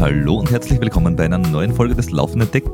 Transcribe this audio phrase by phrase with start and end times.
[0.00, 2.64] Hallo und herzlich willkommen bei einer neuen Folge des Laufenden Tech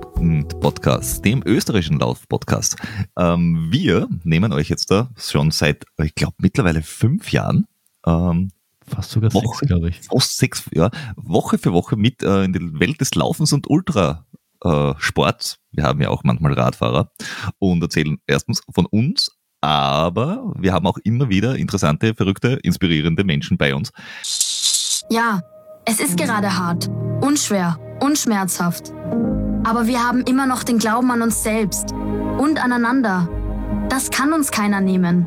[0.60, 2.76] Podcasts, dem österreichischen Lauf-Podcast.
[3.18, 7.66] Ähm, wir nehmen euch jetzt da schon seit, ich glaube, mittlerweile fünf Jahren
[8.06, 8.50] ähm,
[8.86, 10.00] Fast sogar Woche, sechs, glaube ich.
[10.00, 10.90] Fast sechs, ja.
[11.16, 14.24] Woche für Woche mit äh, in die Welt des Laufens und Ultrasports.
[14.64, 17.12] Äh, wir haben ja auch manchmal Radfahrer
[17.58, 23.58] und erzählen erstens von uns, aber wir haben auch immer wieder interessante, verrückte, inspirierende Menschen
[23.58, 23.92] bei uns.
[25.10, 25.42] Ja,
[25.84, 26.88] es ist gerade hart,
[27.20, 28.92] unschwer und schmerzhaft.
[29.64, 31.92] Aber wir haben immer noch den Glauben an uns selbst
[32.38, 33.28] und aneinander.
[33.88, 35.26] Das kann uns keiner nehmen.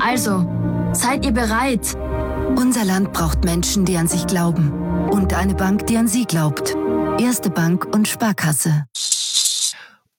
[0.00, 0.46] Also,
[0.92, 1.96] seid ihr bereit?
[2.56, 4.72] Unser Land braucht Menschen, die an sich glauben.
[5.10, 6.76] Und eine Bank, die an sie glaubt.
[7.18, 8.84] Erste Bank und Sparkasse.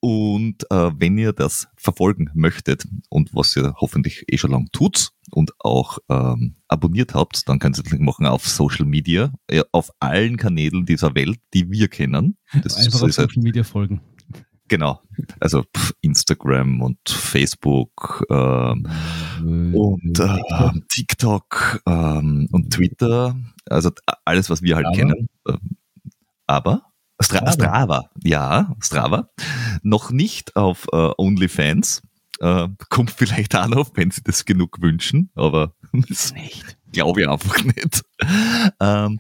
[0.04, 5.12] Und äh, wenn ihr das verfolgen möchtet und was ihr hoffentlich eh schon lang tut
[5.30, 9.92] und auch ähm, abonniert habt, dann könnt ihr das machen auf Social Media, äh, auf
[10.00, 12.38] allen Kanälen dieser Welt, die wir kennen.
[12.64, 14.02] Das Einfach ist, auf Social Media folgen.
[14.68, 15.02] Genau,
[15.40, 15.66] also
[16.02, 18.88] Instagram und Facebook ähm,
[19.76, 23.36] und äh, TikTok ähm, und Twitter,
[23.70, 23.92] also
[24.26, 24.96] alles, was wir halt Aber?
[24.96, 25.28] kennen.
[25.48, 25.78] Ähm,
[26.48, 26.91] aber
[27.22, 29.30] Stra Strava, ja, Strava.
[29.84, 32.02] Noch nicht auf äh, OnlyFans.
[32.40, 35.76] Äh, kommt vielleicht auch noch, wenn Sie das genug wünschen, aber
[36.10, 36.34] das
[36.92, 38.04] glaube ich einfach nicht.
[38.80, 39.20] Ähm,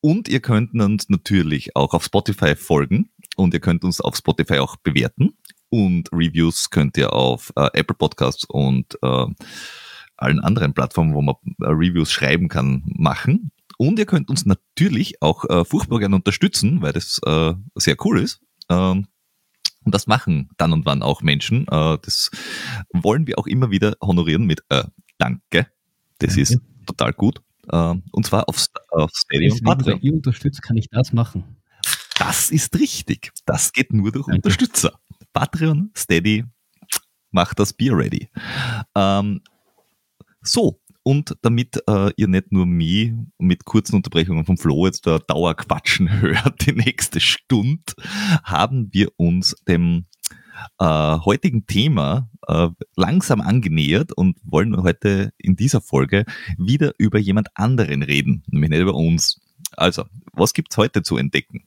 [0.00, 4.58] und ihr könnt uns natürlich auch auf Spotify folgen und ihr könnt uns auf Spotify
[4.58, 5.36] auch bewerten.
[5.68, 8.96] Und Reviews könnt ihr auf äh, Apple Podcasts und
[10.18, 13.50] allen anderen Plattformen, wo man Reviews schreiben kann, machen.
[13.78, 18.20] Und ihr könnt uns natürlich auch äh, furchtbar gerne unterstützen, weil das äh, sehr cool
[18.20, 18.40] ist.
[18.70, 19.06] Ähm,
[19.84, 21.66] und das machen dann und wann auch Menschen.
[21.68, 22.30] Äh, das
[22.92, 24.84] wollen wir auch immer wieder honorieren mit äh,
[25.18, 25.68] Danke.
[26.18, 26.40] Das Danke.
[26.40, 27.40] ist total gut.
[27.70, 29.86] Äh, und zwar auf, auf Patreon.
[29.86, 31.56] Wenn ihr unterstützt, kann ich das machen.
[32.18, 33.32] Das ist richtig.
[33.44, 34.36] Das geht nur durch Danke.
[34.36, 34.98] Unterstützer.
[35.32, 36.44] Patreon, Steady,
[37.30, 38.28] macht das Bier ready.
[38.94, 39.42] Ähm,
[40.40, 45.20] so, und damit äh, ihr nicht nur mich mit kurzen Unterbrechungen vom Flo jetzt da
[45.20, 47.84] Dauerquatschen hört, die nächste Stunde,
[48.42, 50.06] haben wir uns dem
[50.80, 56.24] äh, heutigen Thema äh, langsam angenähert und wollen heute in dieser Folge
[56.58, 59.40] wieder über jemand anderen reden, nämlich nicht über uns.
[59.76, 61.62] Also, was gibt's heute zu entdecken?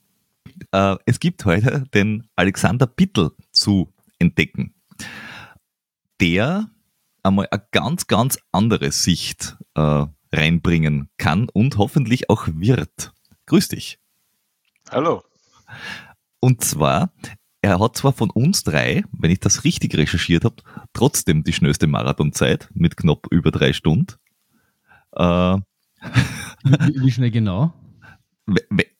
[0.70, 4.74] Äh, es gibt heute den Alexander Bittel zu entdecken.
[6.20, 6.68] Der
[7.22, 13.12] einmal eine ganz, ganz andere Sicht äh, reinbringen kann und hoffentlich auch wird.
[13.46, 13.98] Grüß dich.
[14.90, 15.22] Hallo.
[16.40, 17.12] Und zwar,
[17.62, 20.56] er hat zwar von uns drei, wenn ich das richtig recherchiert habe,
[20.92, 24.14] trotzdem die schnellste Marathonzeit mit knapp über drei Stunden.
[25.12, 25.58] Äh,
[26.64, 27.74] wie, wie, schnell genau?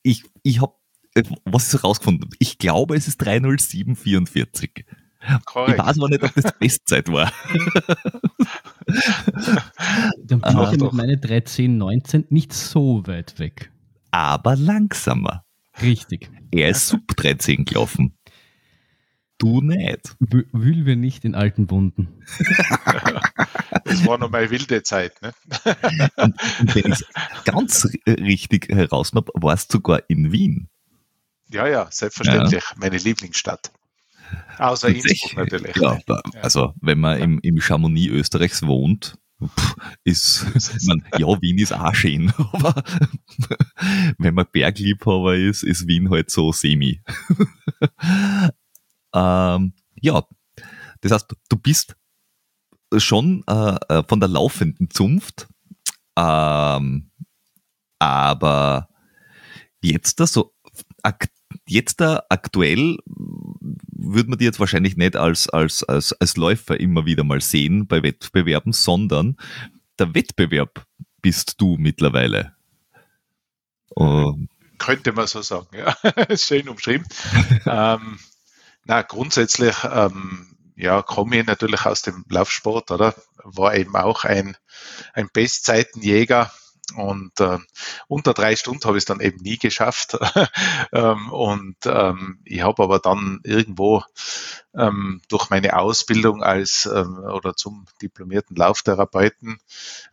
[0.03, 0.75] Ich, ich habe
[1.15, 4.85] äh, was so rausgefunden ich glaube, es ist 30744.
[5.45, 5.77] Korrekt.
[5.77, 7.31] Ich weiß aber nicht, ob das die Bestzeit war.
[10.23, 13.71] Dann bin ich mit meinen 1319 nicht so weit weg.
[14.11, 15.45] Aber langsamer.
[15.81, 16.29] Richtig.
[16.51, 18.17] Er ist sub 13 gelaufen.
[19.37, 20.15] Du nicht.
[20.19, 22.21] Wühl wir nicht in alten Wunden.
[23.85, 25.33] das war noch mal wilde Zeit, ne?
[26.17, 27.03] und, und wenn ich
[27.45, 30.69] ganz richtig heraus habe, warst du sogar in Wien.
[31.49, 32.63] Ja, ja, selbstverständlich.
[32.63, 32.75] Ja.
[32.77, 33.71] Meine Lieblingsstadt.
[34.57, 35.75] Außer Innsbruck natürlich.
[35.75, 35.99] Ja,
[36.41, 39.17] also wenn man im, im Chamonix Österreichs wohnt,
[40.03, 40.45] ist,
[40.85, 42.83] man, ja, Wien ist auch schön, aber
[44.17, 47.01] wenn man Bergliebhaber ist, ist Wien halt so semi.
[49.15, 50.23] ähm, ja,
[51.01, 51.95] das heißt, du bist
[52.97, 55.47] schon äh, äh von der laufenden Zunft,
[56.17, 57.09] ähm,
[57.99, 58.89] aber
[59.81, 60.53] jetzt da so
[61.01, 62.97] aktiv jetzt da aktuell
[64.01, 67.87] würde man die jetzt wahrscheinlich nicht als, als, als, als Läufer immer wieder mal sehen
[67.87, 69.37] bei Wettbewerben, sondern
[69.99, 70.85] der Wettbewerb
[71.21, 72.55] bist du mittlerweile.
[73.89, 74.49] Um,
[74.79, 75.95] Könnte man so sagen, ja.
[76.37, 77.05] Schön umschrieben.
[77.65, 78.19] ähm,
[78.85, 83.13] na, grundsätzlich, ähm, ja, komme ich natürlich aus dem Laufsport, oder?
[83.43, 84.57] War eben auch ein,
[85.13, 86.51] ein Bestzeitenjäger
[86.95, 87.59] Und äh,
[88.07, 90.17] unter drei Stunden habe ich es dann eben nie geschafft.
[90.91, 94.03] ähm, und ähm, ich habe aber dann irgendwo
[94.73, 99.59] ähm, durch meine Ausbildung als ähm, oder zum diplomierten Lauftherapeuten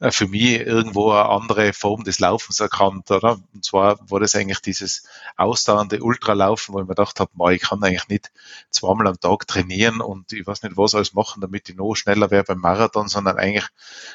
[0.01, 3.39] äh, für mich irgendwo eine andere Form des Laufens erkannt, oder?
[3.55, 5.05] Und zwar war das eigentlich dieses
[5.37, 8.33] ausdauernde Ultralaufen, wo ich mir gedacht habe, ich kann eigentlich nicht
[8.71, 12.31] zweimal am Tag trainieren und ich weiß nicht, was alles machen, damit ich noch schneller
[12.31, 13.67] wäre beim Marathon, sondern eigentlich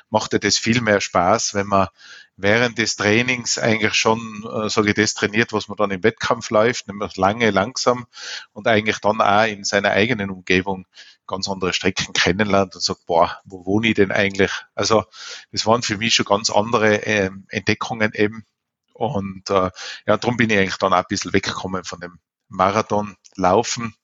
[0.09, 1.87] macht das viel mehr Spaß, wenn man
[2.35, 6.49] während des Trainings eigentlich schon, äh, sage ich, das trainiert, was man dann im Wettkampf
[6.49, 8.07] läuft, nämlich lange, langsam
[8.53, 10.85] und eigentlich dann auch in seiner eigenen Umgebung
[11.27, 14.51] ganz andere Strecken kennenlernt und sagt, boah, wo wohne ich denn eigentlich?
[14.75, 15.03] Also
[15.51, 18.45] das waren für mich schon ganz andere ähm, Entdeckungen eben.
[18.93, 19.71] Und äh,
[20.05, 22.19] ja, darum bin ich eigentlich dann auch ein bisschen weggekommen von dem
[22.49, 23.95] Marathonlaufen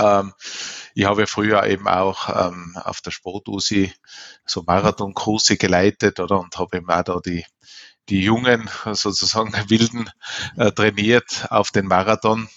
[0.00, 0.32] ähm,
[0.94, 3.92] ich habe früher eben auch ähm, auf der Sport-USI
[4.44, 6.40] so Marathonkurse geleitet, oder?
[6.40, 7.44] Und habe eben auch da die,
[8.08, 10.10] die Jungen, sozusagen Wilden,
[10.56, 12.48] äh, trainiert auf den Marathon.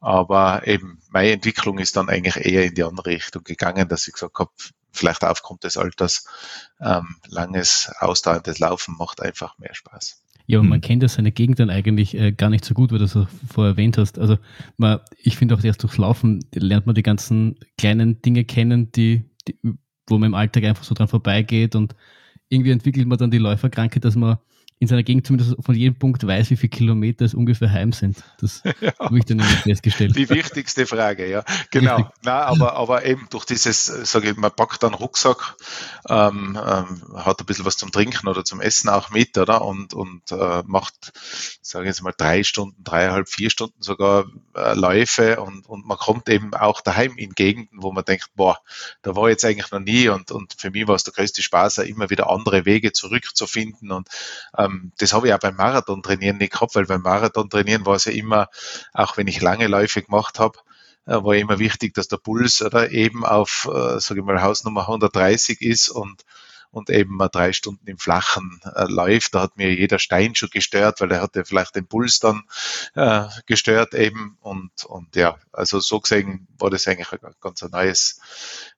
[0.00, 4.14] Aber eben meine Entwicklung ist dann eigentlich eher in die andere Richtung gegangen, dass ich
[4.14, 4.50] gesagt habe,
[4.92, 6.26] vielleicht aufgrund des Alters,
[6.80, 10.21] ähm, langes, ausdauerndes Laufen macht einfach mehr Spaß.
[10.46, 10.82] Ja, aber man hm.
[10.82, 13.18] kennt ja seine Gegend dann eigentlich äh, gar nicht so gut, weil du das
[13.48, 14.18] vorher erwähnt hast.
[14.18, 14.38] Also
[14.76, 19.24] man, ich finde auch erst durchs Laufen lernt man die ganzen kleinen Dinge kennen, die,
[19.48, 19.56] die,
[20.08, 21.94] wo man im Alltag einfach so dran vorbeigeht und
[22.48, 24.38] irgendwie entwickelt man dann die Läuferkrankheit, dass man
[24.82, 28.16] in seiner Gegend zumindest von jedem Punkt weiß, wie viele Kilometer es ungefähr heim sind.
[28.40, 28.92] Das ja.
[28.98, 30.16] habe ich dann immer festgestellt.
[30.16, 31.44] Die wichtigste Frage, ja.
[31.70, 31.98] Genau.
[31.98, 32.14] Richtig.
[32.24, 35.54] Na, aber, aber eben durch dieses, sage ich, man packt einen Rucksack,
[36.08, 39.62] ähm, ähm, hat ein bisschen was zum Trinken oder zum Essen auch mit, oder?
[39.62, 41.12] Und, und äh, macht,
[41.62, 44.24] sage ich jetzt mal, drei Stunden, dreieinhalb, vier Stunden sogar
[44.56, 48.58] äh, Läufe und, und man kommt eben auch daheim in Gegenden, wo man denkt, boah,
[49.02, 51.40] da war ich jetzt eigentlich noch nie und, und für mich war es der größte
[51.40, 54.08] Spaß, immer wieder andere Wege zurückzufinden und
[54.58, 57.86] ähm, ähm, das habe ich auch beim Marathon trainieren nicht gehabt, weil beim Marathon trainieren
[57.86, 58.48] war es ja immer,
[58.92, 60.58] auch wenn ich lange Läufe gemacht habe,
[61.06, 64.82] äh, war immer wichtig, dass der Puls oder eben auf, äh, sage ich mal, Hausnummer
[64.82, 66.24] 130 ist und
[66.72, 69.34] und eben mal drei Stunden im Flachen äh, läuft.
[69.34, 72.44] Da hat mir jeder Stein schon gestört, weil er hatte vielleicht den Puls dann
[72.94, 74.38] äh, gestört eben.
[74.40, 78.20] Und, und ja, also so gesehen war das eigentlich ein ganz ein neues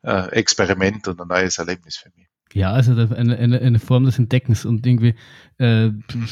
[0.03, 2.34] äh, Experiment und ein neues Erlebnis für mich.
[2.53, 5.15] Ja, also eine, eine, eine Form des Entdeckens und irgendwie,
[5.59, 5.91] äh,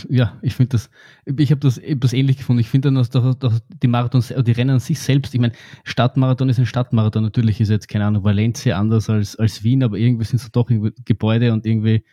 [0.08, 0.88] ja, ich finde das,
[1.24, 2.60] ich habe das etwas ähnlich gefunden.
[2.60, 5.40] Ich finde dann, dass, dass, dass die Marathons, äh, die Rennen an sich selbst, ich
[5.40, 9.82] meine, Stadtmarathon ist ein Stadtmarathon, natürlich ist jetzt, keine Ahnung, Valencia anders als, als Wien,
[9.82, 12.04] aber irgendwie sind es doch irgendwie Gebäude und irgendwie,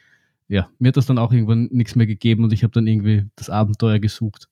[0.47, 3.25] ja, mir hat das dann auch irgendwann nichts mehr gegeben und ich habe dann irgendwie
[3.35, 4.49] das Abenteuer gesucht.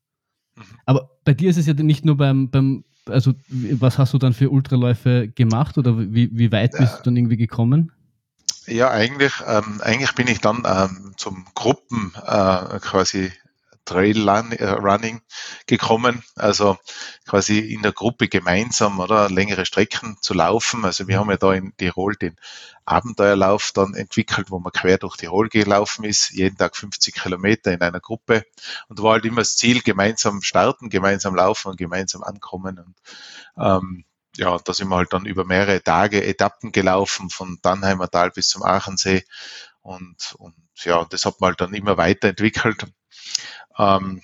[0.55, 0.61] Mhm.
[0.85, 4.33] Aber bei dir ist es ja nicht nur beim, beim also was hast du dann
[4.33, 7.91] für Ultraläufe gemacht oder wie, wie weit bist du dann irgendwie gekommen?
[8.67, 13.31] Ja, eigentlich, ähm, eigentlich bin ich dann ähm, zum Gruppen äh, quasi
[13.85, 15.21] Trail äh, Running
[15.65, 16.77] gekommen, also
[17.25, 20.83] quasi in der Gruppe gemeinsam oder längere Strecken zu laufen.
[20.83, 22.35] Also wir haben ja da in Tirol den
[22.85, 27.81] Abenteuerlauf dann entwickelt, wo man quer durch Tirol gelaufen ist, jeden Tag 50 Kilometer in
[27.81, 28.43] einer Gruppe
[28.89, 32.79] und war halt immer das Ziel, gemeinsam starten, gemeinsam laufen und gemeinsam ankommen.
[32.79, 32.95] Und
[33.57, 34.03] ähm,
[34.37, 38.47] ja, da sind wir halt dann über mehrere Tage Etappen gelaufen, von Dannheimer Tal bis
[38.47, 39.23] zum Aachensee.
[39.81, 42.85] Und, und ja, das hat man halt dann immer weiterentwickelt.
[43.77, 44.21] Ähm,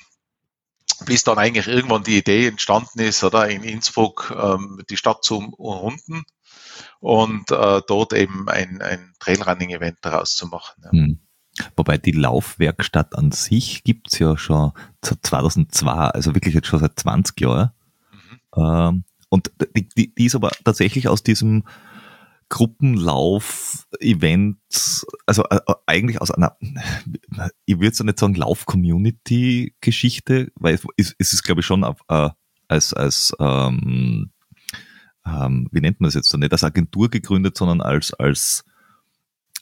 [1.06, 5.38] bis dann eigentlich irgendwann die Idee entstanden ist, oder in Innsbruck ähm, die Stadt zu
[5.58, 6.24] umrunden
[7.00, 10.82] und äh, dort eben ein, ein Trailrunning-Event daraus zu machen.
[10.84, 10.92] Ja.
[10.92, 11.20] Hm.
[11.76, 14.72] Wobei die Laufwerkstatt an sich gibt's ja schon
[15.02, 17.72] 2002, also wirklich jetzt schon seit 20 Jahren.
[18.12, 18.40] Mhm.
[18.58, 21.64] Ähm, und die, die, die ist aber tatsächlich aus diesem
[22.50, 24.60] Gruppenlauf-Event,
[25.26, 26.56] also äh, äh, eigentlich aus einer,
[27.66, 32.30] ich würde so nicht sagen Lauf-Community-Geschichte, weil es, es ist, glaube ich, schon äh,
[32.68, 34.30] als, als ähm,
[35.26, 38.64] ähm, wie nennt man das jetzt so, nicht als Agentur gegründet, sondern als, als,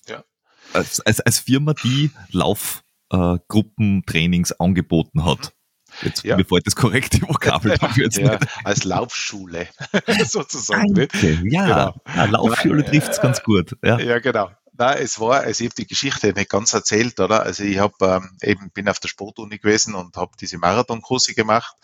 [0.06, 0.26] ja.
[0.74, 5.54] als, als, als Firma, die Laufgruppentrainings äh, angeboten hat.
[6.04, 6.38] Jetzt ja.
[6.38, 8.38] mir fällt das korrekte Vokabel dafür jetzt ja.
[8.64, 9.68] Als Laufschule
[10.26, 10.94] sozusagen.
[10.94, 11.40] Danke.
[11.44, 12.26] Ja, genau.
[12.32, 13.76] Laufschule trifft es ganz gut.
[13.84, 14.50] Ja, ja genau.
[14.82, 17.44] Na, es war, also ich habe die Geschichte nicht ganz erzählt, oder?
[17.44, 21.76] Also ich habe ähm, eben bin auf der Sportuni gewesen und habe diese Marathonkurse gemacht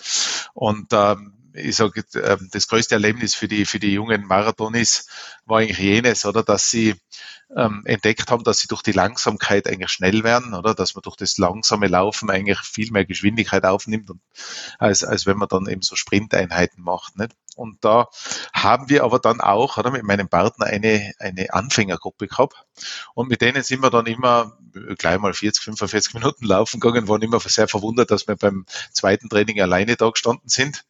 [0.56, 5.06] und ähm, ich sage, äh, das größte Erlebnis für die für die jungen Marathonis
[5.46, 6.96] war eigentlich jenes, oder, dass sie
[7.56, 11.18] ähm, entdeckt haben, dass sie durch die Langsamkeit eigentlich schnell werden, oder dass man durch
[11.18, 14.22] das langsame Laufen eigentlich viel mehr Geschwindigkeit aufnimmt, und,
[14.80, 17.16] als, als wenn man dann eben so Sprinteinheiten macht.
[17.16, 17.36] Nicht?
[17.58, 18.08] Und da
[18.54, 22.66] haben wir aber dann auch oder, mit meinem Partner eine, eine Anfängergruppe gehabt.
[23.14, 24.58] Und mit denen sind wir dann immer
[24.98, 29.30] gleich mal 40, 45 Minuten laufen gegangen, waren immer sehr verwundert, dass wir beim zweiten
[29.30, 30.86] Training alleine da gestanden sind.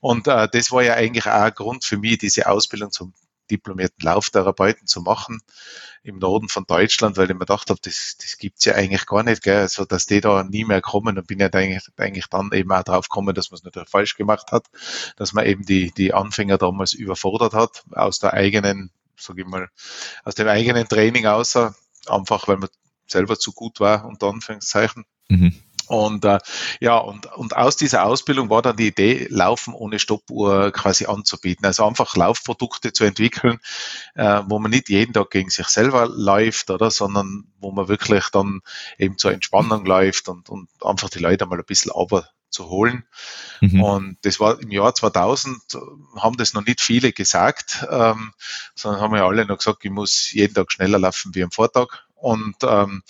[0.00, 3.12] Und äh, das war ja eigentlich auch ein Grund für mich, diese Ausbildung zum
[3.50, 5.42] diplomierten Lauftherapeuten zu machen
[6.04, 9.22] im Norden von Deutschland, weil ich mir gedacht habe, das, das gibt's ja eigentlich gar
[9.22, 9.58] nicht, gell?
[9.58, 12.82] also dass die da nie mehr kommen und bin ja eigentlich, eigentlich dann eben auch
[12.82, 14.66] drauf gekommen, dass man es natürlich falsch gemacht hat,
[15.16, 19.68] dass man eben die, die Anfänger damals überfordert hat, aus der eigenen, sag ich mal,
[20.24, 21.74] aus dem eigenen Training außer,
[22.06, 22.68] einfach weil man
[23.06, 25.04] selber zu gut war, unter Anführungszeichen.
[25.28, 25.54] Mhm.
[25.86, 26.38] Und äh,
[26.80, 31.66] ja, und, und aus dieser Ausbildung war dann die Idee, Laufen ohne Stoppuhr quasi anzubieten.
[31.66, 33.58] Also einfach Laufprodukte zu entwickeln,
[34.14, 38.28] äh, wo man nicht jeden Tag gegen sich selber läuft, oder, sondern wo man wirklich
[38.30, 38.60] dann
[38.98, 43.04] eben zur Entspannung läuft und, und einfach die Leute mal ein bisschen aber zu holen.
[43.60, 43.82] Mhm.
[43.82, 45.58] Und das war im Jahr 2000,
[46.16, 48.32] haben das noch nicht viele gesagt, ähm,
[48.74, 52.04] sondern haben ja alle noch gesagt, ich muss jeden Tag schneller laufen wie am Vortag.
[52.22, 53.02] Und ähm,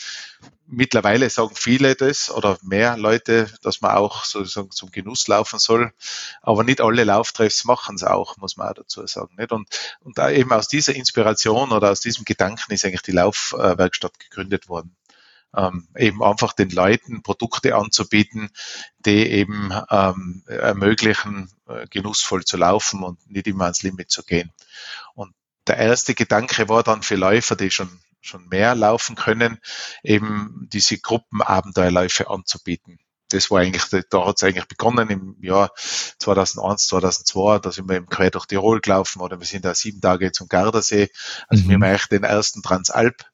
[0.67, 5.93] mittlerweile sagen viele das oder mehr Leute, dass man auch sozusagen zum Genuss laufen soll.
[6.41, 9.35] Aber nicht alle Lauftreffs machen es auch, muss man auch dazu sagen.
[9.37, 9.53] Nicht?
[9.53, 9.69] Und,
[10.01, 14.97] und eben aus dieser Inspiration oder aus diesem Gedanken ist eigentlich die Laufwerkstatt gegründet worden.
[15.55, 18.49] Ähm, eben einfach den Leuten Produkte anzubieten,
[19.05, 24.51] die eben ähm, ermöglichen, äh, genussvoll zu laufen und nicht immer ans Limit zu gehen.
[25.15, 25.35] Und
[25.67, 29.59] der erste Gedanke war dann für Läufer, die schon schon mehr laufen können,
[30.03, 32.99] eben diese Gruppenabenteuerläufe anzubieten.
[33.29, 37.97] Das war eigentlich, da hat es eigentlich begonnen im Jahr 2001, 2002, da sind wir
[37.97, 41.11] eben quer durch Tirol gelaufen oder wir sind da sieben Tage zum Gardasee.
[41.49, 41.69] Also mhm.
[41.69, 43.25] wir haben eigentlich den ersten Transalp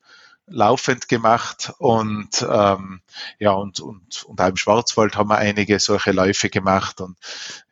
[0.47, 3.03] laufend gemacht und ähm,
[3.39, 7.19] ja und und und auch im Schwarzwald haben wir einige solche Läufe gemacht und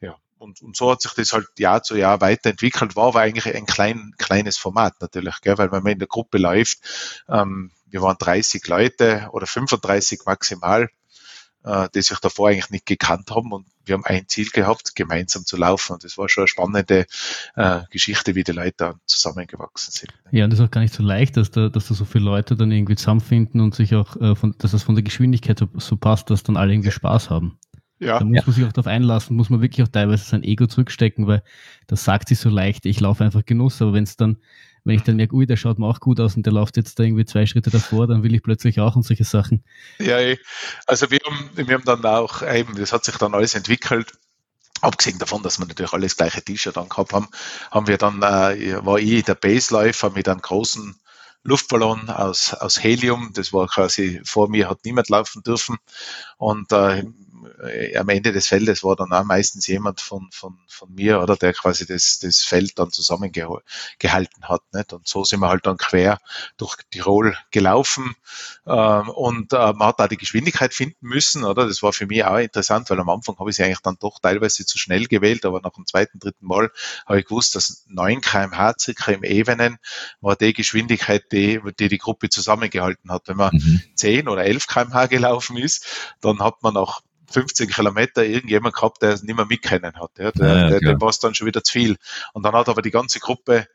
[0.00, 3.54] ja und, und so hat sich das halt Jahr zu Jahr weiterentwickelt, war aber eigentlich
[3.54, 6.78] ein klein, kleines Format natürlich, gell, weil wenn man in der Gruppe läuft,
[7.28, 10.88] ähm, wir waren 30 Leute oder 35 maximal,
[11.64, 15.44] äh, die sich davor eigentlich nicht gekannt haben und wir haben ein Ziel gehabt, gemeinsam
[15.44, 17.06] zu laufen und das war schon eine spannende
[17.54, 20.12] äh, Geschichte, wie die Leute da zusammengewachsen sind.
[20.32, 22.24] Ja, und das ist auch gar nicht so leicht, dass da, dass da so viele
[22.24, 25.68] Leute dann irgendwie zusammenfinden und sich auch, äh, von, dass das von der Geschwindigkeit so,
[25.76, 27.58] so passt, dass dann alle irgendwie Spaß haben.
[27.98, 28.18] Ja.
[28.18, 31.26] Da muss man sich auch darauf einlassen, muss man wirklich auch teilweise sein Ego zurückstecken,
[31.26, 31.42] weil
[31.86, 34.36] das sagt sich so leicht, ich laufe einfach Genuss, aber wenn es dann,
[34.84, 36.98] wenn ich dann merke, ui, der schaut mir auch gut aus und der läuft jetzt
[36.98, 39.64] da irgendwie zwei Schritte davor, dann will ich plötzlich auch und solche Sachen.
[39.98, 40.38] Ja, eh.
[40.86, 44.12] also wir haben, wir haben dann auch eben, das hat sich dann alles entwickelt.
[44.82, 47.28] Abgesehen davon, dass wir natürlich alles gleiche T-Shirt angehabt haben,
[47.70, 50.94] haben wir dann, äh, war ich der Baseläufer mit einem großen
[51.46, 53.30] Luftballon aus, aus Helium.
[53.34, 55.78] Das war quasi vor mir, hat niemand laufen dürfen.
[56.36, 57.04] Und äh,
[57.62, 61.36] äh, am Ende des Feldes war dann auch meistens jemand von, von, von mir, oder
[61.36, 64.62] der quasi das, das Feld dann zusammengehalten hat.
[64.72, 64.92] Nicht?
[64.92, 66.18] Und so sind wir halt dann quer
[66.56, 68.14] durch Tirol gelaufen.
[68.66, 71.66] Ähm, und äh, man hat da die Geschwindigkeit finden müssen, oder?
[71.66, 74.18] Das war für mich auch interessant, weil am Anfang habe ich sie eigentlich dann doch
[74.20, 76.70] teilweise zu schnell gewählt, aber nach dem zweiten, dritten Mal
[77.06, 79.78] habe ich gewusst, dass 9 kmh circa im Evenen
[80.20, 83.28] war die Geschwindigkeit, die die, die Gruppe zusammengehalten hat.
[83.28, 83.82] Wenn man mhm.
[83.94, 85.86] 10 oder 11 kmh gelaufen ist,
[86.20, 90.10] dann hat man auch 15 Kilometer irgendjemand gehabt, der es nicht mehr mitkennen hat.
[90.18, 90.32] Ja.
[90.32, 91.96] Der, ja, der, dem war es dann schon wieder zu viel.
[92.32, 93.66] Und dann hat aber die ganze Gruppe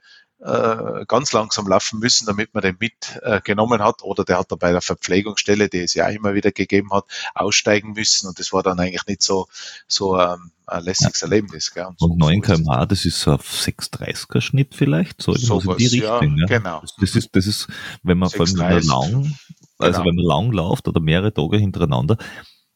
[0.43, 4.01] äh, ganz langsam laufen müssen, damit man den mitgenommen äh, hat.
[4.01, 7.05] Oder der hat dann bei der Verpflegungsstelle, die es ja auch immer wieder gegeben hat,
[7.35, 8.27] aussteigen müssen.
[8.27, 9.47] Und das war dann eigentlich nicht so,
[9.87, 11.27] so ähm, ein lässiges ja.
[11.27, 11.71] Erlebnis.
[11.71, 11.85] Gell?
[11.85, 15.87] Und, so und 9 kmh, das ist auf 630er Schnitt vielleicht, so, so in die
[15.87, 16.37] Richtung.
[16.37, 16.81] Ja, genau.
[16.99, 17.67] Das, ist, das ist,
[18.01, 19.37] wenn man vor allem lang,
[19.77, 20.05] also genau.
[20.05, 22.17] wenn man lang läuft oder mehrere Tage hintereinander,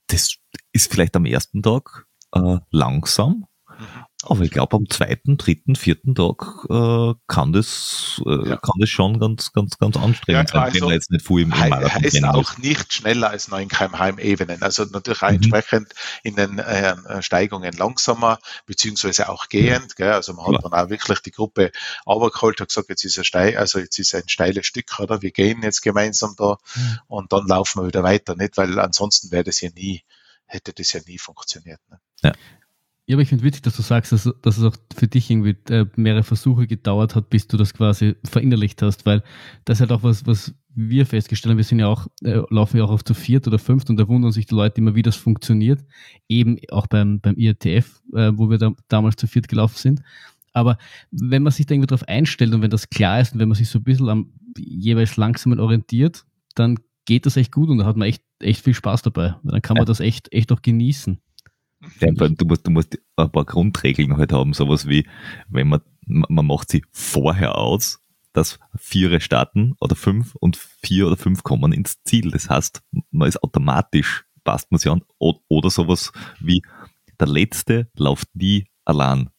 [0.07, 0.35] das
[0.75, 3.85] ist vielleicht am ersten Tag äh, langsam, mhm.
[4.23, 8.57] aber ich glaube am zweiten, dritten, vierten Tag äh, kann das äh, ja.
[8.57, 11.43] kann das schon ganz ganz ganz anstrengend ja, sein, also wenn man jetzt nicht viel
[11.43, 15.29] im, im Marathon heißt auch nicht schneller als 9 kmh im Ebenen, also natürlich auch
[15.29, 15.35] mhm.
[15.35, 19.95] entsprechend in den äh, Steigungen langsamer beziehungsweise auch gehend, mhm.
[19.95, 20.11] gell?
[20.11, 20.69] also man hat ja.
[20.69, 21.71] dann auch wirklich die Gruppe
[22.05, 25.31] runtergeholt, hat gesagt, jetzt ist ein steil, also jetzt ist ein steiles Stück, oder wir
[25.31, 26.99] gehen jetzt gemeinsam da mhm.
[27.07, 30.03] und dann laufen wir wieder weiter, nicht, weil ansonsten wäre das ja nie
[30.45, 31.79] hätte das ja nie funktioniert.
[31.89, 31.99] Ne?
[32.23, 32.33] Ja.
[33.07, 35.55] Ja, aber ich finde witzig, dass du sagst, dass, dass, es auch für dich irgendwie
[35.71, 39.21] äh, mehrere Versuche gedauert hat, bis du das quasi verinnerlicht hast, weil
[39.63, 41.57] das ist halt auch was, was wir festgestellt haben.
[41.57, 44.07] Wir sind ja auch, äh, laufen ja auch auf zu viert oder fünft und da
[44.07, 45.85] wundern sich die Leute immer, wie das funktioniert.
[46.27, 50.01] Eben auch beim, beim IRTF, äh, wo wir da, damals zu viert gelaufen sind.
[50.53, 50.79] Aber
[51.11, 53.57] wenn man sich da irgendwie darauf einstellt und wenn das klar ist und wenn man
[53.57, 56.25] sich so ein bisschen am jeweils langsamen orientiert,
[56.55, 59.35] dann geht das echt gut und da hat man echt, echt viel Spaß dabei.
[59.43, 61.21] Dann kann man das echt, echt auch genießen.
[61.99, 65.07] Ja, du musst, du musst ein paar Grundregeln halt haben, sowas wie,
[65.47, 67.99] wenn man, man macht sie vorher aus,
[68.33, 72.31] dass vier starten oder fünf und vier oder fünf kommen ins Ziel.
[72.31, 72.81] Das heißt,
[73.11, 76.61] man ist automatisch, passt man sich an, oder sowas wie,
[77.19, 79.29] der Letzte läuft nie allein.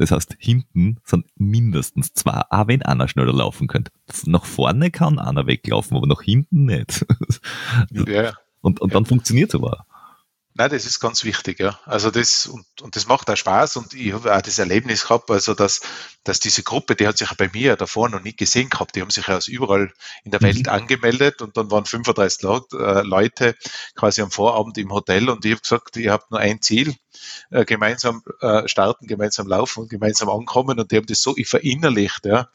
[0.00, 3.92] Das heißt, hinten sind mindestens zwei, auch wenn einer schneller laufen könnte.
[4.24, 7.04] Nach vorne kann einer weglaufen, aber nach hinten nicht.
[7.90, 8.32] Ja.
[8.62, 9.84] Und, und dann funktioniert es aber.
[10.54, 11.78] Nein, das ist ganz wichtig, ja.
[11.84, 15.30] Also das, und, und das macht auch Spaß und ich habe auch das Erlebnis gehabt,
[15.30, 15.80] also dass,
[16.24, 19.00] dass diese Gruppe, die hat sich ja bei mir davor noch nie gesehen gehabt, die
[19.00, 19.92] haben sich ja aus überall
[20.24, 20.72] in der Welt mhm.
[20.72, 22.42] angemeldet und dann waren 35
[22.72, 23.54] äh, Leute
[23.94, 26.96] quasi am Vorabend im Hotel und ich habe gesagt, ihr habt nur ein Ziel,
[27.50, 32.26] äh, gemeinsam äh, starten, gemeinsam laufen und gemeinsam ankommen und die haben das so verinnerlicht,
[32.26, 32.48] ja,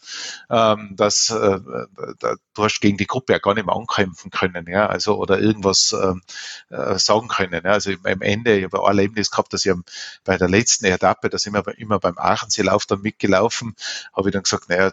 [0.50, 4.88] ähm, dass da, du hast gegen die Gruppe ja gar nicht mehr ankämpfen können, ja,
[4.88, 6.22] also oder irgendwas ähm,
[6.70, 7.62] äh, sagen können.
[7.64, 7.72] Ja.
[7.72, 9.74] Also am Ende, ich habe ein Erlebnis gehabt, dass ich
[10.24, 13.76] bei der letzten Etappe, da sind wir immer beim Aacheneelauf dann mitgelaufen,
[14.14, 14.92] habe ich dann gesagt, naja,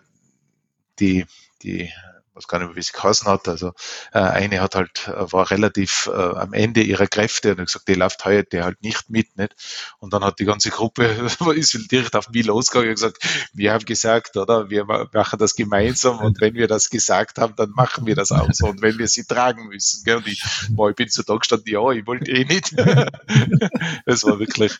[0.99, 1.27] die,
[1.63, 1.93] die
[2.35, 3.49] was gar nicht mehr, wie sie geheißen hat.
[3.49, 3.73] Also
[4.13, 7.89] äh, eine hat halt, äh, war relativ äh, am Ende ihrer Kräfte und hat gesagt,
[7.89, 9.37] die läuft heute halt nicht mit.
[9.37, 9.55] Nicht?
[9.99, 11.05] Und dann hat die ganze Gruppe,
[11.55, 13.19] ist direkt auf mich losgegangen und gesagt,
[13.53, 17.71] wir haben gesagt, oder, wir machen das gemeinsam und wenn wir das gesagt haben, dann
[17.71, 20.05] machen wir das auch so und wenn wir sie tragen müssen.
[20.05, 20.17] Gell?
[20.17, 22.75] Und ich, boah, ich bin so da gestanden, ja, ich wollte eh nicht.
[24.07, 24.79] das war wirklich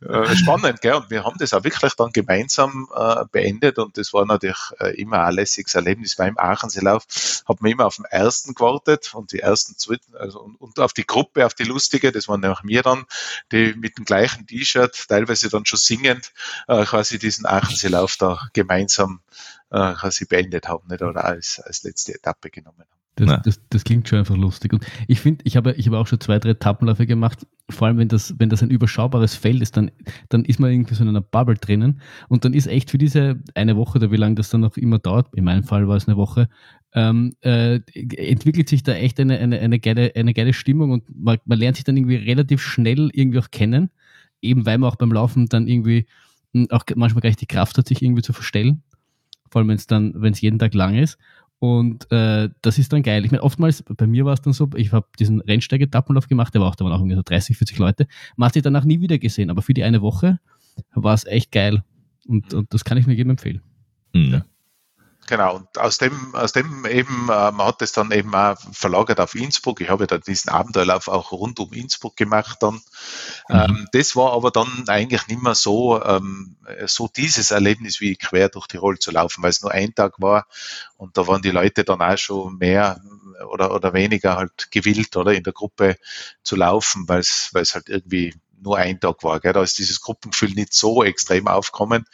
[0.00, 0.80] äh, spannend.
[0.80, 0.94] Gell?
[0.94, 4.94] Und wir haben das auch wirklich dann gemeinsam äh, beendet und das war natürlich äh,
[5.00, 9.32] immer ein lässiges Erlebnis beim Aachensee Lauf, hat man immer auf den ersten gewartet und
[9.32, 12.62] die ersten, zweiten, also und, und auf die Gruppe, auf die lustige, das waren nämlich
[12.62, 13.04] mir dann,
[13.52, 16.32] die mit dem gleichen T-Shirt, teilweise dann schon singend,
[16.68, 19.20] äh, quasi diesen Aachenseelauf da gemeinsam
[19.70, 21.02] äh, quasi beendet haben, nicht?
[21.02, 22.94] oder als, als letzte Etappe genommen haben.
[23.16, 24.72] Das, das, das, klingt schon einfach lustig.
[24.72, 27.46] Und ich finde, ich habe, ich habe auch schon zwei, drei Etappenläufe gemacht.
[27.70, 29.92] Vor allem, wenn das, wenn das ein überschaubares Feld ist, dann,
[30.30, 32.00] dann ist man irgendwie so in einer Bubble drinnen.
[32.28, 34.98] Und dann ist echt für diese eine Woche oder wie lange das dann noch immer
[34.98, 36.48] dauert, in meinem Fall war es eine Woche,
[36.94, 41.38] ähm, äh, entwickelt sich da echt eine, eine, eine, geile, eine geile Stimmung und man,
[41.44, 43.90] man lernt sich dann irgendwie relativ schnell irgendwie auch kennen.
[44.40, 46.06] Eben weil man auch beim Laufen dann irgendwie
[46.52, 48.82] hm, auch manchmal gleich die Kraft hat, sich irgendwie zu verstellen.
[49.50, 51.18] Vor allem, wenn es dann, wenn es jeden Tag lang ist.
[51.58, 53.24] Und äh, das ist dann geil.
[53.24, 56.60] Ich meine, oftmals, bei mir war es dann so, ich habe diesen Rennsteig-Etappenlauf gemacht, der
[56.60, 58.06] war auch, da waren auch irgendwie so 30, 40 Leute.
[58.36, 60.40] Man hat sich danach nie wieder gesehen, aber für die eine Woche
[60.94, 61.82] war es echt geil.
[62.26, 63.62] Und, und das kann ich mir jedem empfehlen.
[64.12, 64.30] Mhm.
[64.30, 64.44] Ja.
[65.26, 69.20] Genau, und aus dem, aus dem eben, äh, man hat es dann eben auch verlagert
[69.20, 69.80] auf Innsbruck.
[69.80, 72.82] Ich habe dann diesen Abenteuerlauf auch rund um Innsbruck gemacht dann.
[73.48, 73.54] Mhm.
[73.54, 76.56] Ähm, das war aber dann eigentlich nicht mehr so, ähm,
[76.86, 80.46] so dieses Erlebnis wie quer durch Tirol zu laufen, weil es nur ein Tag war
[80.96, 83.00] und da waren die Leute dann auch schon mehr
[83.50, 85.96] oder, oder weniger halt gewillt oder in der Gruppe
[86.42, 89.38] zu laufen, weil es, weil es halt irgendwie nur ein Tag war.
[89.40, 89.52] Gell?
[89.52, 92.06] Da ist dieses Gruppengefühl nicht so extrem aufkommen.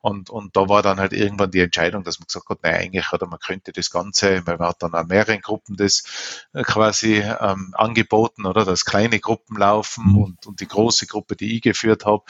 [0.00, 3.12] Und, und da war dann halt irgendwann die Entscheidung, dass man gesagt hat, nein, eigentlich,
[3.12, 6.04] oder man könnte das Ganze, weil man hat dann auch mehreren Gruppen das
[6.52, 10.18] äh, quasi ähm, angeboten, oder dass kleine Gruppen laufen mhm.
[10.18, 12.24] und, und die große Gruppe, die ich geführt habe.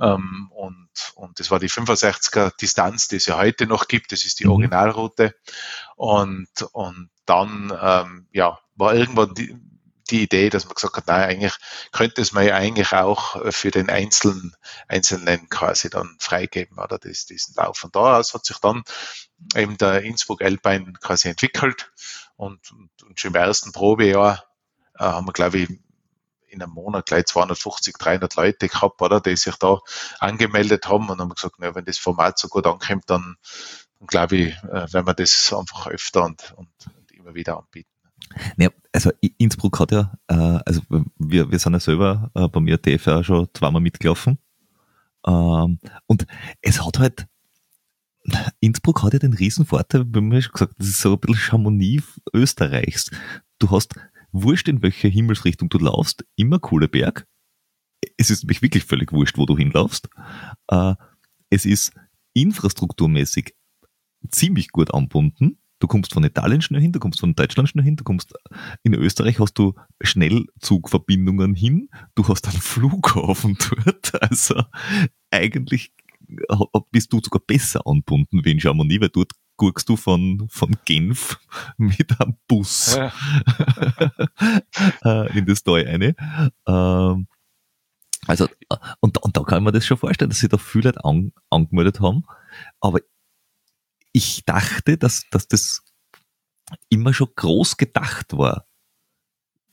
[0.00, 4.12] Ähm, und, und das war die 65er Distanz, die es ja heute noch gibt.
[4.12, 4.52] Das ist die mhm.
[4.52, 5.34] Originalroute.
[5.96, 9.56] Und, und dann, ähm, ja, war irgendwann die,
[10.10, 11.56] die Idee, dass man gesagt hat, nein, eigentlich
[11.92, 14.54] könnte es man ja eigentlich auch äh, für den Einzelnen,
[14.88, 17.78] Einzelnen quasi dann freigeben, oder das, diesen Lauf.
[17.78, 18.82] Von da aus hat sich dann
[19.54, 21.90] eben der Innsbruck Alpine quasi entwickelt
[22.36, 24.44] und, und, und schon im ersten Probejahr
[24.98, 25.70] äh, haben wir, glaube ich,
[26.48, 29.80] in einem Monat gleich 250, 300 Leute gehabt, oder, die sich da
[30.20, 33.36] angemeldet haben und haben gesagt, na, wenn das Format so gut ankommt, dann,
[34.06, 37.93] glaube ich, äh, werden wir das einfach öfter und, und, und immer wieder anbieten.
[38.56, 40.34] Ja, also Innsbruck hat ja, äh,
[40.64, 40.82] also
[41.18, 44.38] wir, wir sind ja selber äh, beim IATF ja schon zweimal mitgelaufen.
[45.26, 46.26] Ähm, und
[46.62, 47.26] es hat halt,
[48.60, 51.36] Innsbruck hat ja den riesen Vorteil, wie wir schon gesagt, das ist so ein bisschen
[51.36, 53.10] Chamonix Österreichs.
[53.58, 53.94] Du hast
[54.32, 57.26] wurscht in welcher Himmelsrichtung du laufst, immer coole Berg.
[58.16, 60.08] Es ist nämlich wirklich völlig wurscht, wo du hinlaufst.
[60.68, 60.94] Äh,
[61.50, 61.92] es ist
[62.32, 63.54] infrastrukturmäßig
[64.30, 67.94] ziemlich gut anbunden Du kommst von Italien schnell hin, du kommst von Deutschland schnell hin,
[67.94, 68.32] du kommst
[68.84, 74.22] in Österreich hast du Schnellzugverbindungen hin, du hast einen Flughafen dort.
[74.22, 74.62] Also
[75.30, 75.92] eigentlich
[76.90, 81.38] bist du sogar besser anbunden wie in Chamonix, weil dort guckst du von, von Genf
[81.76, 83.12] mit einem Bus ja.
[85.04, 86.16] Äh, in das Tal eine.
[86.66, 87.26] Ähm,
[88.26, 88.48] also,
[89.00, 92.00] und, und da kann man das schon vorstellen, dass sich da viele Leute an, angemeldet
[92.00, 92.24] haben.
[92.80, 93.00] Aber
[94.14, 95.82] ich dachte, dass, dass das
[96.88, 98.66] immer schon groß gedacht war.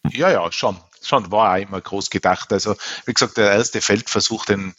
[0.10, 0.78] Ja, ja, schon.
[1.04, 2.52] schon war auch immer groß gedacht.
[2.52, 2.76] Also,
[3.06, 4.74] wie gesagt, der erste Feldversuch, den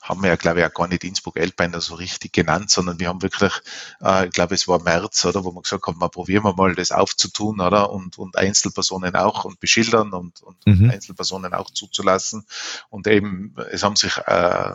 [0.00, 3.22] haben wir ja, glaube ich, auch gar nicht Innsbruck-Elbeiner so richtig genannt, sondern wir haben
[3.22, 3.52] wirklich,
[4.00, 6.76] äh, ich glaube, es war März, oder, wo man gesagt haben, mal probieren wir mal
[6.76, 10.90] das aufzutun, oder, und, und Einzelpersonen auch und beschildern und, und mhm.
[10.90, 12.46] Einzelpersonen auch zuzulassen.
[12.88, 14.74] Und eben, es haben sich äh,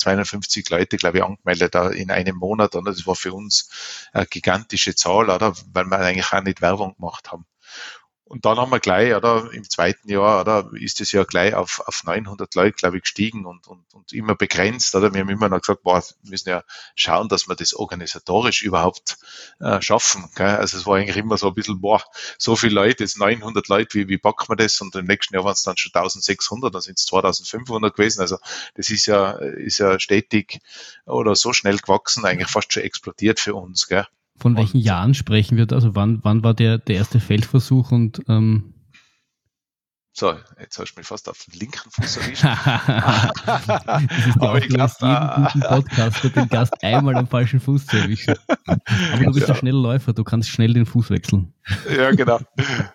[0.00, 2.74] 250 Leute, glaube ich, angemeldet in einem Monat.
[2.74, 3.70] Und das war für uns
[4.12, 5.54] eine gigantische Zahl, oder?
[5.72, 7.46] Weil wir eigentlich auch nicht Werbung gemacht haben.
[8.30, 11.82] Und dann haben wir gleich, oder im zweiten Jahr, oder ist es ja gleich auf,
[11.84, 15.12] auf 900 Leute, glaube ich, gestiegen und, und, und immer begrenzt, oder?
[15.12, 16.62] Wir haben immer noch gesagt, boah, wir müssen ja
[16.94, 19.18] schauen, dass wir das organisatorisch überhaupt
[19.58, 20.30] äh, schaffen.
[20.36, 20.46] Gell?
[20.46, 22.04] Also es war eigentlich immer so ein bisschen, boah,
[22.38, 24.80] so viele Leute, jetzt 900 Leute, wie, wie packen wir das?
[24.80, 28.20] Und im nächsten Jahr waren es dann schon 1600, dann sind es 2500 gewesen.
[28.20, 28.38] Also
[28.76, 30.60] das ist ja, ist ja stetig
[31.04, 33.88] oder so schnell gewachsen, eigentlich fast schon explodiert für uns.
[33.88, 34.06] Gell?
[34.40, 35.76] Von welchen und, Jahren sprechen wir da?
[35.76, 38.74] Also wann, wann war der, der erste Feldversuch und ähm
[40.12, 42.42] so, jetzt hast du mich fast auf den linken Fuß erwischt.
[42.44, 47.96] das ist Aber ich glaub, jeden guten Podcast, den Gast einmal am falschen Fuß zu
[47.96, 48.34] erwischen.
[48.66, 49.54] Aber du bist ja.
[49.54, 51.54] ein schneller Läufer, du kannst schnell den Fuß wechseln.
[51.88, 52.40] Ja, genau.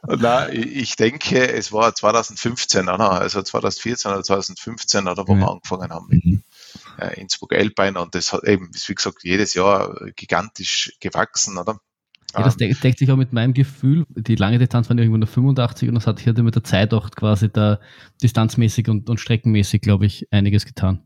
[0.06, 5.40] Na, ich denke, es war 2015, also 2014 oder 2015, oder, wo ja.
[5.40, 6.44] wir angefangen haben mit, mhm
[7.00, 11.80] äh, Innsbruck-Elbein und das hat eben, ist wie gesagt, jedes Jahr gigantisch gewachsen, oder?
[12.34, 14.06] Ja, das deckt, deckt sich auch mit meinem Gefühl.
[14.10, 17.10] Die lange Distanz waren irgendwo nur 85 und das hat hier mit der Zeit auch
[17.12, 17.80] quasi da
[18.22, 21.02] distanzmäßig und, und streckenmäßig, glaube ich, einiges getan.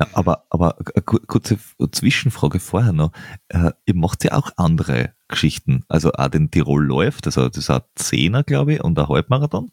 [0.00, 1.58] Ja, aber, aber kurze
[1.90, 3.10] Zwischenfrage vorher noch.
[3.48, 5.84] Äh, ihr macht ja auch andere Geschichten.
[5.88, 9.72] Also auch den Tirol läuft, also das ist ein Zehner, glaube ich, und ein Halbmarathon.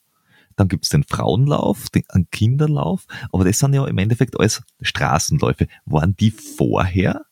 [0.55, 5.67] Dann gibt's den Frauenlauf, den einen Kinderlauf, aber das sind ja im Endeffekt alles Straßenläufe.
[5.85, 7.25] Waren die vorher?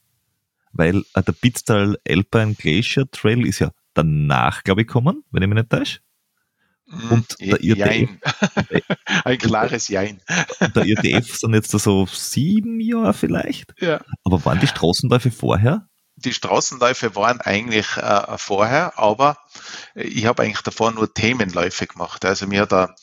[0.74, 5.50] Weil äh, der Bitztal Alpine Glacier Trail ist ja danach, glaube ich, gekommen, wenn ich
[5.50, 6.00] mich nicht täusche.
[6.88, 7.12] Mhm.
[7.12, 8.10] Und der IRTF,
[9.24, 10.22] ein klares Jein.
[10.60, 13.74] Und der IRTF sind jetzt so sieben Jahre vielleicht.
[13.80, 14.02] Ja.
[14.24, 15.88] Aber waren die Straßenläufe vorher?
[16.26, 19.38] Die Straßenläufe waren eigentlich äh, vorher, aber
[19.96, 22.26] ich habe eigentlich davor nur Themenläufe gemacht.
[22.26, 22.96] Also mir hat da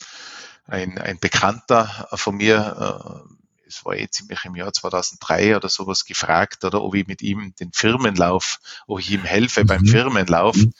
[0.67, 6.05] ein, ein Bekannter von mir, äh, es war jetzt ziemlich im Jahr 2003 oder sowas
[6.05, 9.67] gefragt, oder ob ich mit ihm den Firmenlauf, ob ich ihm helfe mhm.
[9.67, 10.73] beim Firmenlauf, mhm.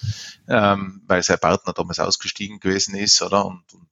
[0.47, 3.45] ähm, weil sein Partner damals ausgestiegen gewesen ist, oder?
[3.45, 3.87] Und, und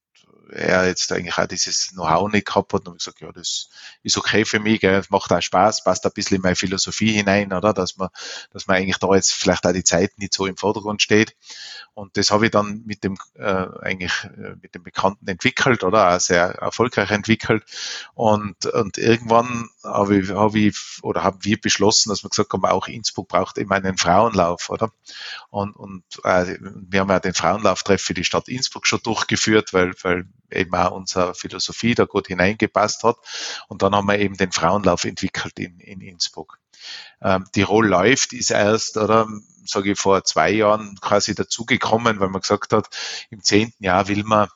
[0.52, 3.70] er jetzt eigentlich auch dieses Know-how nicht gehabt hat und ich gesagt, ja, das
[4.04, 7.54] ist okay für mich, gell, macht auch Spaß, passt ein bisschen in meine Philosophie hinein,
[7.54, 8.10] oder, dass man,
[8.52, 11.36] dass man eigentlich da jetzt vielleicht auch die Zeit nicht so im Vordergrund steht.
[11.94, 16.16] Und das habe ich dann mit dem äh, eigentlich äh, mit dem Bekannten entwickelt oder
[16.16, 17.64] auch sehr erfolgreich entwickelt.
[18.14, 22.66] Und, und irgendwann habe ich, habe ich oder haben wir beschlossen, dass wir gesagt haben,
[22.66, 24.92] auch Innsbruck braucht immer einen Frauenlauf, oder?
[25.50, 29.94] Und, und äh, wir haben ja den Frauenlauftreff für die Stadt Innsbruck schon durchgeführt, weil,
[30.02, 33.18] weil eben auch unsere Philosophie da gut hineingepasst hat.
[33.68, 36.60] Und dann haben wir eben den Frauenlauf entwickelt in, in Innsbruck.
[37.22, 39.28] Ähm, Tirol läuft ist erst, oder
[39.66, 42.88] sage ich, vor zwei Jahren quasi dazugekommen, weil man gesagt hat,
[43.30, 44.48] im zehnten Jahr will man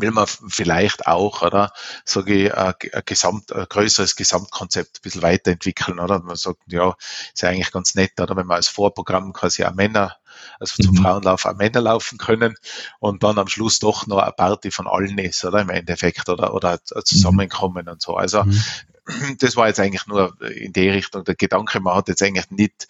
[0.00, 1.72] will man vielleicht auch, oder,
[2.04, 6.20] sage ich, ein, ein, Gesamt, ein größeres Gesamtkonzept ein bisschen weiterentwickeln, oder?
[6.20, 6.94] Man sagt, ja,
[7.34, 10.16] ist ja eigentlich ganz nett, oder, wenn man als Vorprogramm quasi auch Männer,
[10.60, 11.02] also zum mhm.
[11.02, 12.54] Frauenlauf auch Männer laufen können
[12.98, 16.54] und dann am Schluss doch noch eine Party von allen ist, oder, im Endeffekt, oder,
[16.54, 17.92] oder zusammenkommen mhm.
[17.92, 18.16] und so.
[18.16, 18.62] Also, mhm.
[19.38, 22.88] das war jetzt eigentlich nur in die Richtung der Gedanke, man hat jetzt eigentlich nicht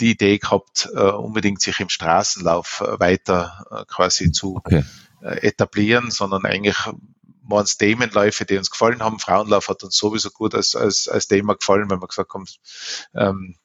[0.00, 4.84] die Idee gehabt, äh, unbedingt sich im Straßenlauf äh, weiter äh, quasi zu okay.
[5.22, 6.76] Äh, etablieren, sondern eigentlich
[7.42, 9.18] waren es Themenläufe, die uns gefallen haben.
[9.18, 12.46] Frauenlauf hat uns sowieso gut als, als, als Thema gefallen, weil wir gesagt haben,
[13.14, 13.56] ähm,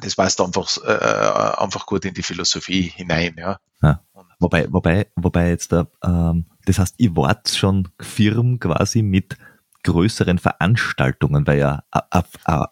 [0.00, 3.36] das passt einfach, äh, einfach gut in die Philosophie hinein.
[3.38, 3.58] Ja.
[3.82, 4.02] ja.
[4.40, 9.36] Wobei, wobei, wobei jetzt da, ähm, das heißt, ihr wart schon Firmen quasi mit
[9.84, 12.24] größeren Veranstaltungen, weil ja ein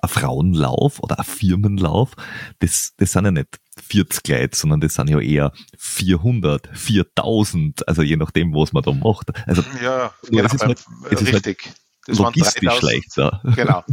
[0.06, 2.16] Frauenlauf oder ein Firmenlauf,
[2.58, 8.02] das, das sind ja nicht 40 Leute, sondern das sind ja eher 400, 4000, also
[8.02, 9.30] je nachdem, was man da macht.
[9.46, 11.58] Also, ja, das ist halt, das richtig.
[11.58, 13.40] Ist halt das logistisch waren 3000, schlechter.
[13.54, 13.84] Genau.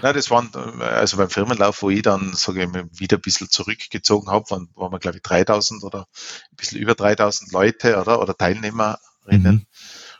[0.00, 4.30] Nein, das waren, also beim Firmenlauf, wo ich dann, sage ich wieder ein bisschen zurückgezogen
[4.30, 6.06] habe, waren, waren wir, glaube ich, 3000 oder
[6.50, 8.96] ein bisschen über 3000 Leute oder, oder Teilnehmerinnen.
[9.26, 9.66] Mhm.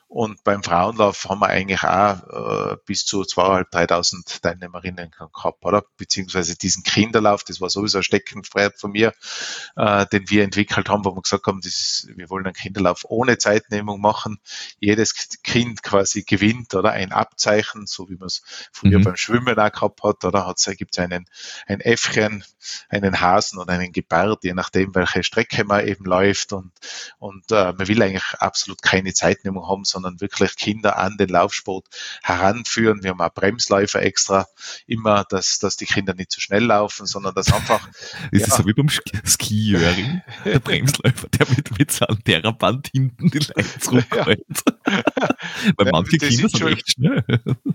[0.09, 5.85] Und beim Frauenlauf haben wir eigentlich auch äh, bis zu 2.500, 3.000 Teilnehmerinnen gehabt, oder?
[5.99, 9.13] Beziehungsweise diesen Kinderlauf, das war sowieso ein Steckenpferd von mir,
[9.77, 13.05] äh, den wir entwickelt haben, wo wir gesagt haben, das ist, wir wollen einen Kinderlauf
[13.05, 14.41] ohne Zeitnehmung machen.
[14.81, 16.93] Jedes Kind quasi gewinnt, oder?
[16.93, 18.43] Ein Abzeichen, so wie man es
[18.73, 19.05] früher mhm.
[19.05, 20.55] beim Schwimmen auch gehabt hat, oder?
[20.79, 21.27] Gibt es einen,
[21.67, 22.45] ein Äffchen,
[22.89, 26.73] einen Hasen oder einen Gebärd, je nachdem, welche Strecke man eben läuft und,
[27.19, 31.87] und äh, man will eigentlich absolut keine Zeitnehmung haben, sondern wirklich Kinder an den Laufsport
[32.23, 33.03] heranführen.
[33.03, 34.47] Wir haben auch Bremsläufer extra
[34.87, 37.89] immer, dass, dass die Kinder nicht zu schnell laufen, sondern dass einfach.
[38.31, 40.23] ist ja, das so wie beim Skijöring?
[40.45, 44.47] Der Bremsläufer, der mit, mit seinem Terraband hinten die Leine zurückhält.
[45.77, 47.25] Weil ja, manche Kinder sind echt schnell.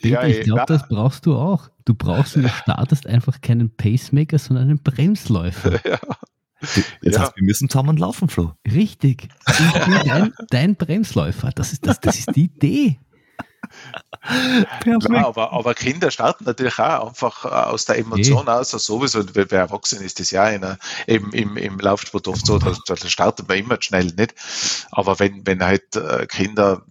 [0.02, 1.70] Ja, ich glaube, das brauchst du auch.
[1.86, 5.80] Du brauchst, wenn du startest, einfach keinen Pacemaker, sondern einen Bremsläufer.
[5.86, 6.00] Ja.
[7.02, 7.22] Jetzt ja.
[7.22, 8.54] heißt, wir müssen zusammen laufen, Flo.
[8.66, 9.30] Richtig.
[10.06, 11.52] dein, dein Bremsläufer.
[11.56, 13.00] Das ist, das, das ist die Idee.
[14.82, 18.56] Klar, aber, aber Kinder starten natürlich auch einfach äh, aus der Emotion hey.
[18.56, 22.46] aus, also sowieso, bei Erwachsenen ist das ja in einer, eben im, im Laufsport oft
[22.46, 24.36] so, da, da startet man immer schnell nicht.
[24.92, 26.84] Aber wenn, wenn halt äh, Kinder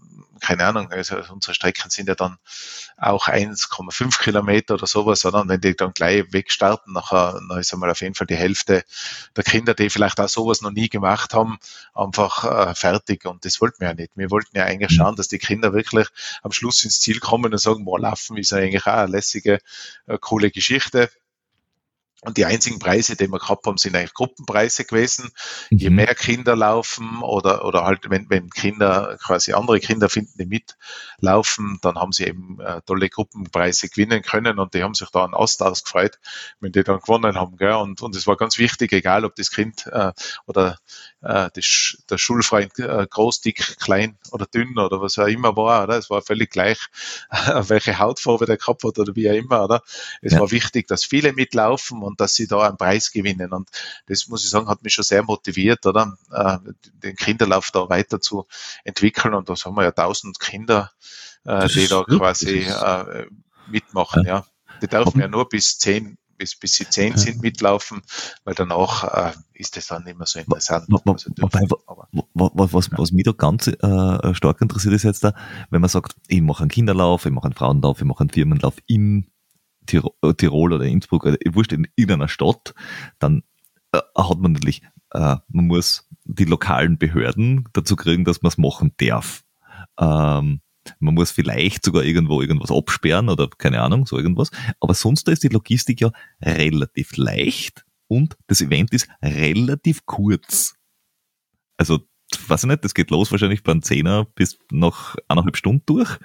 [0.42, 2.36] keine Ahnung, also unsere Strecken sind ja dann
[2.96, 7.90] auch 1,5 Kilometer oder sowas, sondern wenn die dann gleich wegstarten, nachher, dann ist einmal
[7.90, 8.84] auf jeden Fall die Hälfte
[9.36, 11.58] der Kinder, die vielleicht auch sowas noch nie gemacht haben,
[11.94, 13.24] einfach äh, fertig.
[13.24, 14.12] Und das wollten wir ja nicht.
[14.16, 16.08] Wir wollten ja eigentlich schauen, dass die Kinder wirklich
[16.42, 19.60] am Schluss ins Ziel kommen und sagen, boah, Laufen ist ja eigentlich auch eine lässige,
[20.06, 21.10] äh, coole Geschichte.
[22.24, 25.32] Und die einzigen Preise, die wir gehabt haben, sind eigentlich Gruppenpreise gewesen.
[25.70, 25.78] Mhm.
[25.78, 30.46] Je mehr Kinder laufen oder, oder halt, wenn, wenn Kinder quasi andere Kinder finden, die
[30.46, 35.24] mitlaufen, dann haben sie eben äh, tolle Gruppenpreise gewinnen können und die haben sich da
[35.24, 36.20] an Ast ausgefreut,
[36.60, 37.56] wenn die dann gewonnen haben.
[37.56, 37.72] Gell?
[37.72, 40.12] Und, und es war ganz wichtig, egal ob das Kind äh,
[40.46, 40.78] oder
[41.22, 45.84] äh, das, der Schulfreund äh, groß, dick, klein oder dünn oder was auch immer war,
[45.84, 45.98] oder?
[45.98, 46.78] Es war völlig gleich,
[47.30, 49.82] welche Hautfarbe der gehabt hat oder wie auch immer, oder?
[50.20, 50.38] Es ja.
[50.38, 53.52] war wichtig, dass viele mitlaufen und dass sie da einen Preis gewinnen.
[53.52, 53.68] Und
[54.06, 56.16] das muss ich sagen, hat mich schon sehr motiviert, oder?
[56.30, 56.58] Äh,
[57.02, 58.46] den Kinderlauf da weiter zu
[58.84, 59.34] entwickeln.
[59.34, 60.90] Und da haben wir ja tausend Kinder,
[61.44, 63.26] äh, die da quasi äh,
[63.68, 64.44] mitmachen, ja.
[64.80, 68.02] Die dürfen ja nur bis zehn bis, bis sie zehn sind mitlaufen,
[68.42, 70.88] weil danach äh, ist das dann nicht mehr so interessant.
[70.90, 71.60] Also Wobei,
[72.34, 75.34] was, was, was mich da ganz äh, stark interessiert ist jetzt da,
[75.70, 78.74] wenn man sagt, ich mache einen Kinderlauf, ich mache einen Frauenlauf, ich mache einen Firmenlauf
[78.88, 79.28] in
[79.90, 82.74] äh, Tirol oder Innsbruck oder wurscht in irgendeiner Stadt,
[83.18, 83.42] dann
[83.92, 88.58] äh, hat man natürlich, äh, man muss die lokalen Behörden dazu kriegen, dass man es
[88.58, 89.44] machen darf.
[89.98, 90.60] Ähm,
[90.98, 94.50] man muss vielleicht sogar irgendwo irgendwas absperren oder keine Ahnung, so irgendwas.
[94.80, 100.74] Aber sonst ist die Logistik ja relativ leicht und das Event ist relativ kurz.
[101.76, 102.00] Also
[102.48, 106.18] weiß ich nicht, das geht los wahrscheinlich beim Zehner bis nach eineinhalb Stunden durch.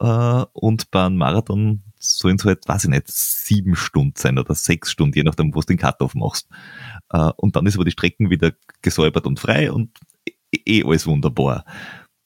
[0.00, 4.90] Äh, und beim Marathon sollen es halt, weiß ich nicht, sieben Stunden sein oder sechs
[4.90, 6.48] Stunden, je nachdem, wo du den Cut-Off machst.
[7.10, 11.06] Äh, und dann ist aber die Strecken wieder gesäubert und frei und eh, eh alles
[11.06, 11.64] wunderbar.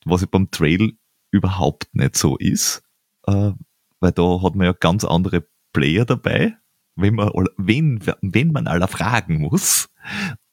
[0.05, 0.93] Was ich beim Trail
[1.31, 2.83] überhaupt nicht so ist,
[3.27, 3.53] äh,
[4.01, 6.57] weil da hat man ja ganz andere Player dabei,
[6.97, 9.89] wenn man, wenn, wenn man aller fragen muss.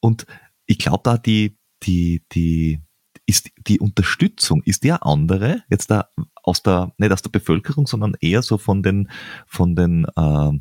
[0.00, 0.26] Und
[0.66, 2.80] ich glaube da die, die, die,
[3.26, 6.08] ist die Unterstützung, ist der andere, jetzt da
[6.42, 9.10] aus der, nicht aus der Bevölkerung, sondern eher so von den,
[9.46, 10.52] von den äh,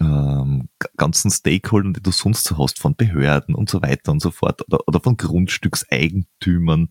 [0.00, 4.30] ähm, ganzen Stakeholdern, die du sonst so hast, von Behörden und so weiter und so
[4.30, 6.90] fort, oder, oder von Grundstückseigentümern,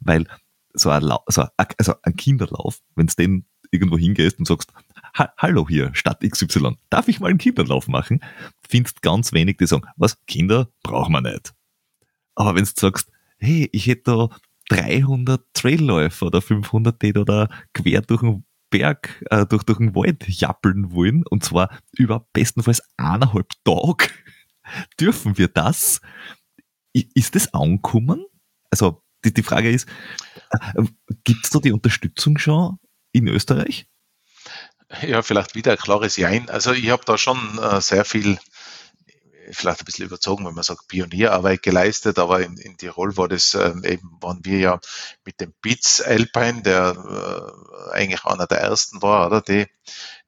[0.00, 0.26] weil
[0.72, 4.72] so ein, so ein, also ein Kinderlauf, wenn du den irgendwo hingehst und sagst,
[5.38, 8.20] hallo hier, Stadt XY, darf ich mal einen Kinderlauf machen?
[8.68, 11.54] Findest ganz wenig, die sagen, was, Kinder brauchen wir nicht.
[12.34, 13.10] Aber wenn du sagst,
[13.44, 14.36] hey, ich hätte da
[14.70, 19.94] 300 Trailläufer oder 500, die da, da quer durch den Berg, äh, durch, durch den
[19.94, 24.08] Wald jappeln wollen, und zwar über bestenfalls eineinhalb Tage,
[25.00, 26.00] dürfen wir das?
[26.92, 28.24] Ist das ankommen?
[28.70, 29.88] Also, die, die Frage ist,
[30.50, 30.84] äh,
[31.24, 32.78] gibt es da die Unterstützung schon
[33.12, 33.86] in Österreich?
[35.02, 36.48] Ja, vielleicht wieder ein klares Jein.
[36.50, 38.38] Also ich habe da schon äh, sehr viel
[39.52, 43.54] vielleicht ein bisschen überzogen, wenn man sagt Pionierarbeit geleistet, aber in, in Tirol war das
[43.54, 44.80] ähm, eben, waren wir ja
[45.24, 46.96] mit dem BITS Alpine, der
[47.90, 49.66] äh, eigentlich einer der ersten war, oder die,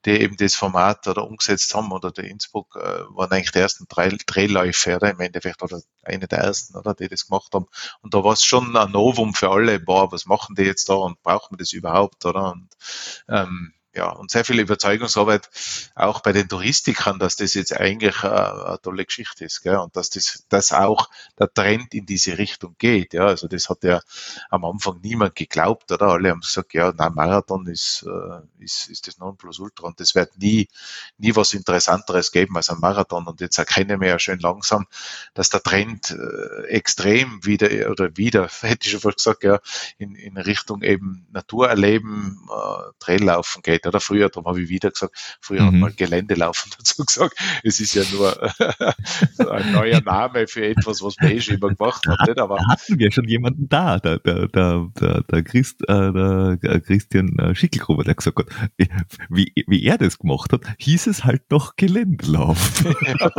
[0.04, 3.86] die eben das Format oder umgesetzt haben, oder der Innsbruck äh, waren eigentlich die ersten
[3.88, 7.66] drei Drehläufe, oder im Endeffekt, oder eine der ersten, oder die das gemacht haben.
[8.02, 10.94] Und da war es schon ein Novum für alle, boah, was machen die jetzt da
[10.94, 12.52] und brauchen wir das überhaupt, oder?
[12.52, 12.68] Und
[13.28, 15.48] ähm, ja, und sehr viel Überzeugungsarbeit
[15.94, 19.76] auch bei den Touristikern, dass das jetzt eigentlich äh, eine tolle Geschichte ist, gell?
[19.76, 23.14] und dass das, dass auch der Trend in diese Richtung geht.
[23.14, 24.00] Ja, also das hat ja
[24.50, 26.08] am Anfang niemand geglaubt, oder?
[26.08, 30.36] Alle haben gesagt, ja, na, Marathon ist, äh, ist, ist das Nonplusultra und das wird
[30.36, 30.68] nie,
[31.16, 33.26] nie was Interessanteres geben als ein Marathon.
[33.26, 34.86] Und jetzt erkennen wir ja schön langsam,
[35.32, 39.58] dass der Trend äh, extrem wieder oder wieder, hätte ich schon fast gesagt, ja,
[39.96, 43.85] in, in Richtung eben Natur erleben, äh, Traillaufen geht.
[43.86, 45.66] Oder früher, darum habe ich wieder gesagt, früher mhm.
[45.66, 47.36] hat man Geländelaufen dazu gesagt.
[47.62, 48.42] Es ist ja nur
[49.50, 52.26] ein neuer Name für etwas, was man eh schon immer gemacht hat.
[52.26, 52.38] Nicht?
[52.38, 57.38] Aber hatten wir schon jemanden da, der, der, der, der, der, Christ, äh, der Christian
[57.38, 58.70] äh, Schickelgruber, der gesagt hat,
[59.28, 62.84] wie, wie er das gemacht hat, hieß es halt noch Geländelauf.
[63.06, 63.30] ja.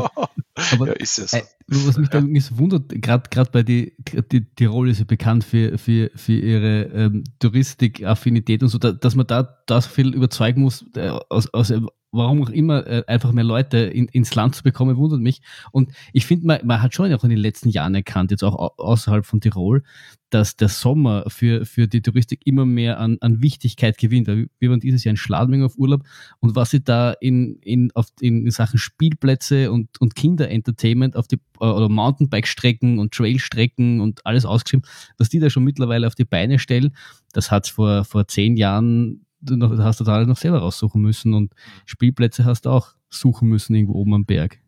[0.71, 1.33] Aber, ja, ist es.
[1.69, 2.21] Was mich ja.
[2.21, 3.93] dann so wundert, gerade bei die,
[4.31, 9.15] die Tirol ist ja bekannt für, für, für ihre ähm, Touristik-Affinität und so, da, dass
[9.15, 11.73] man da, da so viel überzeugen muss, äh, aus, aus
[12.17, 15.41] warum auch immer, äh, einfach mehr Leute in, ins Land zu bekommen, wundert mich.
[15.71, 18.77] Und ich finde, man, man hat schon auch in den letzten Jahren erkannt, jetzt auch
[18.77, 19.83] außerhalb von Tirol,
[20.29, 24.27] dass der Sommer für, für die Touristik immer mehr an, an Wichtigkeit gewinnt.
[24.27, 26.03] Wir waren dieses Jahr in Schladming auf Urlaub
[26.39, 31.39] und was sie da in, in, auf, in Sachen Spielplätze und, und Kinderentertainment auf die,
[31.59, 34.85] äh, oder Mountainbike-Strecken und Trail-Strecken und alles ausgeschrieben,
[35.17, 36.95] was die da schon mittlerweile auf die Beine stellen,
[37.31, 41.53] das hat vor, vor zehn Jahren du hast du da noch selber raussuchen müssen und
[41.85, 44.59] Spielplätze hast du auch suchen müssen irgendwo oben am Berg.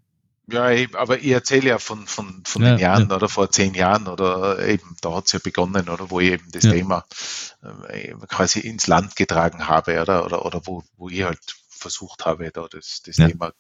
[0.51, 3.15] Ja, aber ich erzähle ja von, von, von ja, den Jahren ja.
[3.15, 6.51] oder vor zehn Jahren oder eben, da hat es ja begonnen, oder wo ich eben
[6.51, 6.71] das ja.
[6.71, 7.05] Thema
[7.87, 11.39] äh, quasi ins Land getragen habe, oder, oder, oder wo, wo ich halt
[11.79, 13.51] versucht habe, da das, das Thema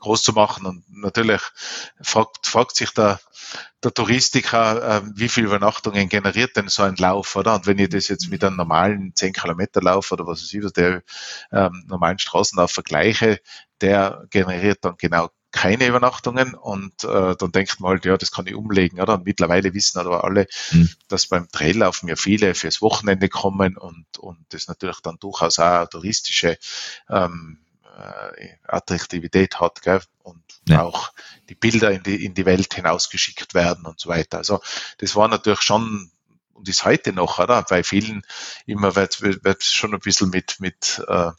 [0.00, 0.66] groß zu machen.
[0.66, 1.42] Und natürlich
[2.00, 3.20] fragt, fragt sich der,
[3.82, 7.54] der Touristiker, äh, wie viel Übernachtungen generiert denn so ein Lauf, oder?
[7.54, 10.72] Und wenn ich das jetzt mit einem normalen 10 Kilometer Lauf oder was weiß ich,
[10.72, 11.02] der
[11.52, 13.40] ähm, normalen Straßenlauf vergleiche,
[13.80, 18.46] der generiert dann genau keine Übernachtungen und äh, dann denkt man halt, ja, das kann
[18.46, 19.14] ich umlegen, oder?
[19.14, 20.90] Und mittlerweile wissen aber alle, mhm.
[21.08, 25.86] dass beim Traillaufen ja viele fürs Wochenende kommen und, und das natürlich dann durchaus auch
[25.88, 26.58] touristische
[27.08, 27.58] ähm,
[27.98, 30.00] äh, Attraktivität hat gell?
[30.22, 30.82] und ja.
[30.82, 31.12] auch
[31.48, 34.38] die Bilder in die, in die Welt hinausgeschickt werden und so weiter.
[34.38, 34.60] Also
[34.98, 36.10] das war natürlich schon
[36.52, 37.62] und ist heute noch, oder?
[37.62, 38.22] Bei vielen
[38.66, 41.30] immer wird, wird schon ein bisschen mit, mit äh,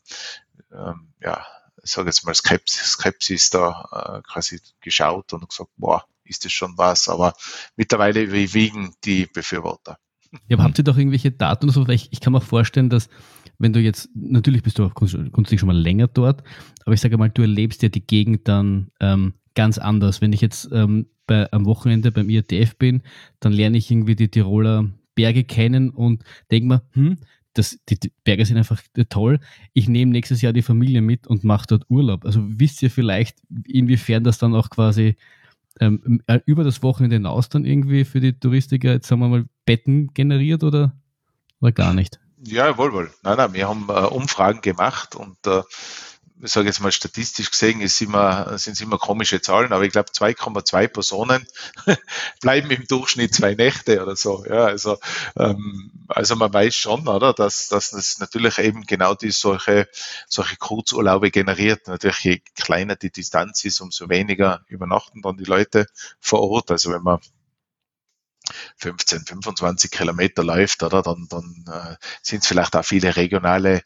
[0.72, 1.46] ähm, ja,
[1.84, 6.52] ich sage jetzt mal Skepsis, Skepsis da äh, quasi geschaut und gesagt, boah, ist das
[6.52, 7.10] schon was?
[7.10, 7.34] Aber
[7.76, 9.98] mittlerweile überwiegen die Befürworter.
[10.48, 11.88] Ja, aber habt ihr doch irgendwelche Daten oder so?
[11.90, 13.10] Ich, ich kann mir vorstellen, dass
[13.60, 16.44] wenn du jetzt, natürlich bist du grundsätzlich schon mal länger dort,
[16.86, 20.22] aber ich sage mal, du erlebst ja die Gegend dann ähm, ganz anders.
[20.22, 23.04] Wenn ich jetzt ähm, bei, am Wochenende beim IATF bin,
[23.40, 27.18] dann lerne ich irgendwie die Tiroler Berge kennen und denke mir, hm,
[27.54, 29.40] das, die, Berge sind einfach toll.
[29.74, 32.24] Ich nehme nächstes Jahr die Familie mit und mache dort Urlaub.
[32.24, 35.18] Also wisst ihr vielleicht, inwiefern das dann auch quasi
[35.82, 39.46] ähm, äh, über das Wochenende hinaus dann irgendwie für die Touristiker, jetzt sagen wir mal,
[39.66, 40.96] Betten generiert oder,
[41.60, 42.20] oder gar nicht?
[42.44, 43.12] Ja, wohl, wohl.
[43.22, 45.62] Nein, nein, wir haben äh, Umfragen gemacht und äh,
[46.42, 49.92] ich sage jetzt mal statistisch gesehen ist immer, sind es immer komische Zahlen, aber ich
[49.92, 51.46] glaube 2,2 Personen
[52.42, 54.46] bleiben im Durchschnitt zwei Nächte oder so.
[54.46, 54.98] Ja, also,
[55.38, 59.90] ähm, also man weiß schon, oder, dass, dass das natürlich eben genau die solche,
[60.30, 61.88] solche Kurzurlaube generiert.
[61.88, 65.88] Natürlich, je kleiner die Distanz ist, umso weniger übernachten dann die Leute
[66.22, 66.72] vor Ort.
[66.72, 67.20] Also wenn man
[68.78, 73.82] 15, 25 Kilometer läuft, oder dann, dann äh, sind es vielleicht auch viele regionale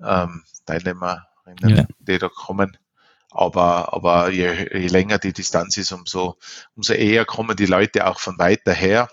[0.00, 1.26] ähm, Teilnehmer
[1.60, 1.86] ja.
[1.98, 2.76] die da kommen.
[3.30, 6.38] Aber, aber je, je länger die Distanz ist, umso,
[6.76, 9.08] umso eher kommen die Leute auch von weiter her.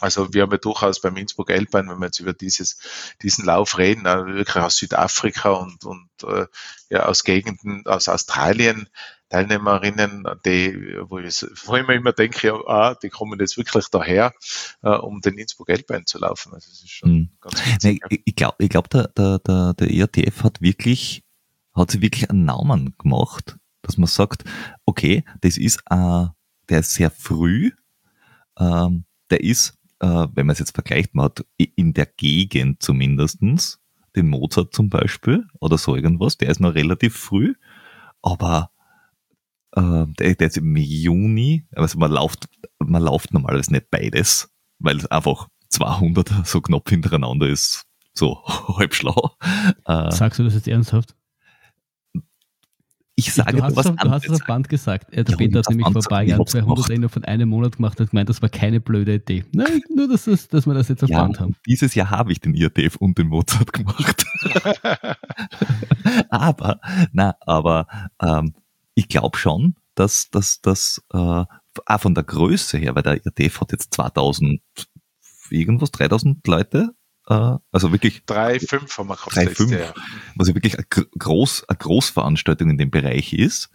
[0.00, 2.78] Also wir haben ja durchaus beim Innsbruck Alpine, wenn wir jetzt über dieses,
[3.20, 6.46] diesen Lauf reden, wirklich aus Südafrika und, und äh,
[6.88, 8.88] ja, aus Gegenden, aus Australien,
[9.28, 13.86] Teilnehmerinnen, die, wo ich, wo ich mir immer denke, ja, ah, die kommen jetzt wirklich
[13.90, 14.32] daher,
[14.82, 16.54] äh, um den Innsbruck Alpine zu laufen.
[16.54, 17.28] Also das ist schon mhm.
[17.40, 21.22] ganz witzig, nee, Ich glaube, ich glaub, der, der, der, der ERTF hat wirklich
[21.78, 24.44] hat sie wirklich einen Namen gemacht, dass man sagt,
[24.84, 26.26] okay, das ist, äh,
[26.68, 27.70] der ist sehr früh,
[28.58, 33.80] ähm, der ist, äh, wenn man es jetzt vergleicht, man hat in der Gegend zumindestens
[34.16, 37.54] den Mozart zum Beispiel oder so irgendwas, der ist noch relativ früh,
[38.22, 38.70] aber
[39.80, 45.06] der, der ist im Juni, also man läuft, man läuft normalerweise nicht beides, weil es
[45.06, 48.42] einfach 200 so knapp hintereinander ist, so
[48.76, 49.32] halb schlau.
[49.84, 51.14] Äh, Sagst du das jetzt ernsthaft?
[53.20, 55.12] ich sage du hast, was du hast es auf Band gesagt.
[55.12, 56.90] Der Ja, Peter hat auf nämlich vor ein paar Jahren hab's 200 gemacht.
[56.90, 59.44] innerhalb von einem Monat gemacht und gemeint, das war keine blöde Idee.
[59.52, 61.56] Nein, nur, dass, das, dass wir das jetzt auf Ja, Band haben.
[61.66, 64.24] dieses Jahr habe ich den IATF und den Mozart gemacht.
[66.30, 66.80] aber,
[67.12, 67.88] na, aber
[68.22, 68.54] ähm,
[68.98, 71.16] ich glaube schon, dass dass das äh,
[71.86, 74.60] auch von der Größe her, weil der IATF hat jetzt 2000
[75.50, 76.90] irgendwas, 3000 Leute,
[77.28, 79.36] äh, also wirklich Drei, fünf haben wir gehabt.
[79.36, 79.70] Drei, fünf.
[79.72, 79.94] Jahr.
[80.34, 83.70] was ja wirklich eine, gr- groß, eine Großveranstaltung in dem Bereich ist,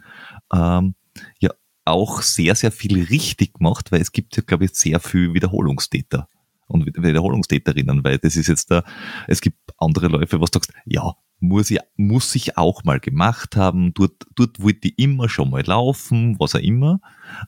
[0.54, 0.96] ähm,
[1.40, 1.52] ja
[1.86, 6.28] auch sehr, sehr viel richtig gemacht, weil es gibt ja, glaube ich, sehr viel Wiederholungstäter
[6.68, 8.84] und Wi- Wiederholungstäterinnen, weil das ist jetzt da,
[9.28, 13.58] es gibt andere Läufe, was du sagst, ja, muss ich, muss ich auch mal gemacht
[13.58, 17.02] haben, dort, dort wollte ich immer schon mal laufen, was auch immer,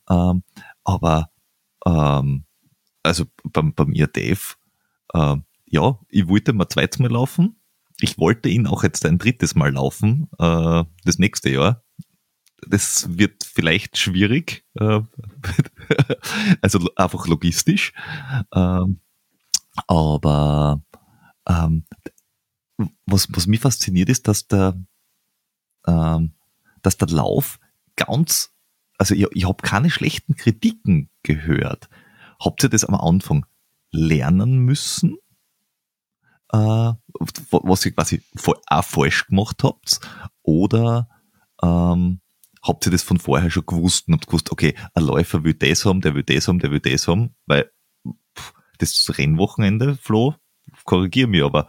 [0.10, 0.44] ähm,
[0.84, 1.32] aber
[1.86, 2.44] ähm,
[3.04, 4.58] also beim, beim IRTF,
[5.14, 7.56] äh, ja, ich wollte mal zweites Mal laufen,
[8.02, 11.82] ich wollte ihn auch jetzt ein drittes Mal laufen, äh, das nächste Jahr.
[12.68, 15.02] Das wird vielleicht schwierig, äh,
[16.62, 17.94] also einfach logistisch.
[18.54, 19.00] Ähm,
[19.88, 20.82] aber
[21.48, 21.86] ähm,
[23.06, 24.80] was, was mich fasziniert ist, dass der,
[25.88, 26.34] ähm,
[26.82, 27.60] dass der Lauf
[27.96, 28.54] ganz,
[28.98, 31.90] also ich, ich habe keine schlechten Kritiken gehört.
[32.40, 33.46] Habt ihr das am Anfang
[33.92, 35.18] lernen müssen?
[36.56, 36.94] äh,
[37.52, 38.22] was ihr quasi
[38.68, 40.00] auch falsch gemacht habt?
[40.44, 41.10] Oder
[41.62, 42.22] ähm,
[42.64, 45.86] habt ihr das von vorher schon gewusst und habt gewusst, okay, ein Läufer will das
[45.86, 47.72] haben, der will das haben, der will das haben, weil
[48.38, 50.36] pff, das Rennwochenende, Flo,
[50.84, 51.68] korrigier mich, aber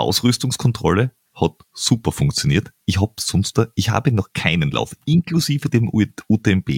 [0.00, 2.72] Ausrüstungskontrolle hat super funktioniert.
[2.84, 6.68] Ich habe sonst, da, ich habe noch keinen Lauf, inklusive dem UTMB,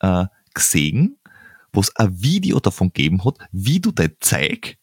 [0.00, 1.18] äh, gesehen,
[1.72, 4.76] wo es ein Video davon gegeben hat, wie du dein Zeug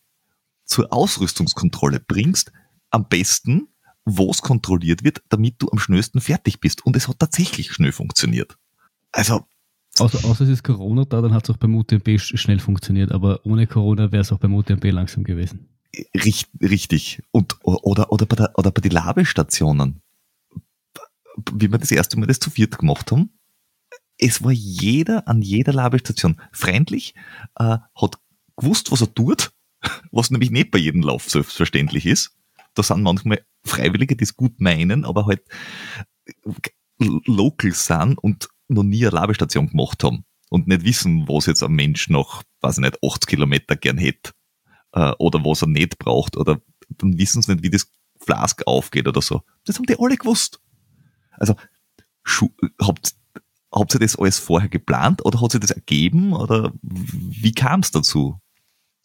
[0.65, 2.51] zur Ausrüstungskontrolle bringst,
[2.89, 3.67] am besten,
[4.03, 6.85] wo es kontrolliert wird, damit du am schnellsten fertig bist.
[6.85, 8.57] Und es hat tatsächlich schnell funktioniert.
[9.11, 9.45] Also,
[9.97, 13.13] Außer, außer es ist Corona da, dann hat es auch beim UTMB sch- schnell funktioniert,
[13.13, 15.69] aber ohne Corona wäre es auch beim UTMB langsam gewesen.
[16.15, 17.21] Richt, richtig.
[17.31, 20.01] Und, oder, oder bei der, oder bei den Labestationen.
[21.53, 23.37] Wie wir das erste Mal das zu viert gemacht haben,
[24.17, 27.13] es war jeder an jeder Labestation freundlich,
[27.55, 28.19] äh, hat
[28.55, 29.51] gewusst, was er tut,
[30.11, 32.37] was nämlich nicht bei jedem Lauf selbstverständlich ist.
[32.73, 35.41] Da sind manchmal Freiwillige, die es gut meinen, aber halt
[36.97, 41.73] local sind und noch nie eine Labestation gemacht haben und nicht wissen, was jetzt ein
[41.73, 44.31] Mensch nach, weiß ich nicht, 80 Kilometer gern hätte
[44.95, 46.59] äh, oder was er nicht braucht oder
[46.97, 49.43] dann wissen sie nicht, wie das Flask aufgeht oder so.
[49.65, 50.59] Das haben die alle gewusst.
[51.31, 51.55] Also
[52.23, 52.49] Schu
[52.81, 53.13] habt,
[53.71, 57.91] habt ihr das alles vorher geplant oder hat sich das ergeben oder wie kam es
[57.91, 58.39] dazu?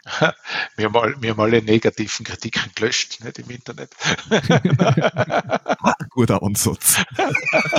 [0.77, 3.91] Wir haben, all, wir haben alle negativen Kritiken gelöscht, nicht im Internet.
[5.83, 7.03] Ah, guter Ansatz.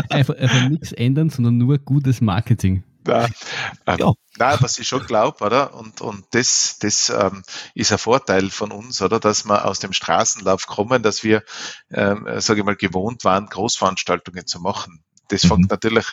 [0.09, 2.83] Einfach, einfach nichts ändern, sondern nur gutes Marketing.
[3.03, 3.31] Nein,
[3.87, 4.13] ähm, Ja.
[4.37, 5.73] nein, was ich schon glaube, oder?
[5.73, 7.43] Und, und das, das ähm,
[7.73, 9.19] ist ein Vorteil von uns, oder?
[9.19, 11.43] Dass wir aus dem Straßenlauf kommen, dass wir,
[11.91, 15.03] ähm, sage ich mal, gewohnt waren, Großveranstaltungen zu machen.
[15.29, 15.49] Das Mhm.
[15.49, 16.05] fängt natürlich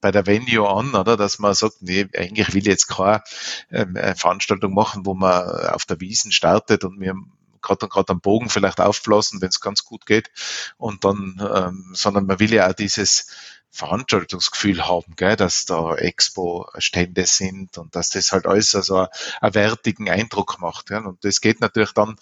[0.00, 1.16] bei der Venue an, oder?
[1.16, 3.22] Dass man sagt, nee, eigentlich will ich jetzt keine
[3.70, 7.14] ähm, äh, Veranstaltung machen, wo man auf der Wiesen startet und wir
[7.62, 10.30] gerade gerade am Bogen vielleicht aufblasen, wenn es ganz gut geht.
[10.76, 13.26] Und dann, ähm, sondern man will ja auch dieses
[13.76, 19.06] Veranstaltungsgefühl haben, gell, dass da Expo-Stände sind und dass das halt alles also
[19.40, 20.90] einen, wertigen Eindruck macht.
[20.90, 21.00] Ja.
[21.00, 22.16] Und das geht natürlich dann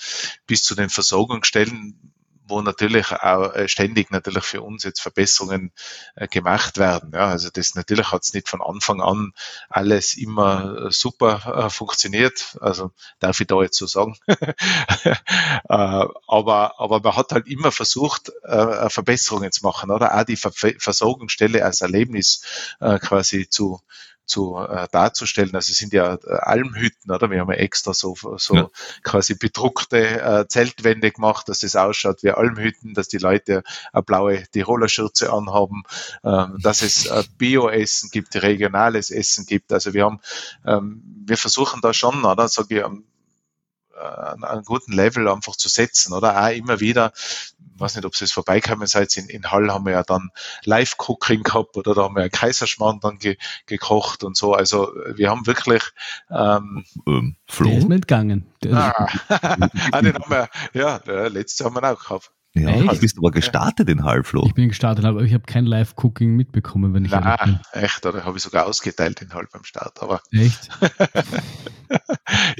[0.46, 2.13] bis zu den Versorgungsstellen,
[2.46, 5.72] wo natürlich auch äh, ständig natürlich für uns jetzt Verbesserungen
[6.14, 7.12] äh, gemacht werden.
[7.14, 9.32] Ja, also das natürlich hat es nicht von Anfang an
[9.68, 12.56] alles immer äh, super funktioniert.
[12.60, 14.16] Also darf ich da jetzt so sagen.
[15.68, 18.32] aber, aber man hat halt immer versucht,
[18.88, 20.18] Verbesserungen zu machen, oder?
[20.18, 22.42] Auch die Ver Versorgungsstelle als Erlebnis
[22.78, 23.80] quasi zu
[24.26, 25.54] zu äh, darzustellen.
[25.54, 27.30] Also es sind ja äh, Almhütten, oder?
[27.30, 28.70] Wir haben ja extra so, so Ja.
[29.02, 33.62] quasi bedruckte äh, Zeltwände gemacht, dass das ausschaut wie Almhütten, dass die Leute
[33.92, 35.82] eine blaue Tiroler-Schürze anhaben,
[36.24, 39.72] ähm, dass es äh, Bio-Essen gibt, regionales Essen gibt.
[39.72, 40.20] Also wir haben,
[40.66, 42.48] ähm, wir versuchen da schon, oder?
[42.48, 43.04] Sage ich, am
[43.98, 46.42] an einem guten Level einfach zu setzen, oder?
[46.42, 49.84] Auch immer wieder, ich weiß nicht, ob Sie es vorbeikommen seid, in, in Hall haben
[49.84, 50.30] wir ja dann
[50.64, 53.36] Live-Cooking gehabt, oder da haben wir ja Kaiserschmarrn dann ge,
[53.66, 54.54] gekocht und so.
[54.54, 55.82] Also wir haben wirklich
[56.30, 57.88] ähm, Ähm, Der ist Flo?
[57.88, 58.46] mir entgangen.
[58.62, 59.08] Der, ah,
[59.92, 62.30] ah, den haben wir, ja, der letzte haben wir auch gehabt.
[62.56, 62.92] Ja, Echt?
[62.92, 64.44] du bist aber gestartet in Halbfloh.
[64.46, 68.36] Ich bin gestartet, aber ich habe kein Live-Cooking mitbekommen, wenn ich Nein, echt, oder habe
[68.36, 70.00] ich sogar ausgeteilt in Halb beim Start.
[70.00, 70.68] Aber echt?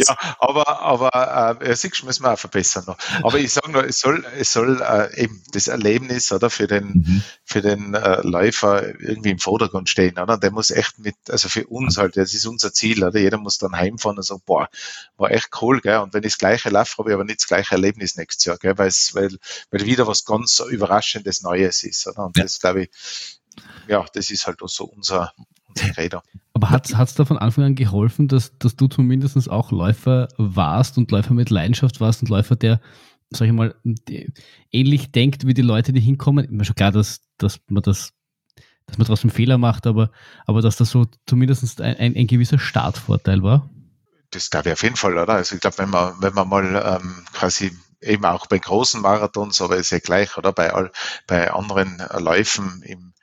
[0.09, 2.99] ja, aber, aber äh, siehst du, müssen wir auch verbessern noch.
[3.23, 6.87] Aber ich sage nur, es soll, es soll äh, eben das Erlebnis oder für den,
[6.87, 7.23] mhm.
[7.45, 10.19] für den äh, Läufer irgendwie im Vordergrund stehen.
[10.19, 10.37] Oder?
[10.39, 13.19] Der muss echt mit, also für uns halt, das ist unser Ziel, oder?
[13.19, 14.69] Jeder muss dann heimfahren und sagen, boah,
[15.17, 15.99] war echt cool, gell?
[15.99, 18.59] Und wenn ich das gleiche laufe, habe ich aber nicht das gleiche Erlebnis nächstes Jahr,
[18.59, 18.77] gell?
[18.79, 19.39] Weil's, weil,
[19.71, 22.07] weil wieder was ganz Überraschendes Neues ist.
[22.07, 22.27] Oder?
[22.27, 22.43] Und ja.
[22.45, 22.91] das glaube ich,
[23.87, 25.33] ja, das ist halt so unser,
[25.69, 26.23] unser Credo.
[26.55, 30.97] Aber hat es da von Anfang an geholfen, dass, dass du zumindest auch Läufer warst
[30.97, 32.81] und Läufer mit Leidenschaft warst und Läufer, der,
[33.31, 33.75] sag ich mal,
[34.71, 36.45] ähnlich denkt wie die Leute, die hinkommen?
[36.45, 38.13] Immer schon klar, dass, dass man das
[38.87, 40.11] dass man trotzdem Fehler macht, aber,
[40.47, 43.69] aber dass das so zumindest ein, ein, ein gewisser Startvorteil war?
[44.31, 45.35] Das glaube ich auf jeden Fall, oder?
[45.35, 49.61] Also ich glaube, wenn man, wenn man mal ähm, quasi eben auch bei großen Marathons,
[49.63, 50.53] aber ist ja gleich, oder?
[50.53, 50.93] Bei, all,
[51.27, 53.14] bei anderen Läufen im,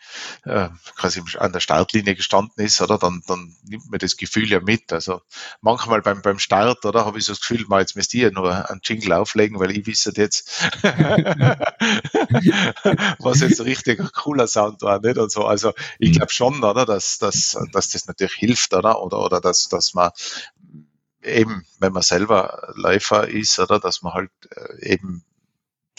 [0.43, 2.97] äh, quasi an der Startlinie gestanden ist, oder?
[2.97, 4.91] Dann, dann nimmt man das Gefühl ja mit.
[4.93, 5.21] Also
[5.61, 7.05] manchmal beim, beim Start, oder?
[7.05, 9.85] Habe ich so das Gefühl, mal jetzt müsst ihr nur einen Jingle auflegen, weil ich
[9.87, 10.49] wisse jetzt,
[13.19, 15.17] was jetzt richtig ein cooler Sound war, nicht?
[15.17, 15.45] Und so.
[15.45, 16.15] Also ich mhm.
[16.15, 16.85] glaube schon, oder?
[16.85, 19.01] Dass, dass, dass das natürlich hilft, oder?
[19.01, 20.11] Oder, oder dass, dass man
[21.23, 25.23] eben, wenn man selber Läufer ist, oder dass man halt äh, eben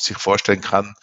[0.02, 0.94] sich vorstellen kann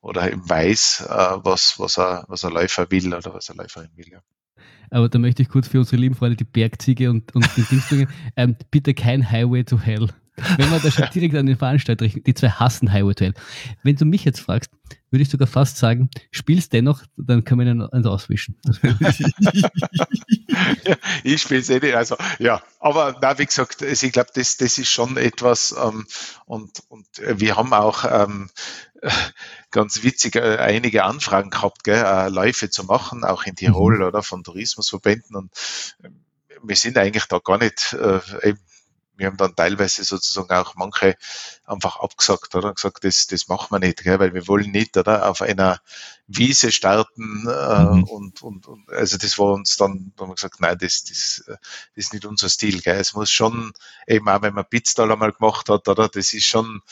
[0.00, 3.90] oder eben weiß, äh, was, was, er, was ein Läufer will oder was eine Läuferin
[3.96, 4.08] will.
[4.10, 4.20] Ja.
[4.90, 8.08] Aber da möchte ich kurz für unsere lieben Freunde die Bergziege und, und den Dings.
[8.36, 10.08] Ähm, bitte kein Highway to Hell.
[10.56, 13.34] Wenn man da schon direkt an den Veranstalter richtet, die zwei hassen Highway to Hell.
[13.82, 14.70] Wenn du mich jetzt fragst,
[15.10, 18.56] würde ich sogar fast sagen, spielst dennoch, dann kann man ihn auswischen.
[18.82, 18.96] ja,
[21.24, 21.94] ich spiele es eh nicht.
[21.94, 26.06] Also ja, aber na, wie gesagt, ich glaube, das, das ist schon etwas ähm,
[26.44, 28.50] und, und wir haben auch ähm,
[29.70, 34.04] ganz witzig äh, einige Anfragen gehabt, gell, äh, Läufe zu machen, auch in Tirol mhm.
[34.04, 35.52] oder von Tourismusverbänden und
[36.02, 36.10] äh,
[36.62, 38.58] wir sind eigentlich da gar nicht äh, eben
[39.16, 41.16] wir haben dann teilweise sozusagen auch manche
[41.64, 42.74] einfach abgesagt, oder?
[42.74, 44.18] Gesagt, das, das machen wir nicht, gell?
[44.18, 45.28] weil wir wollen nicht, oder?
[45.28, 45.80] Auf einer
[46.26, 48.04] Wiese starten, äh, mhm.
[48.04, 51.44] und, und, und, also das war uns dann, da haben wir gesagt, nein, das, das,
[51.46, 51.58] das
[51.94, 52.98] ist nicht unser Stil, gell?
[52.98, 53.72] Es muss schon,
[54.06, 56.08] eben auch wenn man Pitztal einmal gemacht hat, oder?
[56.08, 56.82] Das ist schon,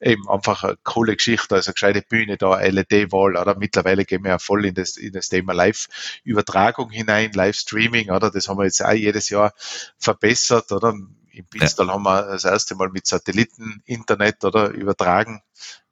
[0.00, 3.56] eben einfach eine coole Geschichte, also eine gescheite Bühne da, LED-Wall, oder?
[3.56, 8.30] Mittlerweile gehen wir ja voll in das, in das Thema Live-Übertragung hinein, Live-Streaming, oder?
[8.30, 9.54] Das haben wir jetzt auch jedes Jahr
[9.98, 10.94] verbessert, oder?
[11.34, 11.92] Im Pinstal ja.
[11.92, 15.42] haben wir das erste Mal mit Satelliten-Internet oder übertragen.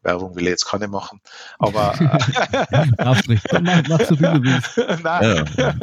[0.03, 1.21] Werbung will ich jetzt keine machen,
[1.59, 1.95] aber
[2.97, 3.47] Darfst nicht.
[3.63, 5.03] Mach, mach so viel du willst.
[5.03, 5.75] Nein, ja.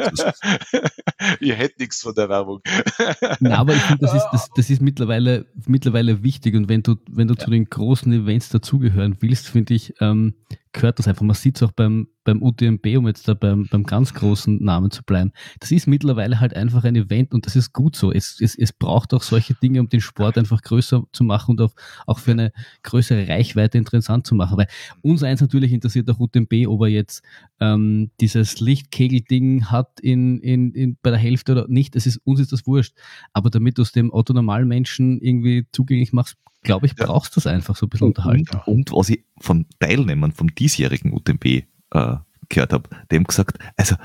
[1.40, 2.60] ihr hättet nichts von der Werbung.
[3.40, 6.96] Nein, aber ich finde, das ist, das, das ist mittlerweile, mittlerweile wichtig und wenn du,
[7.08, 7.40] wenn du ja.
[7.40, 10.34] zu den großen Events dazugehören willst, finde ich, ähm,
[10.72, 11.22] gehört das einfach.
[11.22, 14.90] Man sieht es auch beim, beim UTMB, um jetzt da beim, beim ganz großen Namen
[14.90, 15.32] zu bleiben.
[15.58, 18.12] Das ist mittlerweile halt einfach ein Event und das ist gut so.
[18.12, 21.60] Es, es, es braucht auch solche Dinge, um den Sport einfach größer zu machen und
[21.60, 21.74] auch,
[22.06, 22.52] auch für eine
[22.82, 24.56] größere Reichweite interessant zu machen.
[24.56, 24.68] Weil
[25.02, 27.22] uns eins natürlich interessiert auch UTMB, ob er jetzt
[27.60, 31.96] ähm, dieses Lichtkegel-Ding hat in, in, in, bei der Hälfte oder nicht.
[31.96, 32.94] Das ist, uns ist das wurscht.
[33.32, 37.76] Aber damit du es dem Otto-Normalmenschen irgendwie zugänglich machst, glaube ich, brauchst du das einfach
[37.76, 38.60] so ein bisschen unterhalten.
[38.66, 42.16] Und, und, was ich von Teilnehmern vom diesjährigen UTMB äh,
[42.48, 43.96] gehört habe, dem gesagt, also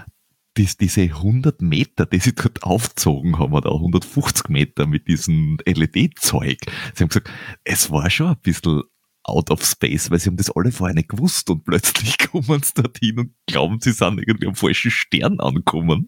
[0.57, 6.59] dies, diese 100 Meter, die sie dort aufgezogen haben, oder 150 Meter mit diesem LED-Zeug,
[6.93, 7.29] sie haben gesagt,
[7.63, 8.83] es war schon ein bisschen
[9.27, 12.73] out of space, weil sie haben das alle vorher nicht gewusst und plötzlich kommen sie
[12.75, 16.07] dorthin und glauben, sie sind irgendwie am falschen Stern angekommen.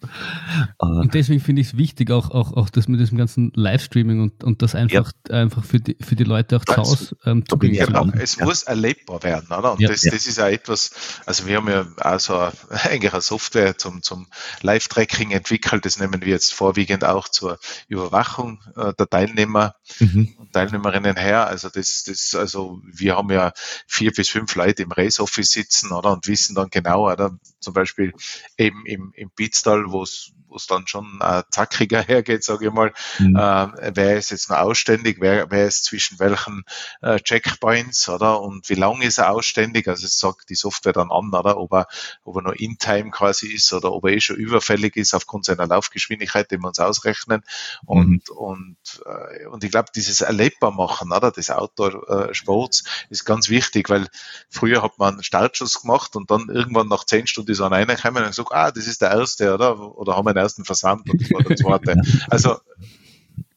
[0.79, 4.21] Äh, und deswegen finde ich es wichtig, auch, auch, auch das mit diesem ganzen Livestreaming
[4.21, 5.41] und, und das einfach, ja.
[5.41, 8.13] einfach für, die, für die Leute auch zu Hause ähm, zugänglich zu machen.
[8.19, 8.45] Es ja.
[8.45, 9.73] muss erlebbar werden, oder?
[9.73, 10.91] Und ja, das, das ist ja etwas,
[11.25, 12.51] also wir haben ja auch so eine,
[12.83, 14.27] eigentlich eine Software zum, zum
[14.61, 17.57] Live-Tracking entwickelt, das nehmen wir jetzt vorwiegend auch zur
[17.87, 20.35] Überwachung äh, der Teilnehmer mhm.
[20.37, 21.47] und Teilnehmerinnen her.
[21.47, 23.53] Also das, das, also wir wir haben ja
[23.87, 27.73] vier bis fünf Leute im Race Office sitzen, oder, und wissen dann genau, oder, zum
[27.73, 28.13] Beispiel
[28.57, 32.73] eben im, im Pitztal, wo es wo es dann schon äh, zackiger hergeht, sage ich
[32.73, 32.91] mal.
[33.19, 33.35] Mhm.
[33.35, 36.63] Äh, wer ist jetzt noch ausständig, wer, wer ist zwischen welchen
[37.01, 38.41] äh, Checkpoints, oder?
[38.41, 39.87] Und wie lang ist er ausständig?
[39.87, 41.57] Also es sagt die Software dann an, oder?
[41.57, 41.87] Ob er,
[42.23, 45.67] ob er nur in-time quasi ist oder ob er eh schon überfällig ist aufgrund seiner
[45.67, 47.43] Laufgeschwindigkeit, die wir uns ausrechnen.
[47.85, 48.35] Und, mhm.
[48.35, 51.31] und, äh, und ich glaube, dieses erlebbar machen, oder?
[51.31, 54.07] Des Outdoor-Sports ist ganz wichtig, weil
[54.49, 58.23] früher hat man einen Startschuss gemacht und dann irgendwann nach zehn Stunden ist einer reingekommen
[58.23, 59.79] und gesagt, ah, das ist der erste, oder?
[59.97, 62.01] Oder haben wir den ersten Versand und das war der zweite.
[62.29, 62.57] Also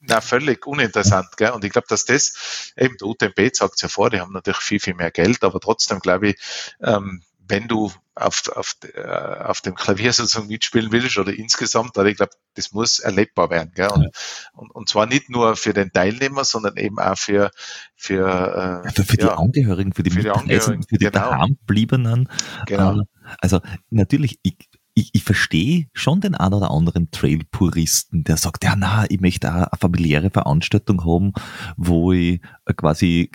[0.00, 1.36] na, völlig uninteressant.
[1.36, 1.50] Gell?
[1.50, 4.60] Und ich glaube, dass das, eben der UTMB sagt es ja vor, die haben natürlich
[4.60, 6.36] viel, viel mehr Geld, aber trotzdem glaube ich,
[6.82, 12.08] ähm, wenn du auf, auf, äh, auf dem Klavier sozusagen mitspielen willst oder insgesamt, aber
[12.08, 13.72] ich glaube, das muss erlebbar werden.
[13.74, 13.88] Gell?
[13.88, 14.10] Und, ja.
[14.52, 17.50] und, und zwar nicht nur für den Teilnehmer, sondern eben auch für,
[17.96, 21.30] für, äh, für, für ja, die Angehörigen, für die für die, Angehörigen, für die genau.
[21.30, 22.28] daheimbliebenen.
[22.66, 23.00] Genau.
[23.00, 23.04] Äh,
[23.40, 23.60] also
[23.90, 24.56] natürlich, ich,
[25.00, 29.48] ich, ich verstehe schon den einen oder anderen Trail-Puristen, der sagt, ja, na, ich möchte
[29.50, 31.32] auch eine familiäre Veranstaltung haben,
[31.76, 32.40] wo ich
[32.76, 33.30] quasi,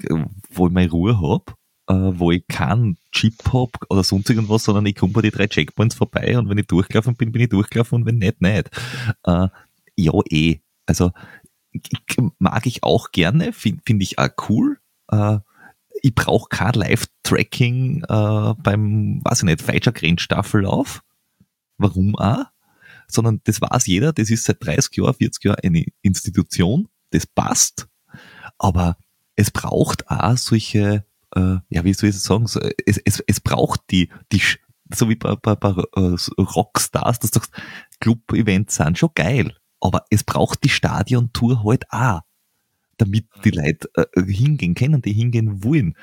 [0.52, 1.54] wo ich meine Ruhe habe
[1.88, 5.48] äh, wo ich keinen Chip hab oder sonst irgendwas, sondern ich komme bei die drei
[5.48, 8.70] Checkpoints vorbei und wenn ich durchgelaufen bin, bin ich durchgelaufen und wenn nicht, nicht.
[9.24, 9.48] Äh,
[9.96, 10.60] ja, eh.
[10.86, 11.12] Also
[12.40, 14.78] mag ich auch gerne, finde find ich auch cool.
[15.12, 15.40] Äh,
[16.02, 21.02] ich brauche kein Live-Tracking äh, beim, weiß ich nicht, falscher Grenzstaffellauf.
[21.78, 22.46] Warum auch?
[23.08, 27.88] Sondern das weiß jeder, das ist seit 30 Jahren, 40 Jahren eine Institution, das passt.
[28.58, 28.98] Aber
[29.36, 31.06] es braucht auch solche
[31.36, 34.42] äh, ja, wie soll ich sagen, so, es, es, es braucht die, die,
[34.94, 37.54] so wie bei, bei, bei uh, Rockstars, dass du sagst,
[38.00, 42.22] Club-Events sind schon geil, aber es braucht die Stadiontour halt auch,
[42.98, 45.96] damit die Leute äh, hingehen können, die hingehen wollen.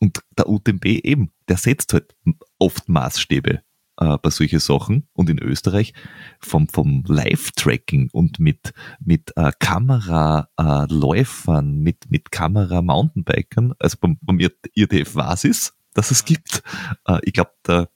[0.00, 2.14] Und der UTMB eben, der setzt halt
[2.58, 3.62] oft Maßstäbe
[3.98, 5.94] äh, bei solchen Sachen und in Österreich
[6.40, 14.38] vom, vom Live-Tracking und mit, mit äh, Kameraläufern, äh, mit, mit Kamera-Mountainbikern, also beim, beim
[14.74, 16.62] IRTF weiß es, dass es gibt.
[17.06, 17.88] Äh, ich glaube, der,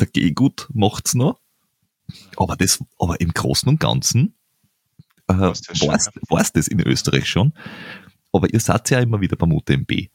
[0.00, 1.40] der Gehgut macht's noch.
[2.36, 4.36] Aber das, aber im Großen und Ganzen
[5.26, 7.52] äh, weiß das in Österreich schon.
[8.32, 10.08] Aber ihr seid ja immer wieder beim UTMB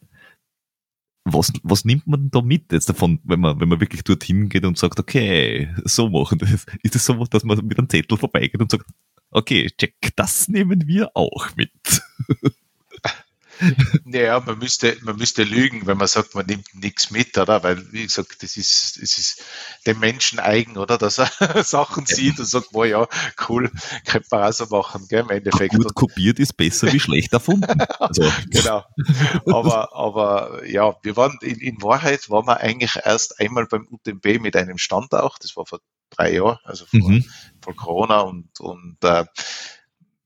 [1.34, 4.66] was, was nimmt man da mit jetzt davon, wenn man, wenn man wirklich dorthin geht
[4.66, 6.66] und sagt, okay, so machen das?
[6.84, 8.86] Ist es so, dass man mit einem Zettel vorbeigeht und sagt,
[9.32, 11.72] okay, check, das nehmen wir auch mit?
[14.06, 17.64] Naja, man müsste, man müsste lügen, wenn man sagt, man nimmt nichts mit, oder?
[17.64, 19.44] Weil, wie gesagt, das ist, das ist
[19.86, 20.98] dem Menschen eigen, oder?
[20.98, 21.30] Dass er
[21.64, 23.08] Sachen sieht und sagt, boah, ja,
[23.48, 23.72] cool,
[24.06, 25.76] könnte man auch so machen, gell, im Endeffekt.
[25.76, 27.82] Gut kopiert ist besser wie schlecht erfunden.
[28.00, 28.24] Also.
[28.50, 28.84] genau.
[29.46, 34.42] Aber, aber, ja, wir waren, in, in Wahrheit waren wir eigentlich erst einmal beim UTMB
[34.42, 37.26] mit einem Stand auch, das war vor drei Jahren, also vor, mhm.
[37.62, 39.26] vor Corona und, und, äh,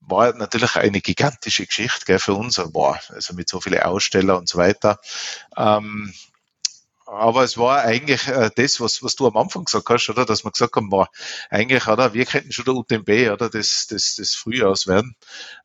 [0.07, 4.47] war natürlich eine gigantische Geschichte gell, für uns, boah, also mit so vielen Aussteller und
[4.47, 4.99] so weiter.
[5.57, 6.13] Ähm,
[7.05, 10.25] aber es war eigentlich äh, das, was, was du am Anfang gesagt hast, oder?
[10.25, 11.07] Dass wir gesagt haben, boah,
[11.49, 12.13] eigentlich, oder?
[12.13, 13.49] Wir könnten schon der UTMB, oder?
[13.49, 15.15] Das, das, das Frühjahrs werden.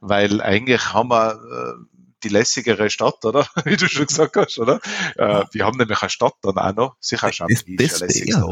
[0.00, 3.46] Weil eigentlich haben wir, äh, die lässigere Stadt, oder?
[3.64, 4.80] Wie du schon gesagt hast, oder?
[5.16, 6.96] Äh, wir haben nämlich eine Stadt dann auch noch.
[7.00, 8.44] Sicher Chamonix ist ja lässig ja.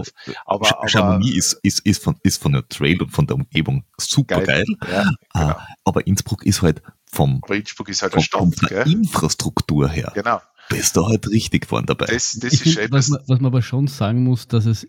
[0.47, 3.85] Aber, aber Chamonix ist, ist, ist, von, ist von der Trail und von der Umgebung
[3.99, 4.65] super geil.
[4.81, 4.91] geil.
[4.91, 5.57] Ja, ah, genau.
[5.85, 10.13] Aber Innsbruck ist halt vom, aber Innsbruck ist halt eine Stadt, von der Infrastruktur her.
[10.15, 10.41] Genau.
[10.69, 12.07] Bist du halt richtig vorne dabei.
[12.07, 14.87] Das, das ist find, was, man, was man aber schon sagen muss, dass es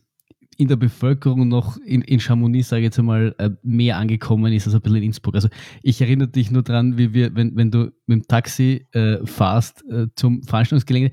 [0.59, 4.67] in der Bevölkerung noch in, in Chamonix, sage ich jetzt einmal, äh, mehr angekommen ist
[4.67, 5.35] als ein bisschen in Innsbruck.
[5.35, 5.47] Also
[5.81, 9.85] ich erinnere dich nur dran, wie wir, wenn, wenn du mit dem Taxi äh, fahrst
[9.89, 11.11] äh, zum Veranstaltungsgelände,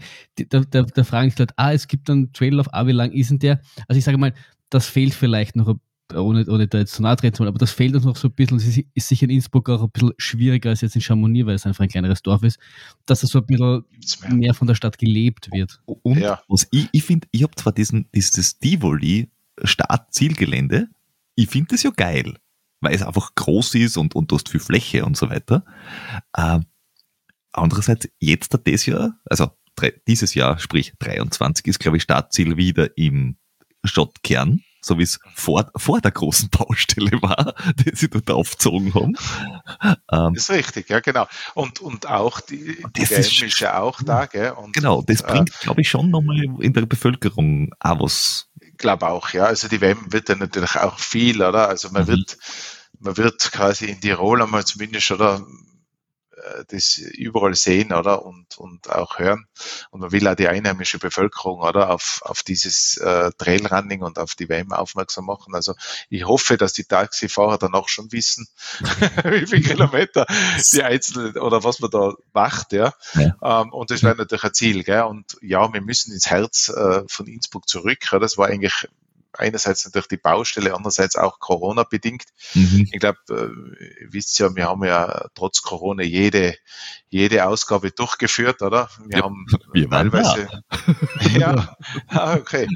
[0.48, 3.12] da, da, da fragen sich Leute, ah, es gibt einen Trail auf ah, wie lang
[3.12, 3.60] ist denn der?
[3.86, 4.34] Also ich sage mal,
[4.68, 5.76] das fehlt vielleicht noch,
[6.12, 8.56] ohne, ohne da jetzt zu nahe treten, aber das fehlt uns noch so ein bisschen.
[8.56, 11.54] Es ist, ist sicher in Innsbruck auch ein bisschen schwieriger als jetzt in Chamonix, weil
[11.54, 12.58] es einfach ein kleineres Dorf ist,
[13.06, 13.84] dass es so ein bisschen
[14.36, 15.80] mehr von der Stadt gelebt wird.
[15.84, 16.42] Und ja.
[16.48, 19.30] was ich, ich finde, ich habe zwar diesen, dieses Tivoli
[19.62, 20.88] Start-Zielgelände.
[21.34, 22.36] Ich finde das ja geil,
[22.80, 25.64] weil es einfach groß ist und, und du hast viel Fläche und so weiter.
[26.32, 26.60] Äh,
[27.52, 29.50] andererseits, jetzt das Jahr, also
[30.06, 33.36] dieses Jahr, sprich 23, ist, glaube ich, Startziel wieder im
[33.84, 37.54] Stadtkern, so wie es vor, vor der großen Baustelle war,
[37.84, 39.16] die sie dort aufgezogen haben.
[40.10, 41.26] Ähm, das ist richtig, ja, genau.
[41.54, 44.52] Und, und auch die, die WM ist, ist, ja auch da, gell?
[44.52, 48.48] Und, genau, das äh, bringt, glaube ich, schon nochmal in der Bevölkerung auch was
[48.78, 49.44] glaube auch, ja.
[49.44, 51.68] Also die WM wird dann natürlich auch viel, oder?
[51.68, 52.08] Also man mhm.
[52.08, 52.38] wird,
[53.00, 55.46] man wird quasi in Tirol einmal zumindest, oder?
[56.46, 58.24] Äh, das überall sehen, oder?
[58.24, 59.46] Und, und auch hören.
[59.90, 61.90] Und man will auch die einheimische Bevölkerung, oder?
[61.90, 65.54] Auf, auf dieses äh, Trailrunning und auf die WM aufmerksam machen.
[65.54, 65.74] Also
[66.08, 68.46] ich hoffe, dass die Taxifahrer dann auch schon wissen,
[69.24, 70.26] wie viele Kilometer
[70.72, 72.94] die einzelnen oder was man da macht, ja.
[73.14, 73.36] ja.
[73.42, 75.02] Ähm, und das wäre natürlich ein Ziel, gell?
[75.02, 77.98] Und ja, wir müssen ins Herz äh, von Innsbruck zurück.
[78.12, 78.18] Ja?
[78.18, 78.88] Das war eigentlich
[79.38, 82.24] einerseits natürlich die Baustelle, andererseits auch Corona bedingt.
[82.54, 82.88] Mhm.
[82.92, 86.54] Ich glaube, äh, ihr wisst ja, wir haben ja trotz Corona jede,
[87.08, 88.88] jede Ausgabe durchgeführt, oder?
[89.06, 90.48] Wir ja, haben wir teilweise.
[91.36, 91.76] Ja,
[92.08, 92.68] ah, okay.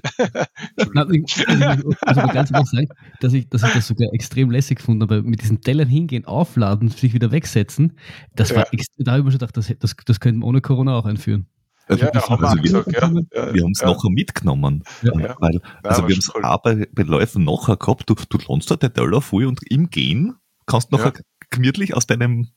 [0.92, 2.88] Nein, ich, also ganz ehrlich sagen,
[3.20, 6.88] dass ich, dass ich das sogar extrem lässig gefunden habe, mit diesen Tellern hingehen, aufladen,
[6.88, 7.98] sich wieder wegsetzen.
[8.34, 8.84] Das war, ja.
[8.98, 11.46] da habe ich mir schon gedacht, das, das, das könnten wir ohne Corona auch einführen.
[11.90, 13.88] Also ja, haben also wir, gesagt, ja, wir haben es ja.
[13.88, 14.84] nachher mitgenommen.
[15.02, 18.94] Weil, also wir haben es auch bei, Läufen nachher gehabt, du, du lohnst da den
[18.94, 20.36] Teller voll und im Gehen
[20.66, 21.14] kannst du nachher
[21.50, 22.48] gemütlich aus deinem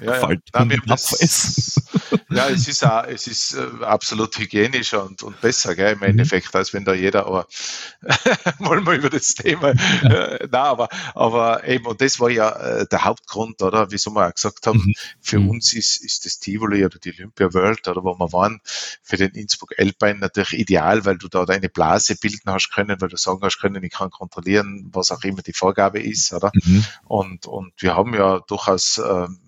[0.00, 0.36] ja, ja.
[0.52, 1.80] Nein, das,
[2.30, 6.04] ja, es ist auch, es ist äh, absolut hygienischer und, und besser, gell, im mhm.
[6.04, 7.46] Endeffekt, als wenn da jeder, aber
[8.58, 9.70] wollen wir über das Thema.
[9.70, 14.26] Äh, nein, aber, aber eben, und das war ja äh, der Hauptgrund, oder, wieso wir
[14.26, 14.94] auch gesagt haben, mhm.
[15.20, 15.50] für mhm.
[15.50, 18.60] uns ist, ist das Tivoli oder die Olympia World, oder wo wir waren,
[19.02, 23.08] für den Innsbruck Alpine natürlich ideal, weil du da deine Blase bilden hast können, weil
[23.08, 26.50] du sagen hast können, ich kann kontrollieren, was auch immer die Vorgabe ist, oder?
[26.54, 26.84] Mhm.
[27.04, 29.38] Und, und wir haben ja durchaus, ähm,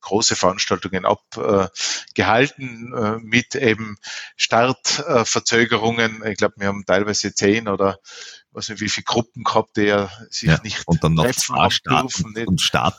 [0.00, 3.96] große Veranstaltungen abgehalten äh, äh, mit eben
[4.36, 6.22] Startverzögerungen.
[6.26, 7.98] ich glaube, wir haben teilweise zehn oder
[8.52, 11.80] was nicht, wie viele Gruppen gehabt, die ja sich ja, nicht und dann noch Start
[12.24, 12.96] und, und Start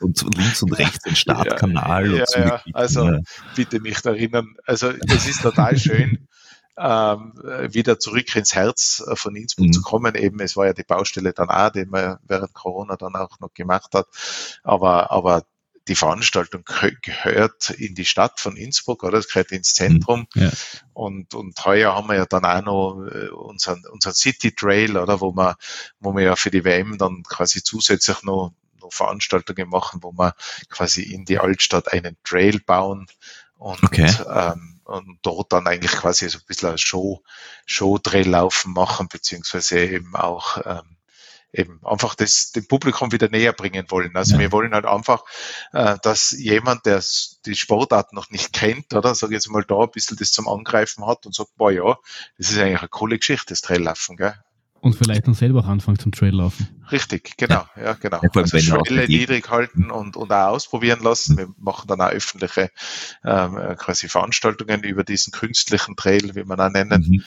[0.00, 2.04] und links und rechts den Startkanal.
[2.14, 3.10] Ja, ja, ja, also
[3.56, 4.54] bitte nicht erinnern.
[4.66, 6.28] Also es ist total schön.
[6.76, 7.34] Ähm,
[7.70, 9.72] wieder zurück ins Herz von Innsbruck mhm.
[9.72, 10.14] zu kommen.
[10.16, 13.54] Eben, es war ja die Baustelle dann auch, die man während Corona dann auch noch
[13.54, 14.06] gemacht hat.
[14.64, 15.44] Aber, aber
[15.88, 16.64] die Veranstaltung
[17.02, 19.18] gehört in die Stadt von Innsbruck, oder?
[19.18, 20.26] Es gehört ins Zentrum.
[20.34, 20.42] Mhm.
[20.42, 20.50] Ja.
[20.92, 25.20] Und, und heuer haben wir ja dann auch noch äh, unseren, unseren City Trail, oder?
[25.20, 25.56] Wo wir,
[26.00, 30.34] wo wir ja für die WM dann quasi zusätzlich noch, noch Veranstaltungen machen, wo wir
[30.70, 33.06] quasi in die Altstadt einen Trail bauen
[33.58, 34.10] und, okay.
[34.28, 37.22] ähm, und dort dann eigentlich quasi so ein bisschen ein Show,
[37.66, 40.96] Show-Trail laufen machen, beziehungsweise eben auch ähm,
[41.54, 44.14] eben einfach das dem Publikum wieder näher bringen wollen.
[44.16, 44.40] Also ja.
[44.40, 45.24] wir wollen halt einfach,
[45.72, 47.02] äh, dass jemand, der
[47.46, 51.06] die Sportart noch nicht kennt, oder sage jetzt mal da ein bisschen das zum Angreifen
[51.06, 51.96] hat und sagt, boah ja,
[52.38, 54.34] das ist eigentlich eine coole Geschichte, das Traillaufen, gell?
[54.80, 56.84] Und vielleicht dann selber auch anfangen zum Traillaufen.
[56.92, 58.20] Richtig, genau, ja, ja genau.
[58.22, 61.38] Ja, also Schwelle niedrig halten und, und auch ausprobieren lassen.
[61.38, 62.70] Wir machen dann auch öffentliche
[63.24, 67.02] ähm, quasi Veranstaltungen über diesen künstlichen Trail, wie man auch nennen.
[67.08, 67.24] Mhm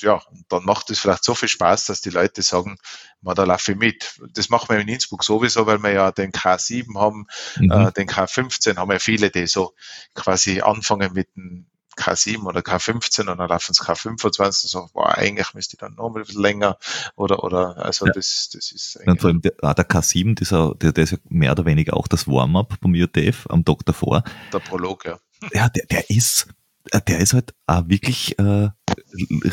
[0.00, 2.78] ja, und dann macht es vielleicht so viel Spaß, dass die Leute sagen,
[3.20, 4.20] man, da laufe ich mit.
[4.34, 7.26] Das machen wir in Innsbruck sowieso, weil wir ja den K7 haben,
[7.56, 7.70] mhm.
[7.70, 9.74] äh, den K15 haben ja viele, die so
[10.14, 11.66] quasi anfangen mit dem
[11.98, 15.94] K7 oder K15 und dann laufen sie K25 und sagen, boah, eigentlich müsste ich dann
[15.94, 16.78] noch ein bisschen länger
[17.16, 18.12] oder, oder, also ja.
[18.12, 21.18] das, das ist ja, vor allem der, ah, der K7, dieser, der, der ist ja
[21.28, 24.22] mehr oder weniger auch das Warm-up beim UTF am Tag davor.
[24.52, 25.18] Der Prolog, ja.
[25.52, 26.48] Ja, der, der ist,
[26.92, 28.68] äh, der ist halt auch wirklich äh,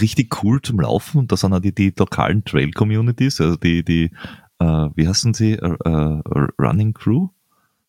[0.02, 4.12] richtig cool zum Laufen und da sind auch die, die lokalen Trail-Communities, also die, die
[4.60, 6.22] äh, wie heißen sie, äh, äh
[6.60, 7.30] Running Crew,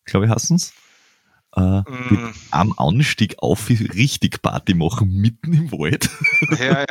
[0.05, 0.73] glaube ich heißen's.
[1.55, 2.33] Äh, mm.
[2.51, 6.09] am Anstieg auf richtig Party machen, mitten im Wald.
[6.59, 6.85] Ja,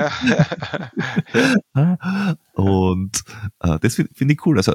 [1.74, 2.36] ja.
[2.54, 3.22] und
[3.60, 4.56] äh, das finde find ich cool.
[4.56, 4.74] Also,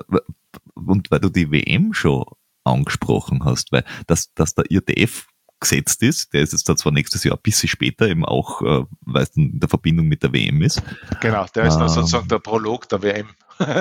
[0.75, 2.23] und weil du die WM schon
[2.63, 5.27] angesprochen hast, weil dass, dass der IRTF
[5.62, 6.34] gesetzt ist.
[6.34, 9.30] Der ist jetzt da zwar nächstes Jahr ein bisschen später, eben auch, äh, weil es
[9.38, 10.82] in der Verbindung mit der WM ist.
[11.22, 13.30] Genau, der ist ähm, sozusagen der Prolog der WM.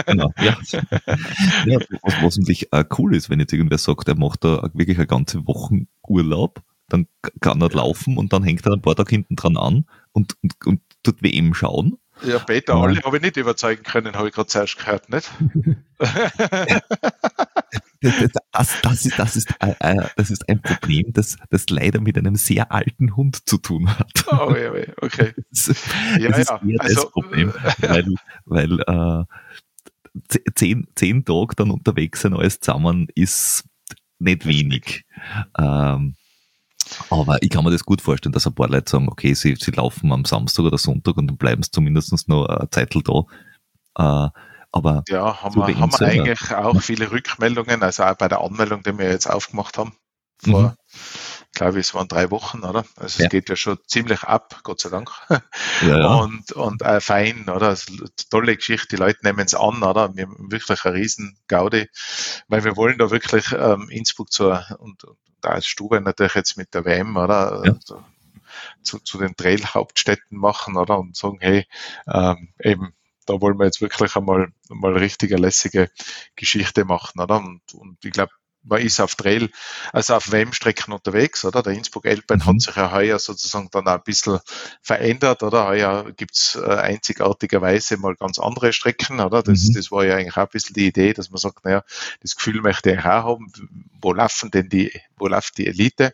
[0.07, 0.57] genau, ja.
[1.67, 1.79] ja
[2.23, 5.47] was, natürlich auch cool ist, wenn jetzt irgendwer sagt, er macht da wirklich eine ganze
[5.47, 7.07] Woche Urlaub, dann
[7.41, 10.55] kann er laufen und dann hängt er ein paar Tage hinten dran an und, und,
[10.67, 11.99] und tut WM schauen.
[12.23, 15.31] Ja, Peter, alle habe ich nicht überzeugen können, habe ich gerade zuerst gehört, nicht?
[18.01, 22.17] das, das, ist, das, ist, äh, äh, das ist ein Problem, das, das leider mit
[22.17, 24.25] einem sehr alten Hund zu tun hat.
[24.29, 24.73] Oh, ja,
[25.03, 25.35] okay.
[25.51, 25.85] Das,
[26.19, 26.57] ja, das ja.
[26.57, 28.15] ist also, das Problem, weil,
[28.47, 29.25] weil äh,
[30.55, 33.65] zehn, zehn Tage dann unterwegs sein, alles zusammen, ist
[34.19, 35.05] nicht wenig.
[35.59, 36.17] Ähm,
[37.11, 39.71] aber ich kann mir das gut vorstellen, dass ein paar Leute sagen, okay, sie, sie
[39.71, 44.27] laufen am Samstag oder Sonntag und dann bleiben sie zumindest noch eine Zeit da.
[44.27, 44.31] Äh,
[44.73, 48.83] aber ja, haben, wir, haben wir eigentlich auch viele Rückmeldungen, also auch bei der Anmeldung,
[48.83, 49.95] die wir jetzt aufgemacht haben,
[50.43, 50.73] vor, mhm.
[51.53, 52.85] glaube ich, es waren drei Wochen, oder?
[52.97, 53.27] Also ja.
[53.27, 55.11] es geht ja schon ziemlich ab, Gott sei Dank.
[55.83, 56.15] Ja, ja.
[56.17, 57.69] Und, und äh, fein, oder?
[57.69, 57.93] Also,
[58.31, 60.15] tolle Geschichte, die Leute nehmen es an, oder?
[60.15, 61.89] Wir haben wirklich eine riesen Gaudi,
[62.49, 66.57] weil wir wollen da wirklich ähm, Innsbruck zur, und, und da ist Stube natürlich jetzt
[66.57, 67.63] mit der WM, oder?
[67.65, 67.73] Ja.
[67.73, 68.05] Also,
[68.83, 70.99] zu, zu den Trail-Hauptstädten machen, oder?
[70.99, 71.67] Und sagen, hey,
[72.07, 72.93] ähm, eben,
[73.31, 75.91] da wollen wir jetzt wirklich einmal, einmal richtig eine lässige
[76.37, 77.37] Geschichte machen, oder?
[77.39, 79.51] Und, und ich glaube, man ist auf Trail,
[79.93, 81.63] also auf WM-Strecken unterwegs, oder?
[81.63, 82.47] Der Innsbruck Alpine mhm.
[82.47, 84.39] hat sich ja heuer sozusagen dann auch ein bisschen
[84.83, 85.67] verändert, oder?
[85.67, 89.43] Heuer gibt's äh, einzigartigerweise mal ganz andere Strecken, oder?
[89.43, 89.75] Das, mhm.
[89.75, 91.83] das war ja eigentlich auch ein bisschen die Idee, dass man sagt, naja,
[92.21, 93.53] das Gefühl möchte ich auch haben,
[94.01, 96.13] wo laufen denn die, wo läuft die Elite?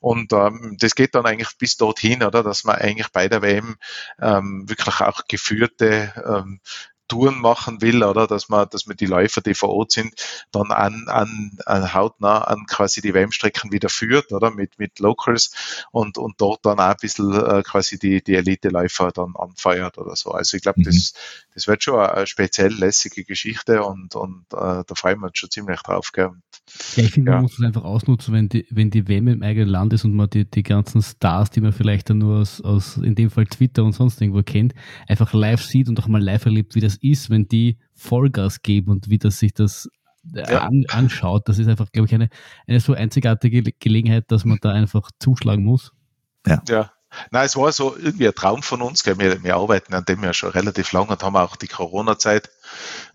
[0.00, 2.42] Und ähm, das geht dann eigentlich bis dorthin, oder?
[2.42, 3.76] Dass man eigentlich bei der WM
[4.20, 6.60] ähm, wirklich auch geführte ähm,
[7.10, 10.14] Touren machen will, oder dass man, dass man die Läufer, die vor Ort sind,
[10.52, 15.84] dann an, an, an hautnah an quasi die WM-Strecken wieder führt, oder mit, mit Locals
[15.90, 20.14] und, und dort dann auch ein bisschen äh, quasi die, die Elite-Läufer dann anfeuert oder
[20.14, 20.30] so.
[20.30, 20.84] Also ich glaube, mhm.
[20.84, 21.14] das,
[21.60, 25.50] das wird schon eine, speziell lässige Geschichte und, und äh, da freuen wir uns schon
[25.50, 26.10] ziemlich drauf.
[26.12, 26.30] Gell?
[26.96, 27.36] Ja, ich finde, ja.
[27.36, 30.14] man muss es einfach ausnutzen, wenn die, wenn die WM im eigenen Land ist und
[30.14, 33.44] man die, die ganzen Stars, die man vielleicht dann nur aus, aus, in dem Fall
[33.44, 34.74] Twitter und sonst irgendwo kennt,
[35.06, 38.90] einfach live sieht und auch mal live erlebt, wie das ist, wenn die Vollgas geben
[38.90, 39.90] und wie das sich das
[40.34, 40.62] äh, ja.
[40.62, 41.46] an, anschaut.
[41.46, 42.30] Das ist einfach, glaube ich, eine,
[42.66, 45.92] eine so einzigartige Gelegenheit, dass man da einfach zuschlagen muss.
[46.46, 46.62] Ja.
[46.68, 46.90] ja.
[47.30, 49.02] Nein, es war so irgendwie ein Traum von uns.
[49.02, 49.18] Gell?
[49.18, 52.50] Wir, wir arbeiten an dem ja schon relativ lange und haben auch die Corona-Zeit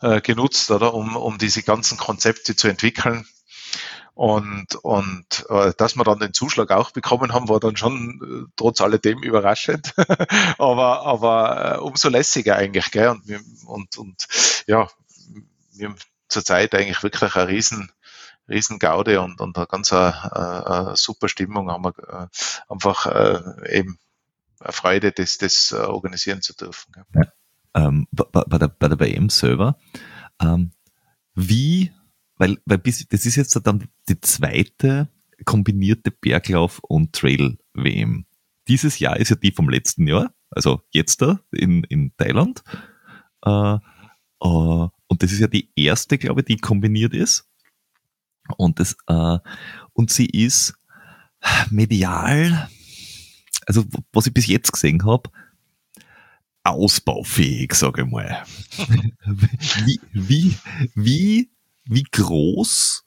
[0.01, 3.25] äh, genutzt, oder, um, um diese ganzen Konzepte zu entwickeln.
[4.13, 8.51] Und, und äh, dass wir dann den Zuschlag auch bekommen haben, war dann schon äh,
[8.55, 9.93] trotz alledem überraschend.
[10.57, 12.91] aber aber äh, umso lässiger eigentlich.
[12.91, 13.09] Gell?
[13.09, 13.29] Und,
[13.65, 14.27] und, und
[14.67, 14.87] ja,
[15.73, 15.97] wir haben
[16.29, 17.91] zurzeit eigentlich wirklich eine riesen,
[18.47, 22.27] riesen Gaude und, und eine ganz eine, äh, eine äh, super Stimmung haben wir äh,
[22.69, 23.97] einfach äh, eben
[24.59, 26.93] eine Freude, das, das äh, organisieren zu dürfen.
[27.13, 27.21] Ja.
[27.73, 29.77] Ähm, bei, bei, der, bei WM selber,
[30.39, 30.71] ähm,
[31.33, 31.91] wie
[32.37, 35.09] weil, weil bis, das ist jetzt dann die zweite
[35.45, 38.25] kombinierte Berglauf- und Trail-WM.
[38.67, 42.63] Dieses Jahr ist ja die vom letzten Jahr, also jetzt da in, in Thailand.
[43.43, 43.77] Äh, äh,
[44.41, 47.47] und das ist ja die erste, glaube ich, die kombiniert ist.
[48.57, 49.37] Und, das, äh,
[49.93, 50.73] und sie ist
[51.69, 52.69] medial,
[53.65, 55.29] also was ich bis jetzt gesehen habe,
[56.63, 58.43] ausbaufähig, sage ich mal.
[59.85, 60.57] wie, wie,
[60.95, 61.49] wie
[61.85, 63.03] wie groß,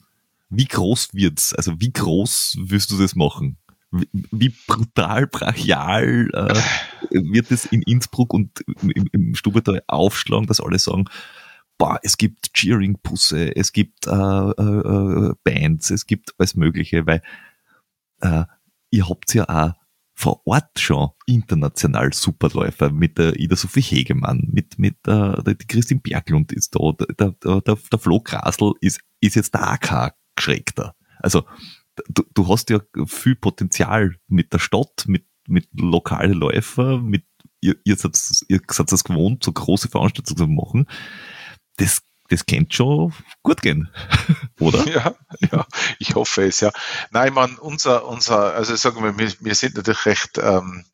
[0.50, 1.52] wie groß wird's?
[1.54, 3.56] Also wie groß wirst du das machen?
[3.90, 10.78] Wie, brutal, brachial äh, wird es in Innsbruck und im, im Stubertal aufschlagen, dass alle
[10.78, 11.06] sagen,
[11.78, 17.22] boah, es gibt Cheering-Busse, es gibt äh, äh, äh, Bands, es gibt alles Mögliche, weil
[18.20, 18.44] äh,
[18.90, 19.74] ihr habt ja auch
[20.12, 26.00] vor Ort schon international Superläufer mit der Ida Sophie Hegemann, mit, mit äh, die Christine
[26.00, 30.96] Berglund ist da, der, der, der, Flo Grasl ist, ist jetzt da kein Geschreckter.
[31.20, 31.44] Also
[32.08, 37.24] du, du hast ja viel Potenzial mit der Stadt, mit, mit lokalen Läufer, mit
[37.60, 38.18] ihr, ihr, seid,
[38.48, 40.86] ihr seid das gewohnt, so große Veranstaltungen zu machen.
[41.78, 43.88] Das das könnte schon gut gehen,
[44.60, 44.86] oder?
[44.86, 45.14] Ja,
[45.50, 45.66] ja,
[45.98, 46.70] ich hoffe es, ja.
[47.10, 50.84] Nein, man, unser, unser, also sagen wir, wir, wir sind natürlich recht ähm,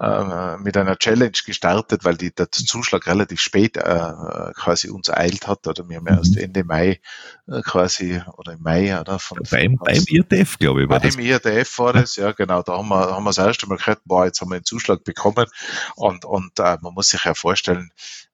[0.00, 4.12] äh, mit einer Challenge gestartet, weil die, der Zuschlag relativ spät äh,
[4.54, 6.16] quasi uns eilt hat, oder wir haben mhm.
[6.16, 7.00] erst Ende Mai
[7.46, 9.18] äh, quasi, oder im Mai, oder?
[9.18, 11.18] Von, beim, von, beim IRTF, glaube ich, war beim das.
[11.18, 14.24] IRTF war das, ja, genau, da haben wir, haben wir das erste Mal gehört, boah,
[14.24, 15.46] jetzt haben wir einen Zuschlag bekommen
[15.94, 17.90] und, und äh, man muss sich ja vorstellen,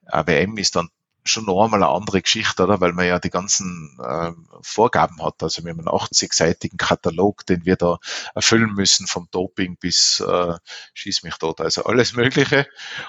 [0.07, 0.91] AWM ist dann
[1.25, 2.81] schon noch einmal eine andere Geschichte, oder?
[2.81, 5.43] Weil man ja die ganzen äh, Vorgaben hat.
[5.43, 7.99] Also wir haben einen 80-seitigen Katalog, den wir da
[8.35, 10.55] erfüllen müssen, vom Doping bis äh,
[10.95, 12.67] schieß mich dort, also alles Mögliche.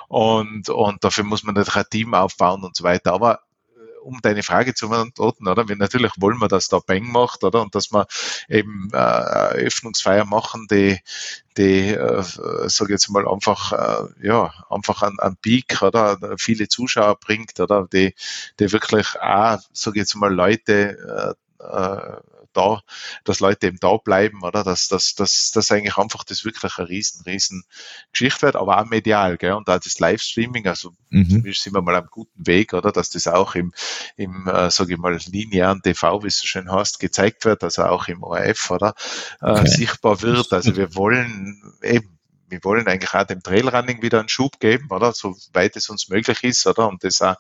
[0.08, 3.14] Und, und dafür muss man natürlich ein Team aufbauen und so weiter.
[3.14, 3.42] Aber
[4.02, 5.68] um deine Frage zu beantworten, oder?
[5.68, 7.62] Wir, natürlich wollen wir, dass da Bang macht, oder?
[7.62, 8.08] Und dass wir
[8.50, 11.00] eben äh, Eröffnungsfeier machen, die,
[11.58, 12.24] die, äh,
[12.68, 16.18] sage jetzt mal, einfach, äh, ja, einfach an, an Peak, oder?
[16.38, 17.88] Viele Zuschauer bringt, oder?
[17.92, 18.14] Die,
[18.60, 22.22] die wirklich auch, sage jetzt mal, Leute äh, äh
[22.54, 22.82] da,
[23.24, 24.64] dass Leute eben da bleiben, oder?
[24.64, 27.64] Dass, dass, dass, dass eigentlich einfach das wirklich eine riesen, riesen
[28.12, 29.54] Geschichte wird, aber auch medial, gell?
[29.54, 31.44] Und auch das Livestreaming, also mhm.
[31.54, 32.92] sind wir mal am guten Weg, oder?
[32.92, 33.74] Dass das auch im,
[34.16, 37.84] im äh, sage ich mal, linearen TV, wie es so schön heißt, gezeigt wird, also
[37.84, 38.94] auch im ORF, oder?
[39.42, 39.68] Äh, okay.
[39.68, 40.54] sichtbar wird.
[40.54, 42.18] Also wir wollen eben
[42.52, 45.14] wir wollen eigentlich auch dem Trailrunning wieder einen Schub geben, oder?
[45.14, 46.88] Soweit es uns möglich ist, oder?
[46.88, 47.38] Und das auch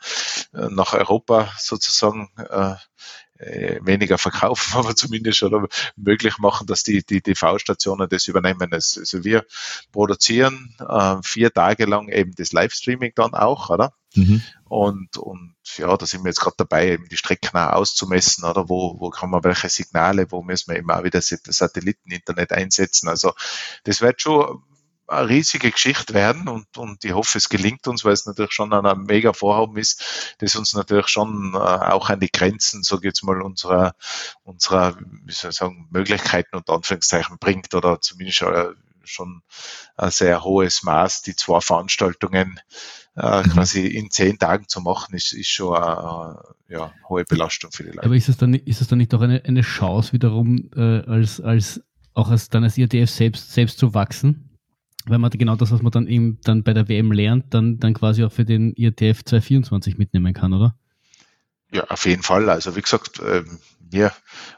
[0.53, 2.75] äh, nach Europa sozusagen äh,
[3.81, 8.71] weniger verkaufen, aber zumindest schon möglich machen, dass die, die TV-Stationen das übernehmen.
[8.71, 9.45] Also wir
[9.91, 13.93] produzieren äh, vier Tage lang eben das Livestreaming dann auch, oder?
[14.15, 14.41] Mhm.
[14.65, 18.69] Und, und ja, da sind wir jetzt gerade dabei, eben die Strecken auch auszumessen, oder
[18.69, 23.09] wo, wo kann man welche Signale, wo müssen wir eben auch wieder das Satelliteninternet einsetzen.
[23.09, 23.33] Also
[23.83, 24.63] das wird schon
[25.11, 28.73] eine riesige Geschichte werden und, und ich hoffe, es gelingt uns, weil es natürlich schon
[28.73, 33.23] ein mega Vorhaben ist, das uns natürlich schon äh, auch an die Grenzen, so jetzt
[33.23, 33.93] mal, unserer,
[34.43, 38.69] unserer, wie soll ich sagen, Möglichkeiten und Anführungszeichen bringt oder zumindest äh,
[39.03, 39.41] schon
[39.97, 41.23] ein sehr hohes Maß.
[41.23, 42.59] Die zwei Veranstaltungen
[43.17, 43.49] äh, mhm.
[43.49, 46.39] quasi in zehn Tagen zu machen, ist, ist schon eine,
[46.69, 48.03] ja, hohe Belastung für die Leute.
[48.03, 51.41] Aber ist es dann, ist es dann nicht auch eine, eine Chance wiederum, äh, als,
[51.41, 51.81] als
[52.13, 54.50] auch als dann als IRTF selbst, selbst zu wachsen?
[55.05, 57.93] Weil man genau das, was man dann eben dann bei der WM lernt, dann, dann
[57.93, 60.75] quasi auch für den IRTF 224 mitnehmen kann, oder?
[61.71, 62.49] Ja, auf jeden Fall.
[62.49, 64.11] Also wie gesagt, ähm, wir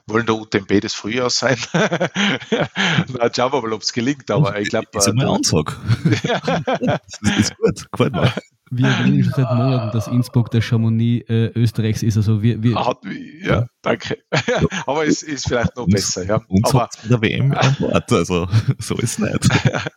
[0.06, 1.58] wollen der UTMB des Frühjahrs sein.
[1.74, 4.88] Na, schauen wir mal, ob es gelingt, aber ich glaube.
[4.92, 5.76] Das ist eine Ansage.
[7.22, 8.32] das ist gut, gefällt mir.
[8.78, 12.18] Wir reden schon seit Monaten, dass Innsbruck der Chamonix äh, Österreichs ist.
[12.18, 13.00] Also wir, wir Hat,
[13.42, 14.18] ja, danke.
[14.86, 16.26] aber es ist vielleicht noch besser.
[16.26, 16.42] Ja.
[16.48, 18.48] Uns aber der WM an Bord, also
[18.80, 19.50] so ist es nicht.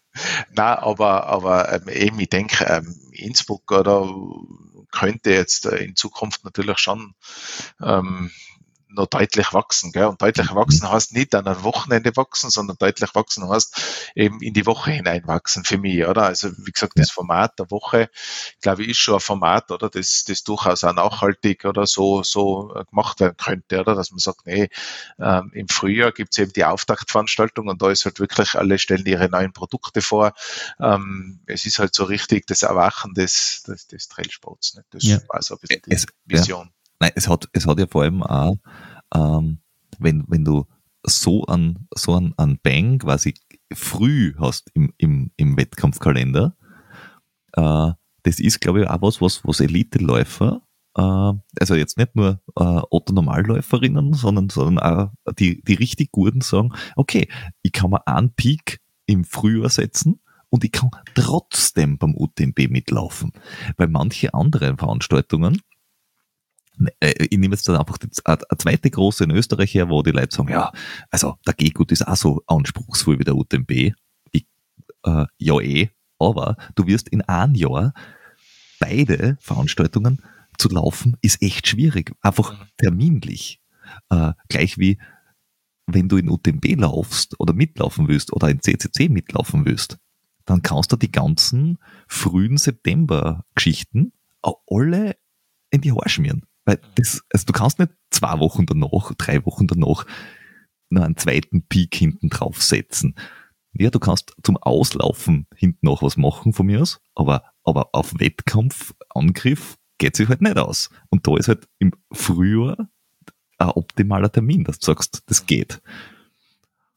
[0.55, 4.09] Nein, aber, aber ähm, eben, ich denke, ähm, Innsbruck oder
[4.93, 7.15] könnte jetzt äh, in Zukunft natürlich schon
[7.83, 8.31] ähm,
[8.89, 9.93] noch deutlich wachsen.
[9.93, 10.07] Gell?
[10.07, 10.57] Und deutlich mhm.
[10.57, 14.93] wachsen heißt nicht an einem Wochenende wachsen, sondern deutlich wachsen heißt eben in die Woche
[14.93, 16.25] hinein wachsen für mich, oder?
[16.25, 18.09] Also wie gesagt, das Format der Woche,
[18.61, 19.89] glaube ich, ist schon ein Format, oder?
[19.89, 23.95] Das, das durchaus auch nachhaltig oder so, so gemacht werden könnte, oder?
[23.95, 24.69] Dass man sagt, nee,
[25.19, 29.29] ähm, im Frühjahr gibt's eben die Auftaktveranstaltung und da ist halt wirklich, alle stellen ihre
[29.29, 30.33] neuen Produkte vor.
[30.81, 34.75] Ähm, es ist halt so richtig das Erwachen des, des, des Trailsports.
[34.75, 34.85] Ne?
[34.91, 35.19] Das ja.
[35.29, 36.67] war so ein bisschen die es, Vision.
[36.67, 36.76] Ja.
[37.01, 38.57] Nein, es hat, es hat ja vor allem auch,
[39.15, 39.59] ähm,
[39.99, 40.67] wenn, wenn du
[41.03, 43.35] so an, so an, an Bang quasi
[43.73, 46.57] früh hast im, im, im Wettkampfkalender,
[47.53, 47.93] äh,
[48.23, 50.63] das ist, glaube ich, auch was, was, was Elite-Läufer,
[50.97, 56.73] äh, also jetzt nicht nur äh, Otto-Normalläuferinnen, sondern, sondern auch die, die richtig Guten sagen,
[56.97, 57.29] okay,
[57.63, 60.21] ich kann mir einen Peak im Frühjahr setzen
[60.51, 63.33] und ich kann trotzdem beim UTMB mitlaufen.
[63.77, 65.61] Bei manche anderen Veranstaltungen,
[67.01, 70.51] ich nehme jetzt dann einfach eine zweite große in Österreich her, wo die Leute sagen,
[70.51, 70.73] ja,
[71.11, 73.95] also der Gehgut ist auch so anspruchsvoll wie der UTMB.
[74.33, 74.47] Ich,
[75.05, 77.95] äh, ja eh, aber du wirst in einem Jahr
[78.79, 80.23] beide Veranstaltungen
[80.59, 82.13] zu laufen, ist echt schwierig.
[82.21, 82.67] Einfach mhm.
[82.79, 83.61] terminlich.
[84.11, 84.99] Äh, gleich wie
[85.87, 89.99] wenn du in UTMB laufst oder mitlaufen willst oder in CCC mitlaufen willst,
[90.45, 94.13] dann kannst du die ganzen frühen September-Geschichten
[94.43, 95.17] alle
[95.71, 96.45] in die Haare schmieren.
[96.67, 100.05] Weil das, also du kannst nicht zwei Wochen danach, drei Wochen danach
[100.91, 103.15] noch einen zweiten Peak hinten draufsetzen.
[103.73, 108.19] Ja, du kannst zum Auslaufen hinten noch was machen von mir aus, aber, aber auf
[108.19, 110.91] Wettkampf, Angriff geht sich halt nicht aus.
[111.09, 112.89] Und da ist halt im Frühjahr
[113.59, 115.81] ein optimaler Termin, dass du sagst, das geht.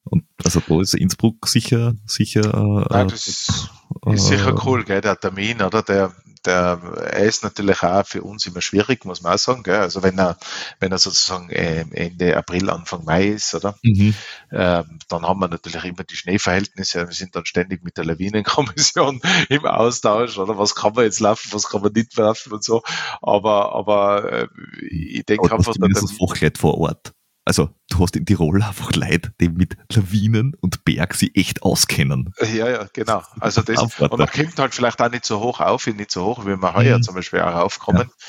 [0.03, 2.53] Und also da ist Innsbruck sicher, sicher.
[2.53, 3.69] Äh, Nein, das
[4.05, 5.81] ist, äh, sicher cool, gell, der Termin, oder?
[5.83, 6.13] Der,
[6.45, 6.79] der,
[7.11, 9.63] er ist natürlich auch für uns immer schwierig, muss man auch sagen.
[9.63, 9.79] Gell?
[9.79, 10.37] Also wenn er,
[10.79, 13.75] wenn er sozusagen äh, Ende April, Anfang Mai ist, oder?
[13.83, 14.13] Mhm.
[14.51, 17.07] Ähm, dann haben wir natürlich immer die Schneeverhältnisse.
[17.07, 20.57] Wir sind dann ständig mit der Lawinenkommission im Austausch, oder?
[20.57, 22.83] Was kann man jetzt laufen, was kann man nicht laufen und so.
[23.21, 24.47] Aber, aber äh,
[24.89, 27.13] ich denke einfach, dass das Fachleute vor Ort.
[27.49, 32.31] Also du hast in Tirol einfach Leute, die mit Lawinen und Berg sie echt auskennen.
[32.41, 33.23] Ja, ja, genau.
[33.39, 36.45] Also das, und man kommt halt vielleicht auch nicht so hoch auf, nicht so hoch,
[36.45, 37.01] wie wir heuer mhm.
[37.01, 38.07] zum Beispiel auch raufkommen.
[38.07, 38.25] Ja.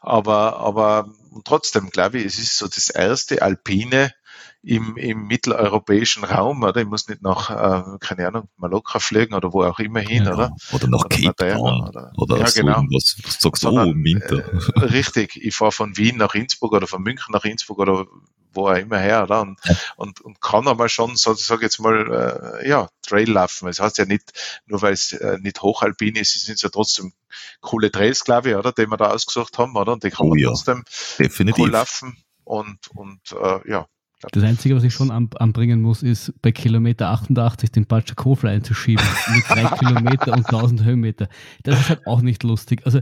[0.00, 1.10] Aber, aber
[1.44, 4.10] trotzdem glaube ich, es ist so das erste Alpine
[4.62, 6.80] im, im mitteleuropäischen Raum, oder?
[6.80, 10.32] Ich muss nicht nach, äh, keine Ahnung, Mallorca fliegen oder wo auch immer hin, ja,
[10.32, 10.50] oder?
[10.72, 11.88] Oder nach oder Cape Town.
[11.88, 12.76] Oder, oder ja, so genau.
[12.76, 14.38] irgendwas, was sagst du, oh, im Winter.
[14.38, 18.06] Äh, richtig, ich fahre von Wien nach Innsbruck oder von München nach Innsbruck oder
[18.52, 19.42] wo er immer her, oder?
[19.42, 19.58] Und,
[19.96, 23.68] und, und kann aber schon, so, sag jetzt mal, äh, ja, Trail laufen.
[23.68, 24.32] Es heißt ja nicht,
[24.66, 27.12] nur weil es äh, nicht hochalpin ist, es sind ja trotzdem
[27.60, 28.72] coole Trails, glaube ich, oder?
[28.72, 29.92] Die wir da ausgesucht haben, oder?
[29.92, 30.48] Und die kann oh, man ja.
[30.48, 30.84] trotzdem
[31.18, 31.64] Definitiv.
[31.64, 32.16] cool laufen.
[32.44, 33.86] Und, und äh, ja,
[34.30, 39.04] das Einzige, was ich schon anbringen muss, ist bei Kilometer 88 den Batscher Kofler einzuschieben
[39.34, 41.28] mit drei Kilometer und 1000 Höhenmeter.
[41.64, 42.82] Das ist halt auch nicht lustig.
[42.84, 43.00] Also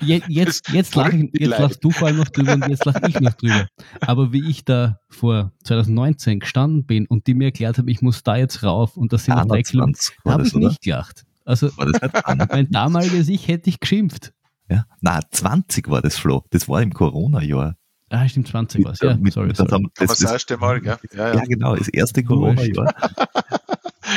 [0.00, 3.20] Jetzt, jetzt, jetzt, lach, jetzt lachst du vor allem noch drüber und jetzt lache ich
[3.20, 3.66] noch drüber.
[4.00, 8.22] Aber wie ich da vor 2019 gestanden bin und die mir erklärt haben, ich muss
[8.22, 10.68] da jetzt rauf und das sind noch drei Kilometer, habe ich oder?
[10.68, 11.24] nicht gelacht.
[11.44, 11.70] Also
[12.48, 14.32] mein damaliges Ich hätte ich geschimpft.
[14.70, 16.44] Ja, na 20 war das Flo.
[16.50, 17.76] Das war im Corona-Jahr.
[18.08, 19.00] Ah, stimmt, 20 war es.
[19.00, 19.54] Ja, mit, sorry.
[19.54, 19.86] sorry.
[19.94, 20.96] Das, das, das erste Mal, gell?
[21.12, 21.34] Ja, ja.
[21.34, 22.94] ja genau, das erste Corona-Jahr.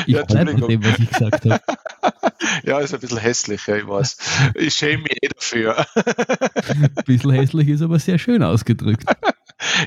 [0.08, 1.60] ich ja, bleibe mit dem, was ich gesagt habe.
[2.64, 4.18] Ja, ist ein bisschen hässlich, ja, ich weiß.
[4.56, 5.86] Ich schäme mich eh dafür.
[5.96, 9.04] ein bisschen hässlich ist aber sehr schön ausgedrückt.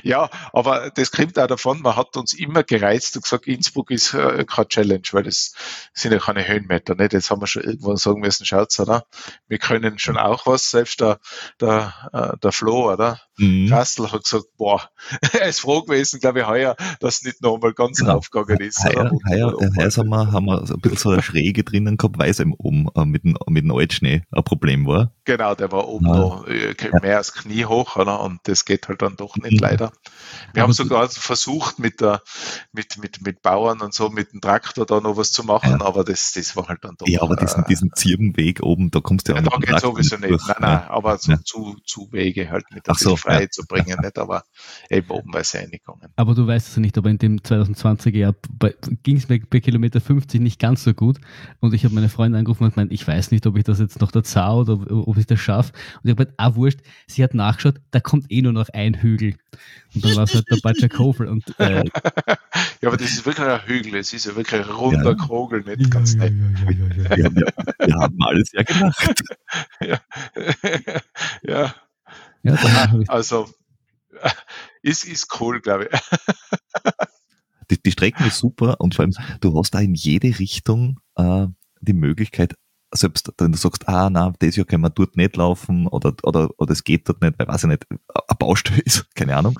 [0.03, 4.13] ja, aber das kommt auch davon, man hat uns immer gereizt und gesagt, Innsbruck ist
[4.13, 5.53] äh, keine Challenge, weil das
[5.93, 6.95] sind ja keine Höhenmeter.
[6.95, 7.13] Nicht?
[7.13, 9.05] Jetzt haben wir schon irgendwann sagen müssen, schaut's, oder?
[9.47, 11.19] Wir können schon auch was, selbst der,
[11.59, 13.19] der, äh, der Flo, oder?
[13.37, 13.69] Mhm.
[13.69, 14.89] Kastel hat gesagt, boah,
[15.33, 18.17] er ist froh gewesen, glaube ich, heuer, dass nicht nochmal ganz genau.
[18.17, 18.83] aufgegangen ist.
[18.83, 22.29] Heuer, heuer, heuer haben, wir, haben wir ein bisschen so eine Schräge drinnen gehabt, weil
[22.29, 25.11] es eben oben äh, mit, dem, mit dem Altschnee ein Problem war.
[25.25, 26.17] Genau, der war oben ja.
[26.17, 28.21] noch äh, mehr als Knie hoch, oder?
[28.21, 29.60] Und das geht halt dann doch nicht.
[29.61, 29.91] Leider.
[30.53, 32.21] Wir haben sogar versucht, mit der,
[32.73, 35.85] mit, mit, mit Bauern und so, mit dem Traktor da noch was zu machen, ja.
[35.85, 37.07] aber das, das war halt dann doch.
[37.07, 40.17] Ja, aber diesen, äh, diesen Zirbenweg oben, da kommst du ja, ja Da geht sowieso
[40.17, 40.31] nicht.
[40.31, 40.47] Durch.
[40.47, 44.17] Nein, nein, aber so zu, zu Wege halt mit der so, frei zu bringen, nicht,
[44.17, 44.43] aber
[44.89, 46.07] eben oben bei es gegangen.
[46.15, 48.35] Aber du weißt es ja nicht, aber in dem 2020er Jahr
[49.03, 51.19] ging es mir bei Kilometer 50 nicht ganz so gut
[51.59, 54.01] und ich habe meine Freundin angerufen und gemeint, ich weiß nicht, ob ich das jetzt
[54.01, 55.73] noch da zau oder ob ich das schaffe.
[56.03, 59.01] Und ich habe halt, ah, wurscht, sie hat nachgeschaut, da kommt eh nur noch ein
[59.01, 59.35] Hügel.
[59.93, 61.27] Und dann war es halt der Batscher Kofel.
[61.27, 61.83] Und, äh,
[62.81, 65.15] ja, aber das ist wirklich ein Hügel, es ist ja wirklich ein runder ja.
[65.15, 66.33] Kogel, nicht ja, ganz ja, nett.
[67.09, 69.21] Ja, ja, ja, Wir haben alles ja gemacht.
[69.81, 69.99] ja.
[71.43, 71.75] ja.
[72.43, 73.49] ja also,
[74.81, 75.99] ist, ist cool, glaube ich.
[77.69, 81.47] Die, die Strecken ist super und vor allem, du hast da in jede Richtung äh,
[81.79, 82.55] die Möglichkeit,
[82.93, 86.49] selbst wenn du sagst, ah, na, das Jahr können wir dort nicht laufen oder, oder,
[86.57, 89.59] oder es geht dort nicht, weil, weiß ich nicht, eine Baustelle ist, keine Ahnung.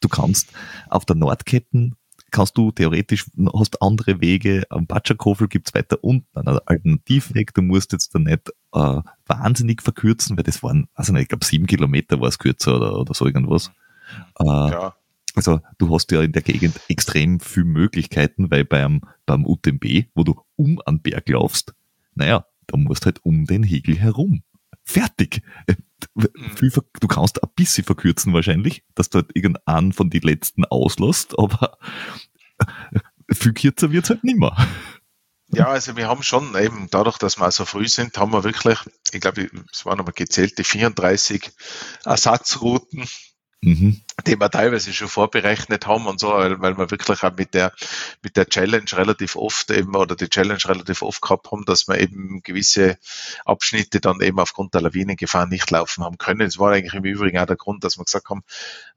[0.00, 0.50] Du kannst
[0.88, 1.96] auf der Nordketten
[2.30, 7.92] kannst du theoretisch, hast andere Wege, am Batschakofel gibt's weiter unten einen Alternativweg, du musst
[7.92, 12.20] jetzt da nicht äh, wahnsinnig verkürzen, weil das waren, also nicht, ich glaube sieben Kilometer
[12.20, 13.70] war es kürzer oder, oder so irgendwas.
[14.38, 14.94] Äh, ja.
[15.34, 20.24] Also du hast ja in der Gegend extrem viele Möglichkeiten, weil beim, beim UTMB, wo
[20.24, 21.74] du um einen Berg laufst,
[22.14, 24.42] naja, da musst halt um den Hegel herum.
[24.84, 25.42] Fertig.
[25.66, 25.74] Äh,
[26.14, 26.72] mhm.
[27.00, 31.78] Du kannst ein bisschen verkürzen wahrscheinlich, dass du halt irgendeinen von den letzten auslässt, aber
[32.88, 34.56] äh, viel kürzer wird's halt nimmer.
[35.52, 38.78] Ja, also wir haben schon eben dadurch, dass wir so früh sind, haben wir wirklich,
[39.12, 41.50] ich glaube, es waren aber gezählte 34
[42.04, 43.04] Ersatzrouten
[43.62, 44.00] mhm.
[44.26, 47.72] die wir teilweise schon vorberechnet haben und so, weil, weil wir wirklich auch mit der,
[48.22, 51.98] mit der Challenge relativ oft eben oder die Challenge relativ oft gehabt haben, dass wir
[51.98, 52.98] eben gewisse
[53.44, 56.42] Abschnitte dann eben aufgrund der Lawinengefahr nicht laufen haben können.
[56.42, 58.42] Es war eigentlich im Übrigen auch der Grund, dass wir gesagt haben,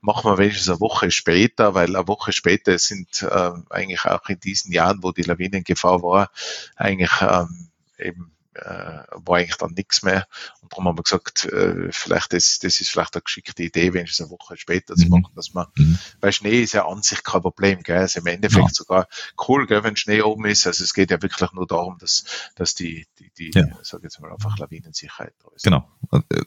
[0.02, 4.40] machen wir wenigstens eine Woche später, weil eine Woche später sind äh, eigentlich auch in
[4.40, 6.32] diesen Jahren, wo die Lawinengefahr war,
[6.76, 10.28] eigentlich ähm, eben war eigentlich dann nichts mehr.
[10.62, 14.06] Und darum haben wir gesagt, äh, vielleicht das, das ist vielleicht eine geschickte Idee, wenn
[14.06, 15.12] es eine Woche später zu mhm.
[15.12, 15.98] machen, dass man, mhm.
[16.22, 17.98] weil Schnee ist ja an sich kein Problem, gell?
[17.98, 18.74] Also im Endeffekt ja.
[18.74, 19.08] sogar
[19.48, 20.68] cool, gell, wenn Schnee oben ist.
[20.68, 22.24] Also es geht ja wirklich nur darum, dass,
[22.56, 23.66] dass die, die, die ja.
[23.82, 25.64] sag jetzt mal einfach Lawinensicherheit da ist.
[25.64, 25.88] Genau.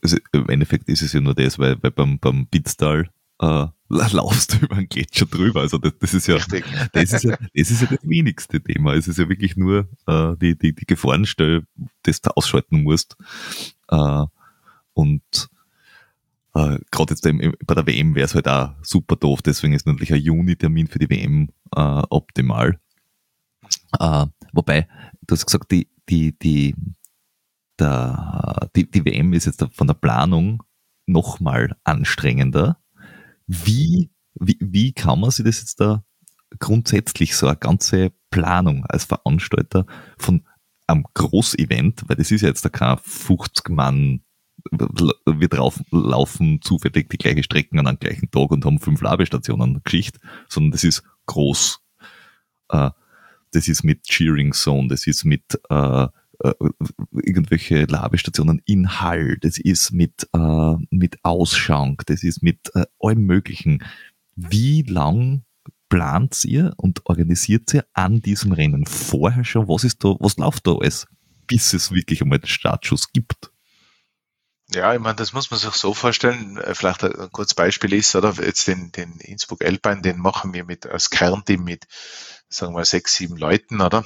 [0.02, 3.10] Also Im Endeffekt ist es ja nur das, weil, weil beim, beim Bitztal
[3.40, 5.60] äh, laufst du über einen Gletscher drüber.
[5.60, 6.36] Also das, das ist ja,
[6.92, 8.94] das ist ja, das ist ja das wenigste Thema.
[8.94, 11.66] Es ist ja wirklich nur äh, die, die, die Gefahrenstelle,
[12.02, 13.16] das du ausschalten musst.
[13.88, 14.24] Äh,
[14.94, 15.48] und
[16.54, 20.12] äh, gerade jetzt bei der WM wäre es halt auch super doof, deswegen ist natürlich
[20.12, 22.80] ein Juni-Termin für die WM äh, optimal.
[24.00, 24.88] Äh, wobei,
[25.26, 26.74] du hast gesagt, die, die, die,
[27.78, 30.62] der, die, die WM ist jetzt von der Planung
[31.04, 32.78] nochmal anstrengender
[33.46, 36.04] wie, wie, wie kann man sich das jetzt da
[36.58, 39.86] grundsätzlich so eine ganze Planung als Veranstalter
[40.18, 40.46] von
[40.86, 44.22] einem Großevent, weil das ist ja jetzt da kein 50 Mann,
[44.70, 49.80] wir drauf laufen zufällig die gleiche Strecken an einem gleichen Tag und haben fünf Labestationen
[49.84, 50.18] Geschichte,
[50.48, 51.80] sondern das ist groß.
[52.70, 52.90] Äh,
[53.52, 55.58] das ist mit Cheering Zone, das ist mit
[56.42, 56.54] äh,
[57.12, 63.24] irgendwelche Labestationen in Hall, das ist mit, äh, mit Ausschank, das ist mit äh, allem
[63.24, 63.84] Möglichen.
[64.34, 65.44] Wie lang
[65.88, 69.68] plant ihr und organisiert ihr an diesem Rennen vorher schon?
[69.68, 71.06] Was ist da, was läuft da alles,
[71.46, 73.50] bis es wirklich einmal den Startschuss gibt?
[74.74, 76.58] Ja, ich meine, das muss man sich so vorstellen.
[76.58, 80.64] Äh, vielleicht ein kurzes Beispiel ist, oder jetzt den, den Innsbruck Alpine, den machen wir
[80.64, 81.86] mit als Kernteam mit,
[82.48, 84.04] sagen wir, sechs, sieben Leuten, oder?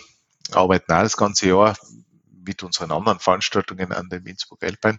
[0.52, 1.76] Arbeiten auch das ganze Jahr
[2.50, 4.98] mit unseren anderen Veranstaltungen an dem Innsbruck Alpine.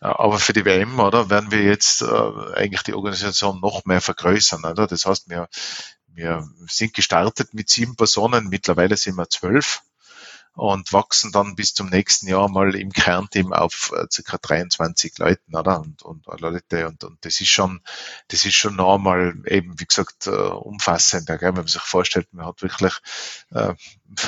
[0.00, 4.00] Äh, aber für die WM, oder, werden wir jetzt äh, eigentlich die Organisation noch mehr
[4.00, 4.88] vergrößern, oder?
[4.88, 5.48] Das heißt, wir,
[6.08, 9.82] wir sind gestartet mit sieben Personen, mittlerweile sind wir zwölf
[10.54, 14.38] und wachsen dann bis zum nächsten Jahr mal im Kernteam auf äh, ca.
[14.38, 15.80] 23 Leuten, oder?
[15.80, 17.80] Und, und Leute, und, und das ist schon,
[18.26, 22.94] das ist schon normal eben, wie gesagt, umfassender, wenn man sich vorstellt, man hat wirklich
[23.52, 23.72] äh,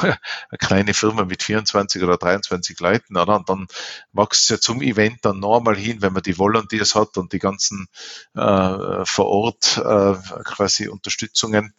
[0.01, 0.18] eine
[0.59, 3.37] kleine Firma mit 24 oder 23 Leuten, oder?
[3.37, 3.66] Und dann
[4.12, 7.39] wächst es ja zum Event dann normal hin, wenn man die Volunteers hat und die
[7.39, 7.87] ganzen
[8.35, 10.14] äh, vor Ort äh,
[10.45, 11.74] quasi Unterstützungen.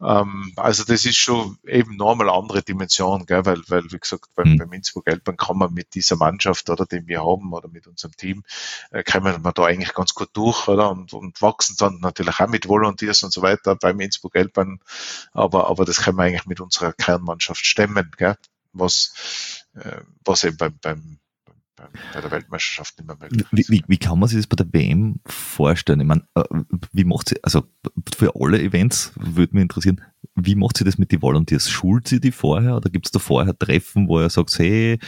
[0.00, 3.44] Ähm, also das ist schon eben normal andere Dimension, gell?
[3.44, 4.58] weil, weil wie gesagt, beim, mhm.
[4.58, 8.16] beim Innsbruck Geldbank kann man mit dieser Mannschaft oder den wir haben oder mit unserem
[8.16, 8.44] Team,
[8.90, 10.90] äh, kommen wir da eigentlich ganz gut durch oder?
[10.90, 14.80] Und, und wachsen dann natürlich auch mit Volunteers und so weiter beim Innsbruck Geldbank,
[15.32, 18.36] aber, aber das können wir eigentlich mit unserer Kernmannschaft stemmen, gell?
[18.72, 21.18] was, äh, was eben beim, beim
[22.12, 24.70] bei der Weltmeisterschaft nicht mehr möglich wie, wie, wie, kann man sich das bei der
[24.72, 26.00] WM vorstellen?
[26.00, 26.44] Ich meine, äh,
[26.92, 27.64] wie macht sie, also
[28.14, 30.02] für alle Events würde mich interessieren,
[30.34, 31.70] wie macht sie das mit den Volunteers?
[31.70, 34.98] Schult sie die vorher oder gibt es da vorher Treffen, wo er sagt, hey,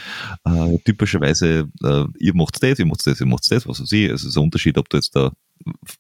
[0.44, 4.10] äh, typischerweise, äh, ihr macht das, ihr macht das, ihr macht das, was weiß ich.
[4.10, 5.30] Es ist ein Unterschied, ob du jetzt da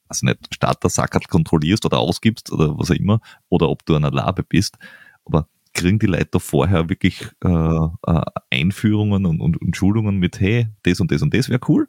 [0.08, 4.14] also nicht Starter-Sackerl kontrollierst oder ausgibst oder was auch immer, oder ob du an einer
[4.14, 4.76] Labe bist.
[5.24, 10.68] Aber kriegen die Leute vorher wirklich äh, äh, Einführungen und, und, und, Schulungen mit, hey,
[10.82, 11.88] das und das und das wäre cool?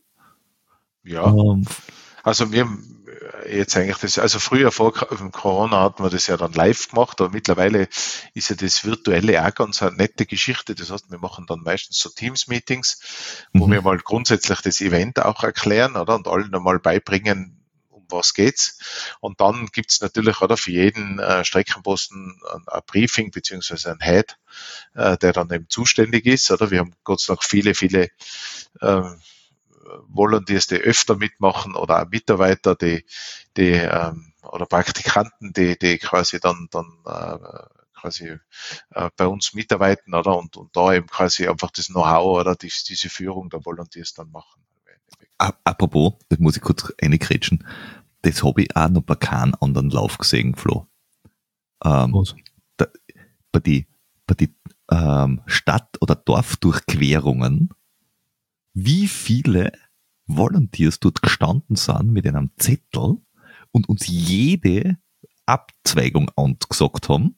[1.03, 1.27] Ja.
[1.27, 1.65] Ähm,
[2.23, 2.67] also wir
[3.49, 7.31] jetzt eigentlich das, also früher vor Corona hat man das ja dann live gemacht, aber
[7.31, 7.87] mittlerweile
[8.33, 10.75] ist ja das Virtuelle auch ganz eine nette Geschichte.
[10.75, 13.71] Das heißt, wir machen dann meistens so Teams-Meetings, wo mhm.
[13.71, 16.15] wir mal grundsätzlich das Event auch erklären, oder?
[16.15, 17.62] Und allen einmal beibringen,
[18.13, 18.77] was geht's.
[19.19, 24.37] Und dann gibt's natürlich oder für jeden äh, Streckenposten ein, ein, Briefing beziehungsweise ein Head,
[24.95, 26.51] äh, der dann eben zuständig ist.
[26.51, 28.09] Oder wir haben Gott sei Dank viele, viele
[28.81, 29.01] äh,
[30.07, 33.05] Volunteers, die öfter mitmachen oder auch Mitarbeiter, die,
[33.57, 37.37] die ähm, oder Praktikanten, die, die quasi dann, dann äh,
[37.93, 38.37] quasi
[38.91, 42.71] äh, bei uns mitarbeiten oder und, und da eben quasi einfach das Know-how oder die,
[42.87, 44.61] diese Führung der Volunteers dann machen.
[45.37, 47.65] Apropos, das muss ich kurz reinkrätschen
[48.23, 50.87] das habe ich auch noch bei keinem anderen Lauf gesehen, Flo.
[51.83, 52.35] Ähm, Was?
[52.77, 52.87] Da,
[53.51, 53.87] bei die,
[54.25, 54.55] bei die
[54.89, 57.69] ähm, Stadt- oder Dorfdurchquerungen,
[58.73, 59.71] wie viele
[60.25, 63.17] Volunteers dort gestanden sind mit einem Zettel
[63.71, 64.97] und uns jede
[65.45, 67.35] Abzweigung angesagt haben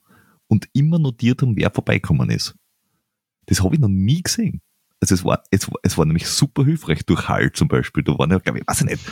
[0.48, 2.56] und immer notiert haben, wer vorbeikommen ist.
[3.48, 4.62] Das habe ich noch nie gesehen.
[5.00, 8.04] Also es war, es, war, es war nämlich super hilfreich durch Hall zum Beispiel.
[8.04, 9.04] Da waren ja, glaube ich, weiß ich nicht,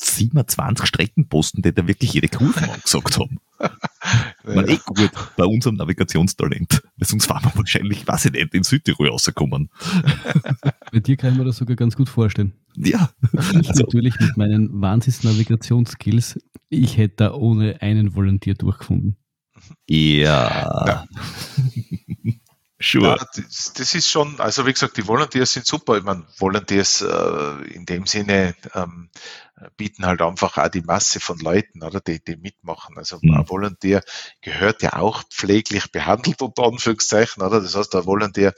[0.00, 3.40] 27 Streckenposten, die da wirklich jede Kurve angesagt haben.
[4.44, 4.74] War ja.
[4.74, 6.82] eh gut bei unserem Navigationstalent.
[6.96, 9.70] Weil sonst waren wir wahrscheinlich, weiß ich nicht, in Südtirol rausgekommen.
[10.92, 12.52] Bei dir kann ich mir das sogar ganz gut vorstellen.
[12.76, 13.10] Ja.
[13.32, 16.38] Ich also, natürlich mit meinen Wahnsinns-Navigationsskills,
[16.68, 19.16] ich hätte da ohne einen Volontier durchgefunden.
[19.88, 20.86] Ja.
[20.86, 21.04] ja.
[22.80, 23.08] Sure.
[23.08, 25.98] Ja, das, das, ist schon, also wie gesagt, die Volunteers sind super.
[25.98, 29.10] Ich meine, Volunteers äh, in dem Sinne ähm,
[29.76, 32.96] bieten halt einfach auch die Masse von Leuten, oder, die, die mitmachen.
[32.96, 33.34] Also mhm.
[33.34, 34.02] ein Volunteer
[34.40, 37.60] gehört ja auch pfleglich behandelt, unter Anführungszeichen, oder?
[37.60, 38.54] Das heißt, der Volunteer,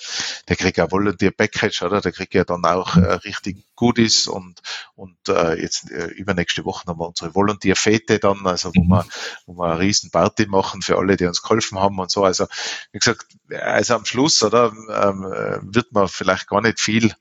[0.49, 2.01] der kriegt ein Volunteer-Package, oder?
[2.01, 4.61] Der kriegt ja dann auch äh, richtig Goodies und,
[4.95, 8.89] und äh, jetzt äh, übernächste Woche haben wir unsere Volunteer-Fete dann, also wo, mhm.
[8.89, 9.07] wir,
[9.47, 12.25] wo wir eine riesen Party machen für alle, die uns geholfen haben und so.
[12.25, 12.47] Also,
[12.93, 17.15] wie gesagt, also am Schluss, oder, ähm, äh, wird man vielleicht gar nicht viel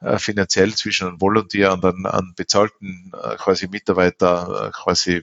[0.00, 5.22] äh, finanziell zwischen einem Volunteer und einem, einem bezahlten äh, quasi Mitarbeiter äh, quasi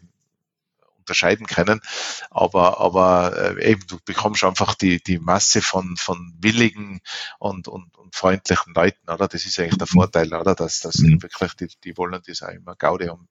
[1.10, 1.82] unterscheiden können.
[2.30, 7.02] Aber, aber äh, eben, du bekommst einfach die, die Masse von, von willigen
[7.40, 9.28] und, und, und freundlichen Leuten, oder?
[9.28, 10.00] Das ist eigentlich der mhm.
[10.00, 10.56] Vorteil, oder?
[10.56, 11.22] Dass, dass mhm.
[11.22, 13.28] wirklich die, die wollen das auch immer Gaudi haben.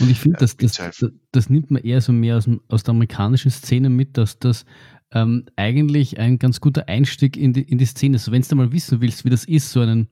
[0.00, 2.92] Und ich finde, das, das, das, das, nimmt man eher so mehr aus, aus der
[2.92, 4.64] amerikanischen Szene mit, dass das
[5.12, 8.24] ähm, eigentlich ein ganz guter Einstieg in die, in die Szene ist.
[8.24, 10.08] So, wenn du mal wissen willst, wie das ist, so einen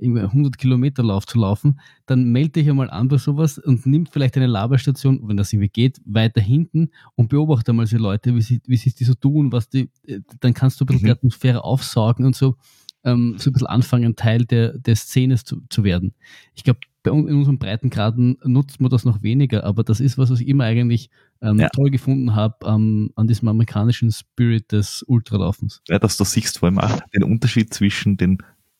[0.00, 4.36] 100 Kilometer Lauf zu laufen, dann melde dich einmal an bei sowas und nimm vielleicht
[4.36, 8.60] eine Laberstation, wenn das irgendwie geht, weiter hinten und beobachte mal so Leute, wie sie,
[8.66, 11.06] wie sie die so tun, was die, äh, dann kannst du ein bisschen mhm.
[11.06, 12.56] die Atmosphäre aufsaugen und so,
[13.04, 16.14] ähm, so ein bisschen anfangen, Teil der, der Szene zu, zu werden.
[16.54, 20.18] Ich glaube, bei uns in unseren Breitengraden nutzt man das noch weniger, aber das ist
[20.18, 21.10] was, was ich immer eigentlich
[21.40, 21.68] ähm, ja.
[21.70, 25.80] toll gefunden habe ähm, an diesem amerikanischen Spirit des Ultralaufens.
[25.88, 28.38] Ja, dass du siehst vor allem auch den Unterschied zwischen den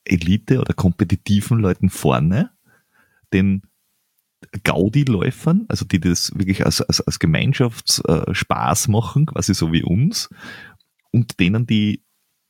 [0.09, 2.51] Elite oder kompetitiven Leuten vorne,
[3.33, 3.63] den
[4.63, 10.29] Gaudi-Läufern, also die das wirklich als, als, als Gemeinschaftsspaß äh, machen, quasi so wie uns,
[11.11, 12.05] und denen, die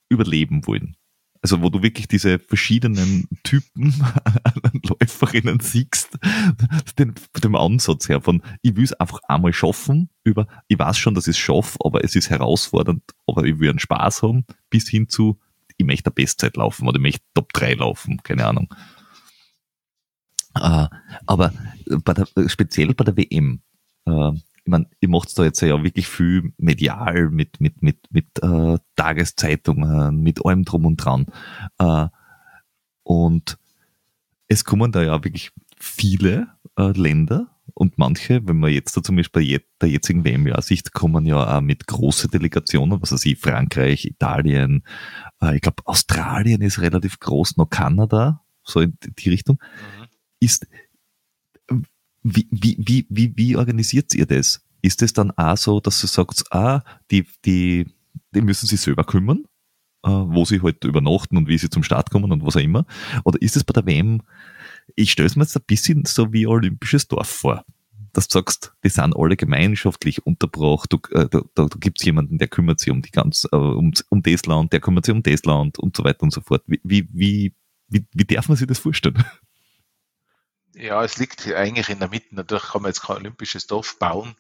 [0.09, 0.97] überleben wollen.
[1.41, 3.95] Also wo du wirklich diese verschiedenen Typen
[4.43, 6.19] an Läuferinnen siehst,
[6.99, 11.15] den, dem Ansatz her von, ich will es einfach einmal schaffen, über, ich weiß schon,
[11.15, 14.89] dass ich es schaffe, aber es ist herausfordernd, aber ich will einen Spaß haben, bis
[14.89, 15.39] hin zu,
[15.79, 18.69] ich möchte Bestzeit laufen oder ich möchte Top 3 laufen, keine Ahnung.
[20.55, 20.89] Äh,
[21.27, 21.53] aber
[22.05, 23.63] bei der, speziell bei der WM,
[24.07, 28.27] äh, ich meine, ihr macht da jetzt ja wirklich viel medial mit, mit, mit, mit
[28.43, 31.25] äh, Tageszeitungen, mit allem drum und dran.
[33.03, 33.59] Und
[34.49, 39.59] es kommen da ja wirklich viele Länder und manche, wenn man jetzt da zum Beispiel
[39.59, 44.05] bei der jetzigen WM-Jahr sieht, kommen ja auch mit großen Delegationen, was weiß ich, Frankreich,
[44.05, 44.85] Italien,
[45.43, 49.59] äh, ich glaube Australien ist relativ groß, noch Kanada, so in die Richtung.
[49.61, 50.07] Mhm.
[50.41, 50.67] Ist,
[52.23, 54.65] wie, wie, wie, wie, wie organisiert ihr das?
[54.83, 57.87] Ist es dann auch so, dass du sagst, ah, die, die,
[58.35, 59.45] die müssen sich selber kümmern,
[60.05, 62.87] äh, wo sie halt übernachten und wie sie zum Start kommen und was auch immer?
[63.25, 64.23] Oder ist es bei der WM,
[64.95, 67.65] ich stelle es mir jetzt ein bisschen so wie olympisches Dorf vor.
[68.13, 72.05] Dass du sagst, die sind alle gemeinschaftlich unterbracht, du, äh, da, da, da gibt es
[72.05, 75.15] jemanden, der kümmert sich um die ganz, äh, um, um das Land, der kümmert sich
[75.15, 76.63] um das Land und so weiter und so fort.
[76.67, 77.55] Wie, wie, wie,
[77.89, 79.25] wie, wie darf man sich das vorstellen?
[80.75, 82.37] Ja, es liegt eigentlich in der Mitte.
[82.37, 84.37] Natürlich kann man jetzt kein olympisches Dorf bauen,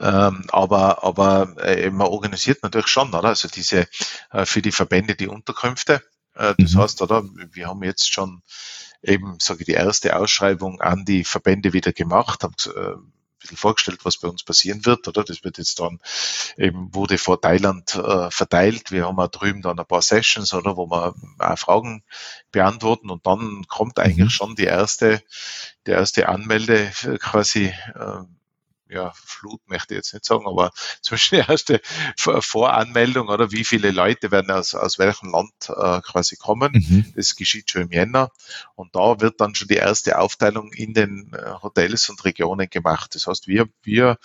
[0.00, 3.28] ähm, aber, aber äh, man organisiert natürlich schon, oder?
[3.28, 3.86] Also diese
[4.30, 6.02] äh, für die Verbände die Unterkünfte.
[6.34, 6.78] Äh, das mhm.
[6.78, 7.24] heißt, oder?
[7.52, 8.42] Wir haben jetzt schon
[9.06, 12.96] eben, sage ich, die erste Ausschreibung an die Verbände wieder gemacht, haben äh,
[13.46, 15.24] bisschen vorgestellt, was bei uns passieren wird, oder?
[15.24, 16.00] Das wird jetzt dann
[16.56, 18.90] eben, wurde vor Thailand äh, verteilt.
[18.90, 22.02] Wir haben auch drüben dann ein paar Sessions, oder, wo wir auch Fragen
[22.50, 24.30] beantworten und dann kommt eigentlich mhm.
[24.30, 25.22] schon die erste,
[25.86, 28.22] die erste Anmelde äh, quasi äh,
[28.88, 30.70] ja, Flut möchte ich jetzt nicht sagen, aber
[31.02, 31.80] zwischen die erste
[32.16, 36.72] Voranmeldung oder wie viele Leute werden aus, aus welchem Land äh, quasi kommen.
[36.72, 37.12] Mhm.
[37.16, 38.30] Das geschieht schon im Jänner.
[38.74, 43.14] Und da wird dann schon die erste Aufteilung in den äh, Hotels und Regionen gemacht.
[43.14, 44.16] Das heißt, wir, wir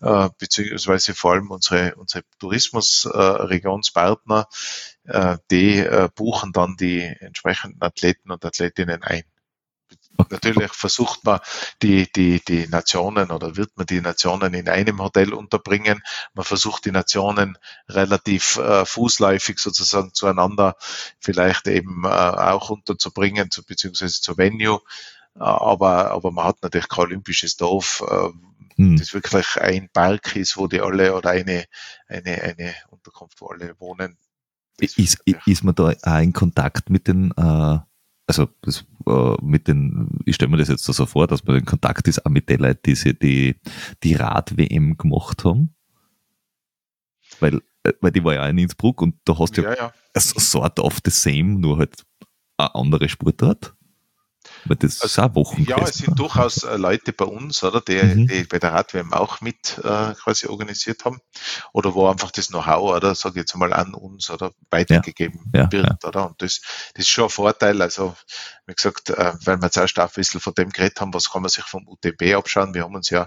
[0.00, 4.46] äh, beziehungsweise vor allem unsere, unsere Tourismusregionspartner,
[5.04, 9.24] äh, die äh, buchen dann die entsprechenden Athleten und Athletinnen ein.
[10.30, 11.40] Natürlich versucht man
[11.82, 16.02] die, die, die Nationen oder wird man die Nationen in einem Hotel unterbringen.
[16.34, 17.58] Man versucht die Nationen
[17.88, 20.76] relativ äh, fußläufig sozusagen zueinander
[21.18, 24.80] vielleicht eben äh, auch unterzubringen, zu, beziehungsweise zur Venue.
[25.36, 28.28] Äh, aber, aber man hat natürlich kein olympisches Dorf, äh,
[28.76, 28.96] hm.
[28.96, 31.64] das wirklich ein Park ist, wo die alle oder eine,
[32.06, 34.16] eine, eine Unterkunft, wo alle wohnen.
[34.78, 37.78] Ist, ist man da auch in Kontakt mit den äh
[38.26, 41.64] also das, äh, mit den, ich stelle mir das jetzt so vor, dass man in
[41.64, 43.56] Kontakt ist auch mit den Leuten, die sie die,
[44.02, 45.74] die Rad-WM gemacht haben.
[47.40, 50.20] Weil, äh, weil die war ja in Innsbruck und da hast du ja, ja, ja.
[50.20, 52.04] sort of the same, nur halt
[52.56, 53.74] eine andere Sportart.
[54.64, 55.64] Aber das also, ist auch Wochen.
[55.64, 58.26] Ja, es sind durchaus äh, Leute bei uns, oder, die, mhm.
[58.26, 61.20] die bei der Radwärme auch mit äh, quasi organisiert haben.
[61.72, 65.70] Oder wo einfach das Know-how, oder sage ich jetzt mal an uns oder weitergegeben ja,
[65.70, 66.08] wird, ja.
[66.08, 66.26] oder?
[66.28, 66.60] Und das,
[66.94, 67.82] das ist schon ein Vorteil.
[67.82, 68.14] Also,
[68.66, 71.42] wie gesagt, äh, weil wir zuerst auch ein bisschen von dem geredet haben, was kann
[71.42, 72.74] man sich vom UTB abschauen.
[72.74, 73.26] Wir haben uns ja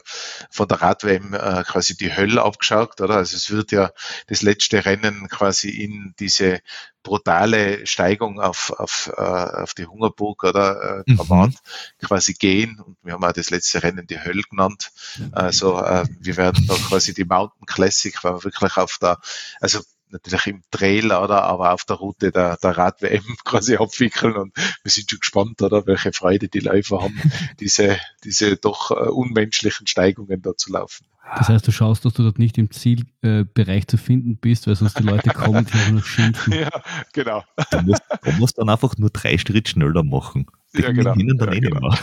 [0.50, 3.16] von der Radwärme äh, quasi die Hölle abgeschaut, oder?
[3.16, 3.92] Also es wird ja
[4.28, 6.60] das letzte Rennen quasi in diese
[7.08, 11.54] brutale Steigung auf, auf, äh, auf die Hungerburg oder äh, mhm.
[12.02, 12.82] quasi gehen.
[12.86, 14.92] Und wir haben auch das letzte Rennen die Hölle genannt.
[15.32, 19.20] Also äh, wir werden da quasi die Mountain Classic, weil wir wirklich auf der,
[19.62, 19.80] also
[20.10, 24.92] natürlich im Trail, oder, aber auf der Route der, der Rad-WM quasi abwickeln und wir
[24.92, 27.20] sind schon gespannt, oder, welche Freude die Läufer haben,
[27.60, 31.06] diese, diese doch äh, unmenschlichen Steigungen da zu laufen.
[31.36, 34.76] Das heißt, du schaust, dass du dort nicht im Zielbereich äh, zu finden bist, weil
[34.76, 36.54] sonst die Leute kommen, die auch noch schimpfen.
[36.58, 36.70] Ja,
[37.12, 37.44] genau.
[37.70, 40.48] Du musst, du musst dann einfach nur drei Schritte schneller machen.
[40.76, 41.14] Die ja, genau.
[41.16, 41.94] Ihnen dann ja, eh genau.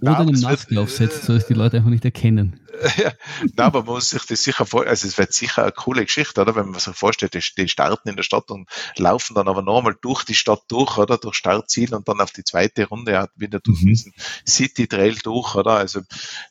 [0.00, 2.60] Oder eine Maske aufsetzen, sodass die Leute einfach nicht erkennen.
[2.96, 6.04] Ja, nein, aber man muss sich das sicher vorstellen, also es wird sicher eine coole
[6.04, 6.54] Geschichte, oder?
[6.54, 10.24] Wenn man sich vorstellt, die starten in der Stadt und laufen dann aber nochmal durch
[10.24, 11.18] die Stadt durch, oder?
[11.18, 13.86] Durch Startziel und dann auf die zweite Runde wieder durch mhm.
[13.88, 14.14] diesen
[14.48, 15.72] City Trail durch, oder?
[15.72, 16.00] Also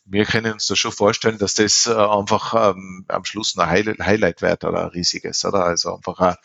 [0.05, 4.41] wir können uns da schon vorstellen, dass das äh, einfach ähm, am Schluss ein Highlight
[4.41, 4.85] wird, oder?
[4.85, 5.65] Ein riesiges, oder?
[5.65, 6.35] Also einfach ein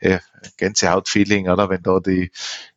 [0.00, 0.18] äh,
[0.56, 1.68] Gänsehaut-Feeling, oder?
[1.68, 2.30] Wenn da die,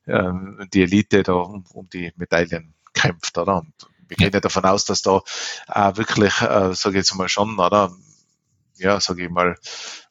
[0.07, 3.57] ähm, die Elite da um, um die Medaillen kämpft, oder?
[3.57, 3.73] Und
[4.10, 5.22] wir gehen ja davon aus, dass da
[5.68, 7.91] äh, wirklich, äh, sage ich jetzt mal schon, oder?
[8.77, 9.57] Ja, sage ich mal,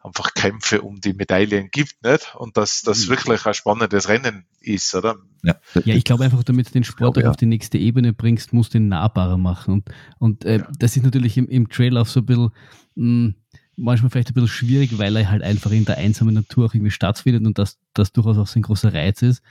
[0.03, 2.35] einfach Kämpfe um die Medaillen gibt, nicht?
[2.35, 3.11] Und dass das mhm.
[3.11, 5.17] wirklich ein spannendes Rennen ist, oder?
[5.43, 7.31] Ja, ja ich glaube einfach, damit du den Sport glaube, ja.
[7.31, 9.75] auf die nächste Ebene bringst, musst du ihn nahbarer machen.
[9.75, 10.69] Und, und äh, ja.
[10.79, 12.51] das ist natürlich im, im Trail auch so ein bisschen,
[12.95, 13.35] mh, hm,
[13.79, 16.91] manchmal vielleicht ein bisschen schwierig, weil er halt einfach in der einsamen Natur auch irgendwie
[16.91, 19.43] stattfindet und das, das durchaus auch so ein großer Reiz ist.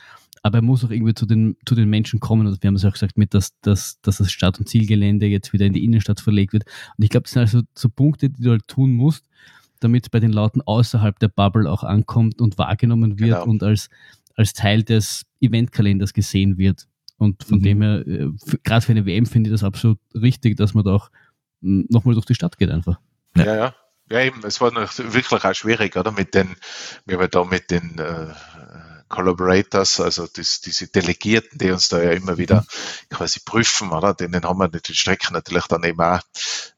[0.43, 2.47] Aber er muss auch irgendwie zu den, zu den Menschen kommen.
[2.47, 5.53] Und wir haben es auch gesagt, mit dass, dass, dass das Stadt- und Zielgelände jetzt
[5.53, 6.65] wieder in die Innenstadt verlegt wird.
[6.97, 9.25] Und ich glaube, das sind also so Punkte, die du halt tun musst,
[9.79, 13.45] damit es bei den Leuten außerhalb der Bubble auch ankommt und wahrgenommen wird genau.
[13.45, 13.89] und als,
[14.35, 16.87] als Teil des Eventkalenders gesehen wird.
[17.17, 17.63] Und von mhm.
[17.63, 18.29] dem her, äh,
[18.63, 21.09] gerade für eine WM finde ich das absolut richtig, dass man da auch
[21.61, 22.99] hm, nochmal durch die Stadt geht einfach.
[23.35, 23.55] Ja, ja.
[23.55, 23.75] ja.
[24.09, 26.11] Ja, eben, es war noch wirklich auch schwierig, oder?
[26.11, 26.55] Mit den,
[27.05, 28.33] wir haben da mit den äh,
[29.09, 33.15] Collaborators, also das, diese Delegierten, die uns da ja immer wieder mhm.
[33.15, 34.13] quasi prüfen, oder?
[34.13, 36.21] Denen haben wir die Strecken natürlich dann eben auch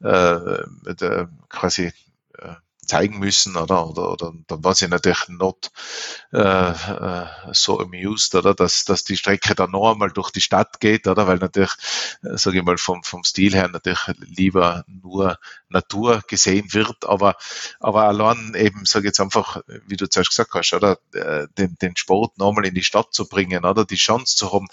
[0.03, 0.61] äh,
[0.91, 1.91] äh, quasi
[2.37, 2.55] äh,
[2.89, 3.87] zeigen müssen, oder?
[3.87, 5.71] Oder, oder dann war sie natürlich not
[6.33, 8.53] äh, äh, so amused, oder?
[8.53, 11.27] Dass, dass die Strecke dann noch einmal durch die Stadt geht, oder?
[11.27, 11.71] Weil natürlich,
[12.23, 15.37] äh, sage ich mal, vom, vom Stil her natürlich lieber nur
[15.69, 17.35] Natur gesehen wird, aber,
[17.79, 20.97] aber allein eben, sage jetzt einfach, wie du zuerst gesagt hast, oder?
[21.13, 23.85] Äh, den, den Sport nochmal in die Stadt zu bringen, oder?
[23.85, 24.67] Die Chance zu haben,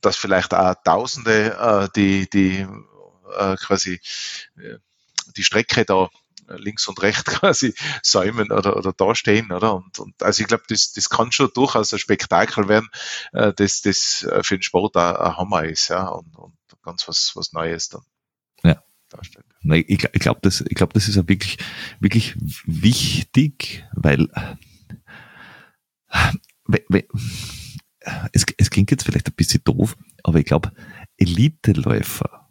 [0.00, 2.66] dass vielleicht auch Tausende, äh, die, die
[3.38, 4.00] äh, quasi
[4.56, 4.78] äh,
[5.36, 6.08] die Strecke da
[6.48, 9.74] links und rechts quasi säumen oder, oder dastehen, oder?
[9.74, 12.88] Und, und also ich glaube, das, das kann schon durchaus ein Spektakel werden,
[13.32, 17.08] äh, das, das äh, für den Sport ein, ein Hammer ist, ja, und, und ganz
[17.08, 18.02] was, was Neues dann.
[18.62, 18.82] Ja.
[19.08, 19.46] Darstellt.
[19.62, 21.58] Ich, ich glaube, das, ich glaub, das ist ja wirklich,
[22.00, 24.28] wirklich wichtig, weil
[28.32, 30.72] es, es klingt jetzt vielleicht ein bisschen doof, aber ich glaube,
[31.16, 32.48] Eliteläufer,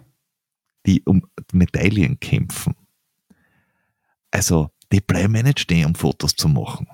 [0.86, 2.76] die um Medaillen kämpfen,
[4.36, 6.88] also, die bleiben nicht stehen, um Fotos zu machen.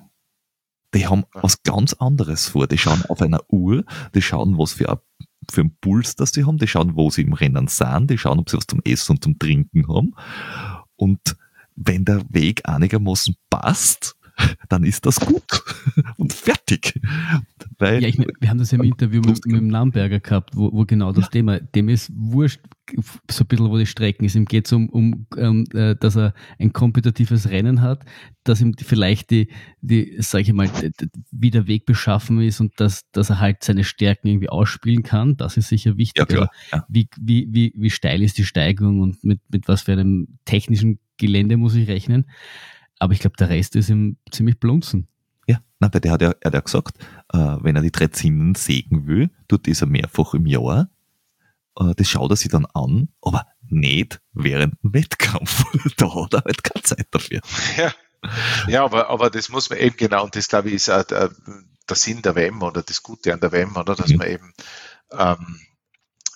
[0.93, 2.67] Die haben was ganz anderes vor.
[2.67, 4.97] Die schauen auf einer Uhr, die schauen, was für, ein,
[5.49, 8.37] für einen Puls das sie haben, die schauen, wo sie im Rennen sind, die schauen,
[8.37, 10.13] ob sie was zum Essen und zum Trinken haben.
[10.95, 11.35] Und
[11.75, 14.15] wenn der Weg einigermaßen passt,
[14.69, 15.43] dann ist das gut
[16.17, 16.99] und fertig.
[17.77, 20.55] Weil ja, ich mein, wir haben das ja im Interview mit, mit dem Namberger gehabt,
[20.55, 21.29] wo, wo genau das ja.
[21.31, 22.61] Thema, dem ist wurscht,
[23.29, 24.35] so ein bisschen, wo die Strecken ist.
[24.35, 28.05] Ihm geht es um, um, um äh, dass er ein kompetitives Rennen hat,
[28.43, 29.49] dass ihm vielleicht die,
[29.81, 30.69] die sage ich mal,
[31.31, 35.37] wie der Weg beschaffen ist und dass, dass er halt seine Stärken irgendwie ausspielen kann.
[35.37, 36.31] Das ist sicher wichtig.
[36.31, 36.85] Ja, ja.
[36.89, 40.99] Wie, wie, wie, wie steil ist die Steigung und mit, mit was für einem technischen
[41.17, 42.25] Gelände muss ich rechnen?
[43.01, 45.07] Aber ich glaube, der Rest ist ihm ziemlich blunzen.
[45.47, 46.99] Ja, na, weil der hat ja, er hat ja gesagt,
[47.33, 50.87] äh, wenn er die drei Zinnen sägen will, tut das er mehrfach im Jahr.
[51.79, 55.63] Äh, das schaut er sich dann an, aber nicht während dem Wettkampf.
[55.97, 57.41] da hat er halt keine Zeit dafür.
[57.75, 57.91] Ja,
[58.67, 61.31] ja aber, aber das muss man eben genau, und das glaube ich ist auch der,
[61.89, 64.17] der Sinn der WM oder das Gute an der WM, oder, dass mhm.
[64.17, 64.53] man eben
[65.11, 65.59] ähm,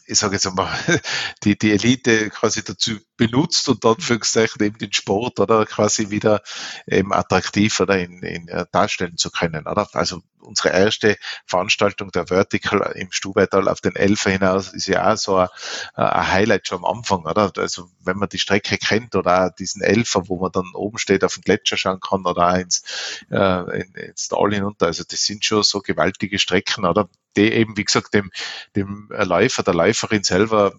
[0.08, 0.70] ich sage jetzt einmal,
[1.44, 6.42] die, die Elite quasi dazu benutzt und dann Anführungszeichen eben den Sport oder quasi wieder
[6.86, 9.68] eben attraktiv oder in, in äh, darstellen zu können.
[9.68, 9.88] Oder?
[9.94, 15.18] Also unsere erste Veranstaltung der Vertical im Stubaital auf den Elfer hinaus ist ja auch
[15.18, 15.48] so ein,
[15.96, 17.52] ein, Highlight schon am Anfang, oder?
[17.58, 21.24] Also wenn man die Strecke kennt oder auch diesen Elfer, wo man dann oben steht,
[21.24, 22.84] auf den Gletscher schauen kann oder auch ins,
[23.32, 24.88] äh, ins Tal hinunter.
[24.88, 27.10] Also das sind schon so gewaltige Strecken, oder?
[27.38, 28.32] Die eben, wie gesagt, dem,
[28.76, 30.74] dem Läufer, der Läuferin selber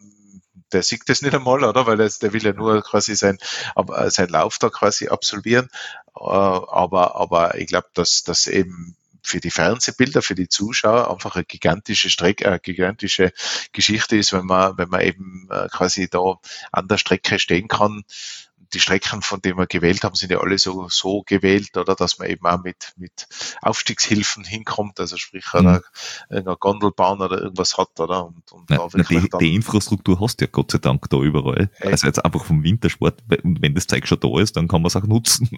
[0.72, 1.86] der sieht das nicht einmal, oder?
[1.86, 3.38] Weil er, der will ja nur quasi sein,
[4.08, 5.68] sein Lauf da quasi absolvieren.
[6.16, 11.34] Äh, aber, aber ich glaube, dass das eben für die Fernsehbilder, für die Zuschauer einfach
[11.34, 13.32] eine gigantische Strecke, äh, gigantische
[13.72, 16.38] Geschichte ist, wenn man, wenn man eben äh, quasi da
[16.72, 18.04] an der Strecke stehen kann
[18.72, 22.18] die Strecken, von denen wir gewählt haben, sind ja alle so, so gewählt, oder dass
[22.18, 23.26] man eben auch mit, mit
[23.62, 25.80] Aufstiegshilfen hinkommt, also sprich mhm.
[26.28, 28.26] eine, Gondelbahn oder irgendwas hat, oder?
[28.26, 31.70] Und, und na, na, die, die, Infrastruktur hast du ja Gott sei Dank da überall.
[31.78, 31.93] Ey.
[31.93, 34.88] Also jetzt einfach vom Wintersport, und wenn das Zeug schon da ist, dann kann man
[34.88, 35.48] es auch nutzen.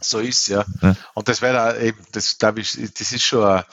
[0.00, 0.64] So ist ja.
[0.80, 0.96] ja.
[1.14, 3.64] Und das wäre eben, das glaube ich, das ist schon eine,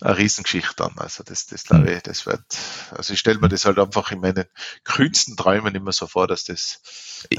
[0.00, 0.92] eine Riesengeschichte dann.
[0.96, 1.96] Also das, das glaube mhm.
[1.96, 2.42] ich, das wird,
[2.90, 4.44] also ich stelle mir das halt einfach in meinen
[4.84, 6.80] kühnsten Träumen immer so vor, dass das
[7.30, 7.38] ich,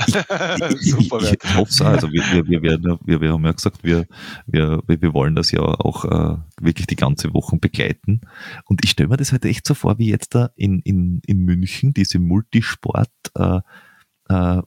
[0.80, 1.88] Super, ich, ich hoffe es auch.
[1.88, 4.06] Also wir, wir, wir, werden, wir, wir haben ja gesagt, wir,
[4.46, 8.22] wir, wir wollen das ja auch äh, wirklich die ganze Woche begleiten.
[8.66, 11.40] Und ich stelle mir das halt echt so vor, wie jetzt da in, in, in
[11.40, 13.60] München diese Multisport äh,
[14.30, 14.62] äh,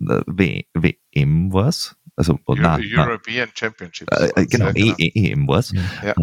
[0.00, 1.96] WM war es.
[2.16, 3.48] Also, Euro, nein, European.
[3.54, 4.10] Championships.
[4.16, 4.94] Äh, äh genau, ja, genau.
[4.98, 5.72] EM war es.
[6.02, 6.14] Ja.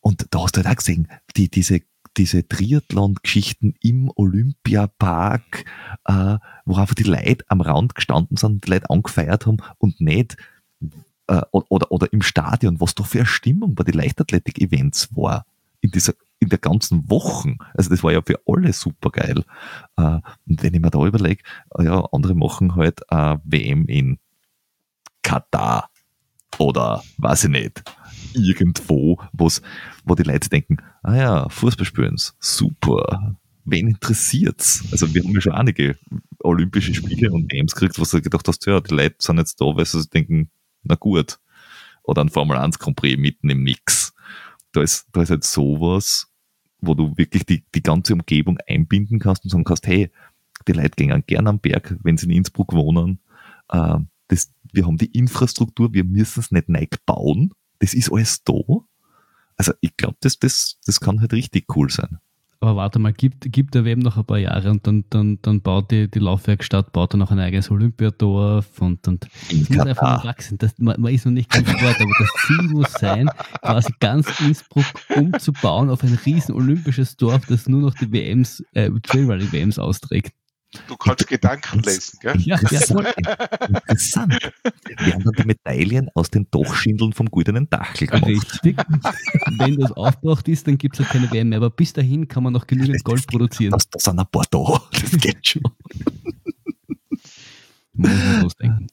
[0.00, 1.82] Und da hast du halt auch gesehen, die, diese
[2.16, 5.64] diese Triathlon-Geschichten im Olympiapark,
[6.06, 10.36] äh, wo einfach die Leute am Rand gestanden sind, die Leute angefeiert haben und nicht
[11.28, 15.46] äh, oder, oder im Stadion, was da für eine Stimmung bei den Leichtathletik-Events war
[15.80, 17.54] in dieser in der ganzen Woche.
[17.74, 19.44] Also das war ja für alle super geil.
[19.96, 21.42] Äh, und wenn ich mir da überlege,
[21.78, 24.18] äh, ja, andere machen halt äh, WM in
[25.22, 25.90] Katar
[26.58, 27.82] oder weiß ich nicht,
[28.34, 29.62] irgendwo, wo's,
[30.04, 33.36] wo die Leute denken, ah ja, Fußball spielen, super.
[33.64, 34.84] Wen interessiert's?
[34.90, 35.96] Also wir haben ja schon einige
[36.40, 39.66] Olympische Spiele und WMs gekriegt, wo du gedacht hast, ja, die Leute sind jetzt da,
[39.66, 40.50] weil sie denken,
[40.82, 41.38] na gut.
[42.02, 44.14] Oder ein Formel 1 Grand Prix mitten im Nix.
[44.72, 46.28] Da ist, da ist halt sowas,
[46.80, 50.10] wo du wirklich die, die ganze Umgebung einbinden kannst und sagen kannst, hey,
[50.66, 53.20] die Leute gehen gerne am Berg, wenn sie in Innsbruck wohnen.
[53.68, 53.98] Äh,
[54.28, 57.52] das, wir haben die Infrastruktur, wir müssen es nicht neu bauen.
[57.80, 58.54] Das ist alles da.
[59.56, 62.18] Also ich glaube, das, das, das kann halt richtig cool sein.
[62.62, 65.62] Aber warte mal, gibt, gibt der WM noch ein paar Jahre und dann, dann, dann
[65.62, 70.24] baut die, die Laufwerkstatt, baut dann noch ein eigenes Olympiadorf und, und das muss einfach
[70.24, 70.58] wachsen.
[70.58, 73.30] Das, man, man, ist noch nicht ganz dort, aber das Ziel muss sein,
[73.62, 74.84] quasi ganz Innsbruck
[75.16, 80.34] umzubauen auf ein riesen olympisches Dorf, das nur noch die WMs, äh, Trailrunning WMs austrägt.
[80.86, 82.36] Du kannst Gedanken lesen, gell?
[82.40, 83.08] Ja, interessant.
[83.68, 84.52] interessant.
[84.98, 88.26] Wir haben dann die Medaillen aus den Dachschindeln vom goldenen Dachel gemacht.
[88.26, 88.76] Richtig.
[89.58, 91.56] Wenn das aufgebraucht ist, dann gibt es halt keine WM mehr.
[91.58, 93.72] Aber bis dahin kann man noch genügend Gold produzieren.
[93.72, 94.80] Das, das sind ein paar da.
[94.92, 95.62] Das geht schon.
[97.92, 98.86] Muss man losdenken.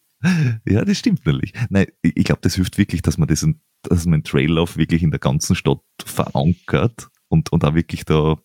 [0.66, 1.54] Ja, das stimmt natürlich.
[1.70, 5.12] Nein, ich glaube, das hilft wirklich, dass man diesen, dass man den Traillauf wirklich in
[5.12, 8.38] der ganzen Stadt verankert und, und auch wirklich da,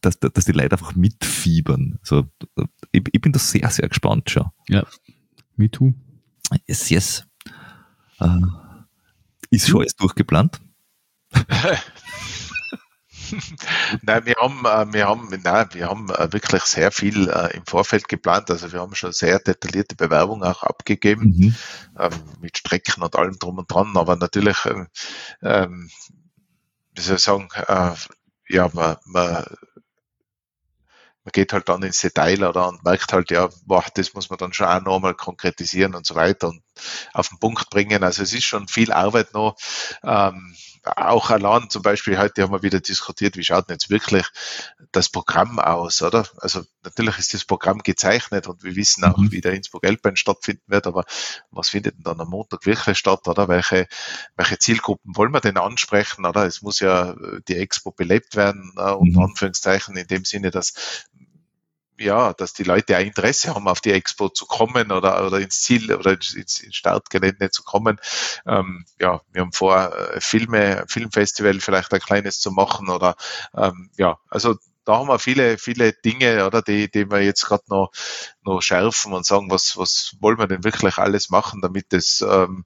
[0.00, 1.98] dass, dass die Leute einfach mitfiebern.
[2.00, 2.28] Also,
[2.92, 4.50] ich, ich bin da sehr, sehr gespannt schon.
[4.68, 4.86] Ja,
[5.56, 5.92] me too.
[6.66, 7.24] Yes, yes.
[8.20, 8.46] Uh,
[9.50, 10.60] ist schon alles durchgeplant?
[14.02, 18.08] nein, wir haben, äh, wir haben, nein, wir haben äh, wirklich sehr viel im Vorfeld
[18.08, 18.50] geplant.
[18.50, 21.54] Also wir haben schon sehr detaillierte Bewerbungen auch abgegeben, mhm.
[21.98, 23.96] ähm, mit Strecken und allem drum und dran.
[23.96, 24.88] Aber natürlich, ähm,
[25.42, 25.90] ähm
[26.94, 27.92] wie soll ich sagen, äh,
[28.48, 29.44] ja, man, man,
[31.24, 34.38] man geht halt dann ins Detail oder und merkt halt, ja, boah, das muss man
[34.38, 36.62] dann schon auch nochmal konkretisieren und so weiter und
[37.12, 38.02] auf den Punkt bringen.
[38.02, 39.56] Also es ist schon viel Arbeit noch.
[40.02, 44.26] Ähm, auch allein zum Beispiel heute haben wir wieder diskutiert, wie schaut denn jetzt wirklich
[44.92, 46.26] das Programm aus, oder?
[46.38, 49.30] Also natürlich ist das Programm gezeichnet und wir wissen auch, mhm.
[49.30, 51.04] wie der Innsbruck Elbbein stattfinden wird, aber
[51.50, 53.48] was findet denn dann am Montag wirklich statt, oder?
[53.48, 53.88] Welche,
[54.36, 56.46] welche Zielgruppen wollen wir denn ansprechen, oder?
[56.46, 57.14] Es muss ja
[57.46, 59.26] die Expo belebt werden, äh, unter mhm.
[59.26, 60.72] Anführungszeichen, in dem Sinne, dass
[62.00, 65.60] ja, dass die Leute ein Interesse haben, auf die Expo zu kommen oder, oder ins
[65.60, 68.00] Ziel oder ins, ins Startgelände zu kommen.
[68.46, 73.16] Ähm, ja, wir haben vor, äh, Filme, Filmfestival vielleicht ein kleines zu machen oder
[73.54, 77.64] ähm, ja, also da haben wir viele, viele Dinge, oder, die, die wir jetzt gerade
[77.68, 77.90] noch,
[78.42, 82.64] noch schärfen und sagen, was, was wollen wir denn wirklich alles machen, damit es ähm,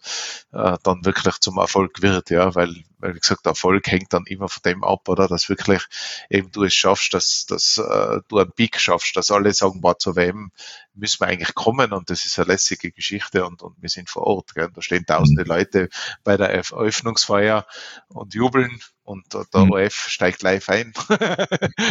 [0.52, 4.48] äh, dann wirklich zum Erfolg wird, ja, weil, weil wie gesagt, Erfolg hängt dann immer
[4.48, 5.82] von dem ab, oder, dass wirklich
[6.30, 9.98] eben du es schaffst, dass, dass äh, du einen Peak schaffst, dass alle sagen, boah,
[9.98, 10.52] zu wem
[10.94, 14.22] müssen wir eigentlich kommen und das ist eine lässige Geschichte und, und wir sind vor
[14.22, 14.70] Ort, gell?
[14.72, 15.48] da stehen tausende mhm.
[15.48, 15.88] Leute
[16.22, 17.66] bei der Eröffnungsfeier
[18.08, 19.70] und jubeln und der mhm.
[19.70, 20.92] OF steigt live ein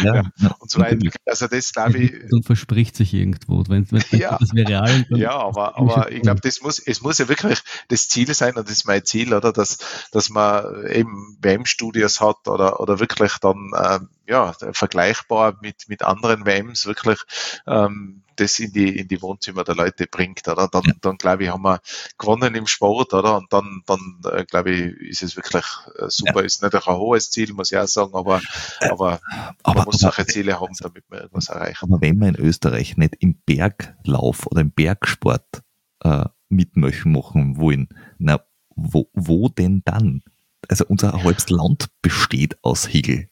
[0.02, 0.24] ja,
[0.58, 1.08] und so weiter.
[1.26, 2.32] Also das glaube ich.
[2.32, 5.06] Und verspricht sich irgendwo, wenn, wenn ja, das wäre real.
[5.10, 8.68] Ja, aber, aber ich glaube, das muss, es muss ja wirklich das Ziel sein und
[8.68, 9.78] das ist mein Ziel, oder, dass,
[10.10, 16.46] dass man eben WM-Studios hat oder, oder wirklich dann, ähm, ja, vergleichbar mit, mit anderen
[16.46, 17.20] WMs wirklich,
[17.66, 20.68] ähm, das in die, in die Wohnzimmer der Leute bringt, oder?
[20.68, 20.92] Dann, ja.
[21.00, 21.80] dann glaube ich, haben wir
[22.18, 23.36] gewonnen im Sport, oder?
[23.36, 25.64] Und dann, dann äh, glaube ich, ist es wirklich
[25.98, 26.40] äh, super.
[26.40, 26.46] Ja.
[26.46, 28.40] Ist nicht ein hohes Ziel, muss ich auch sagen, aber,
[28.80, 29.20] äh, aber,
[29.62, 31.82] aber man muss solche Ziele haben, damit man irgendwas erreicht.
[31.82, 35.62] Aber wenn man in Österreich nicht im Berglauf oder im Bergsport
[36.02, 37.88] äh, mitmachen wollen,
[38.18, 38.40] na,
[38.76, 40.22] wo, wo denn dann?
[40.68, 43.28] Also unser halbes Land besteht aus Hegel.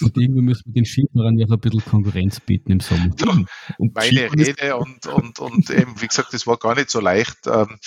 [0.00, 3.14] Und irgendwie müssen wir den Skifahrern ja auch ein bisschen Konkurrenz bieten im Sommer.
[3.78, 7.46] Und meine Rede und, und, und eben, wie gesagt, das war gar nicht so leicht,
[7.46, 7.78] ähm,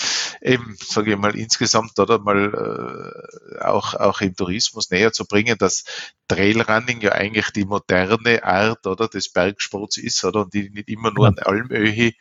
[0.41, 5.57] eben, sage ich mal, insgesamt oder mal äh, auch, auch im Tourismus näher zu bringen,
[5.57, 5.84] dass
[6.30, 10.41] Trailrunning ja eigentlich die moderne Art oder des Bergsports ist, oder?
[10.41, 12.15] Und die nicht immer nur ein Almöhi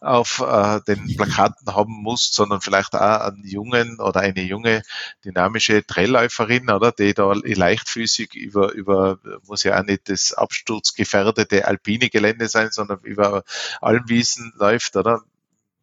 [0.00, 4.82] auf äh, den Plakaten haben muss, sondern vielleicht auch einen jungen oder eine junge
[5.24, 6.92] dynamische Trailläuferin, oder?
[6.92, 13.00] Die da leichtfüßig über, über, muss ja auch nicht das absturzgefährdete alpine Gelände sein, sondern
[13.00, 13.44] über
[13.80, 15.22] Almwiesen läuft, oder?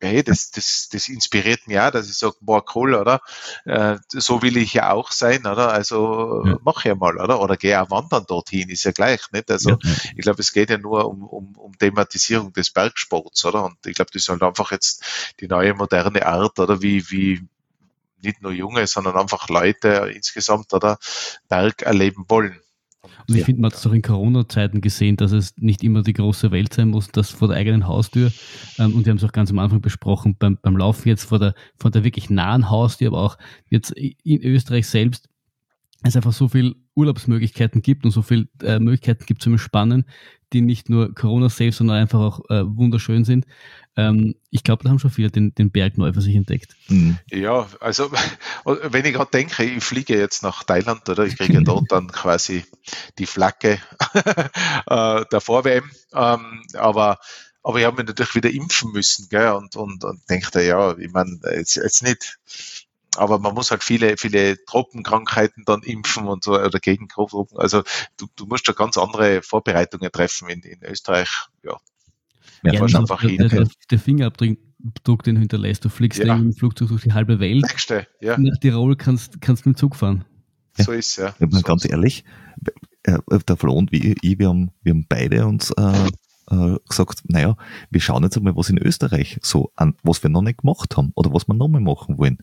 [0.01, 3.21] hey, das, das, das inspiriert mich auch, dass ich sage, boah, cool, oder?
[3.65, 5.71] Äh, so will ich ja auch sein, oder?
[5.71, 6.57] Also ja.
[6.63, 7.41] mach ja mal, oder?
[7.41, 9.49] Oder geh auch wandern dorthin, ist ja gleich, nicht?
[9.49, 9.77] Also ja.
[10.15, 13.65] ich glaube, es geht ja nur um, um, um Thematisierung des Bergsports, oder?
[13.65, 15.03] Und ich glaube, das ist halt einfach jetzt
[15.39, 16.81] die neue moderne Art, oder?
[16.81, 17.47] Wie, wie,
[18.21, 20.97] nicht nur Junge, sondern einfach Leute insgesamt oder
[21.49, 22.59] Berg erleben wollen.
[23.27, 23.45] Und ich ja.
[23.45, 26.73] finde, man hat es auch in Corona-Zeiten gesehen, dass es nicht immer die große Welt
[26.73, 28.31] sein muss, das vor der eigenen Haustür.
[28.77, 31.39] Ähm, und wir haben es auch ganz am Anfang besprochen, beim, beim Laufen jetzt vor
[31.39, 33.37] der, vor der wirklich nahen Haustür, aber auch
[33.69, 35.29] jetzt in Österreich selbst,
[36.03, 40.05] es einfach so viel Urlaubsmöglichkeiten gibt und so viel äh, Möglichkeiten gibt zum Entspannen,
[40.53, 43.45] die nicht nur Corona-safe, sondern einfach auch äh, wunderschön sind.
[43.97, 46.75] Ähm, ich glaube, da haben schon viele den, den Berg neu für sich entdeckt.
[46.89, 47.17] Mhm.
[47.31, 48.11] Ja, also
[48.65, 52.65] wenn ich gerade denke, ich fliege jetzt nach Thailand, oder ich kriege dort dann quasi
[53.17, 53.79] die Flagge
[54.87, 55.89] äh, der Vorwärm.
[56.13, 57.19] Ähm, aber
[57.63, 61.11] aber ich habe mich natürlich wieder impfen müssen, gell, und, und, und denke, ja, ich
[61.11, 62.37] meine, jetzt, jetzt nicht,
[63.15, 67.57] aber man muss halt viele, viele Tropenkrankheiten dann impfen und so, oder gegen Tropen.
[67.57, 67.83] Also
[68.17, 71.29] du, du musst da ganz andere Vorbereitungen treffen in, in Österreich,
[71.63, 71.79] ja.
[72.65, 73.49] Ja, ja einfach der, hin.
[73.49, 76.35] Der, der Fingerabdruck, den hinterlässt, du fliegst ja.
[76.35, 77.63] im Flugzeug durch die halbe Welt.
[77.63, 78.37] Nächste, ja.
[78.37, 80.25] Nach Tirol kannst, kannst du mit dem Zug fahren.
[80.77, 81.33] So ist ja.
[81.39, 82.25] So ganz ehrlich,
[83.03, 86.09] äh, der Flo und ich, wir haben, wir haben beide uns äh,
[86.51, 87.55] äh, gesagt, naja,
[87.89, 91.11] wir schauen jetzt einmal, was in Österreich so an, was wir noch nicht gemacht haben
[91.15, 92.39] oder was wir noch mal machen wollen.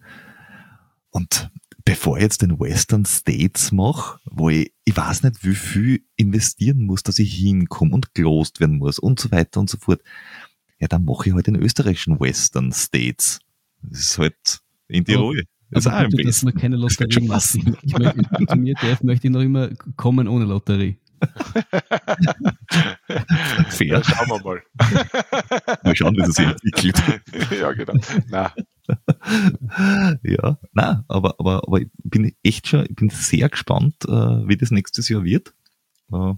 [1.10, 1.50] Und
[1.84, 6.84] bevor ich jetzt den Western States mache, wo ich, ich weiß nicht, wie viel investieren
[6.84, 10.00] muss, dass ich hinkomme und gelost werden muss und so weiter und so fort,
[10.78, 13.40] ja, dann mache ich halt den österreichischen Western States.
[13.82, 15.44] Das ist halt in Tirol.
[15.70, 17.54] Das aber ist bitte, dass man keine Lotterie macht.
[17.54, 20.98] Ich möchte, zu mir darf, möchte ich noch immer kommen ohne Lotterie.
[23.68, 23.86] Fair.
[23.86, 24.62] Ja, schauen wir mal.
[25.82, 27.02] mal schauen, wie das sich entwickelt.
[27.60, 27.94] ja, genau.
[28.28, 28.52] Na.
[30.22, 34.56] ja, na, aber, aber, aber ich bin echt schon, ich bin sehr gespannt, äh, wie
[34.56, 35.54] das nächstes Jahr wird.
[36.12, 36.34] Äh,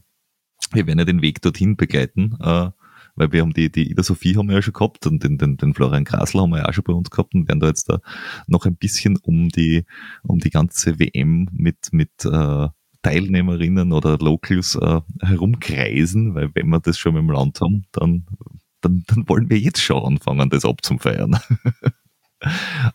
[0.72, 2.36] wir werden ja den Weg dorthin begleiten.
[2.40, 2.70] Äh,
[3.16, 5.56] weil wir haben die, die Ida Sophie haben wir ja schon gehabt und den, den,
[5.56, 7.88] den Florian Grasler haben wir ja auch schon bei uns gehabt und werden da jetzt
[7.88, 8.00] da
[8.48, 9.84] noch ein bisschen um die,
[10.24, 12.10] um die ganze WM mit, mit
[13.02, 14.76] Teilnehmerinnen oder Locals
[15.20, 18.26] herumkreisen, weil wenn wir das schon im Land haben, dann,
[18.80, 21.38] dann, dann wollen wir jetzt schon anfangen, das abzufeiern.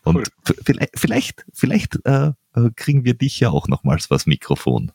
[0.04, 0.24] Und cool.
[0.64, 4.92] vielleicht, vielleicht, vielleicht äh, äh, kriegen wir dich ja auch nochmals was Mikrofon.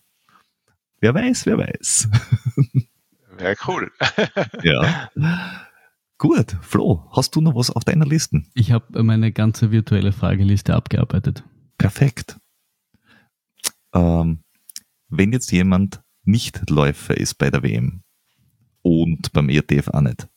[0.99, 2.09] Wer weiß, wer weiß.
[3.37, 3.91] Wäre cool.
[4.63, 5.09] ja.
[6.17, 8.43] Gut, Flo, hast du noch was auf deiner Liste?
[8.53, 11.43] Ich habe meine ganze virtuelle Frageliste abgearbeitet.
[11.77, 12.37] Perfekt.
[13.93, 14.43] Ähm,
[15.09, 18.01] wenn jetzt jemand nicht Läufer ist bei der WM
[18.81, 20.27] und beim ETF auch nicht,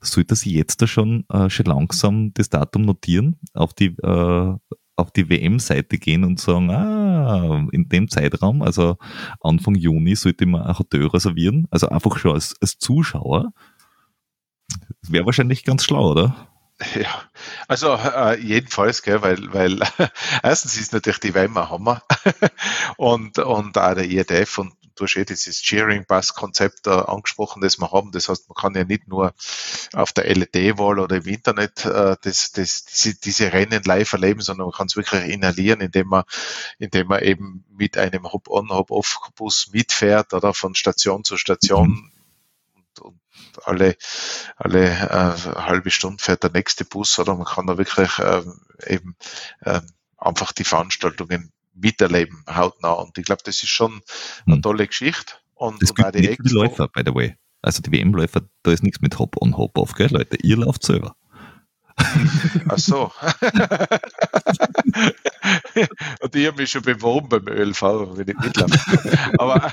[0.00, 4.54] sollte sie jetzt da schon, äh, schon langsam das Datum notieren, auf die, äh,
[5.12, 8.98] die WM-Seite gehen und sagen, ah, in dem Zeitraum, also
[9.40, 13.52] Anfang Juni, sollte man ein Hotel reservieren, also einfach schon als, als Zuschauer.
[15.02, 16.50] Wäre wahrscheinlich ganz schlau, oder?
[16.94, 17.22] Ja,
[17.68, 19.80] also äh, jedenfalls, gell, weil, weil
[20.42, 22.02] erstens ist natürlich die ein Hammer
[22.96, 27.62] und, und auch der IEDF und du hast eh dieses Cheering Bus Konzept äh, angesprochen,
[27.62, 28.12] das wir haben.
[28.12, 29.32] Das heißt, man kann ja nicht nur
[29.94, 34.66] auf der LED-Wall oder im Internet äh, das, das, diese, diese Rennen live erleben, sondern
[34.66, 36.24] man kann es wirklich inhalieren, indem man,
[36.78, 42.12] indem man eben mit einem Hop-on, Hop-off-Bus mitfährt oder von Station zu Station
[43.00, 43.14] und,
[43.64, 43.96] alle,
[44.56, 48.42] alle äh, halbe Stunde fährt der nächste Bus oder man kann da wirklich äh,
[48.86, 49.16] eben
[49.62, 49.80] äh,
[50.18, 52.92] einfach die Veranstaltungen miterleben, hautnah.
[52.92, 54.00] Und ich glaube, das ist schon
[54.46, 54.62] eine hm.
[54.62, 55.34] tolle Geschichte.
[55.54, 57.36] Und, das und auch die, nicht die Läufer, by the way.
[57.62, 60.36] Also die WM-Läufer, da ist nichts mit Hop-on, Hop-off, gell, Leute?
[60.42, 61.14] Ihr lauft selber.
[62.68, 63.12] Ach so.
[66.20, 67.82] und ich habe mich schon beworben beim ÖLV,
[68.16, 68.78] wenn ich mitlaufe.
[69.38, 69.70] Aber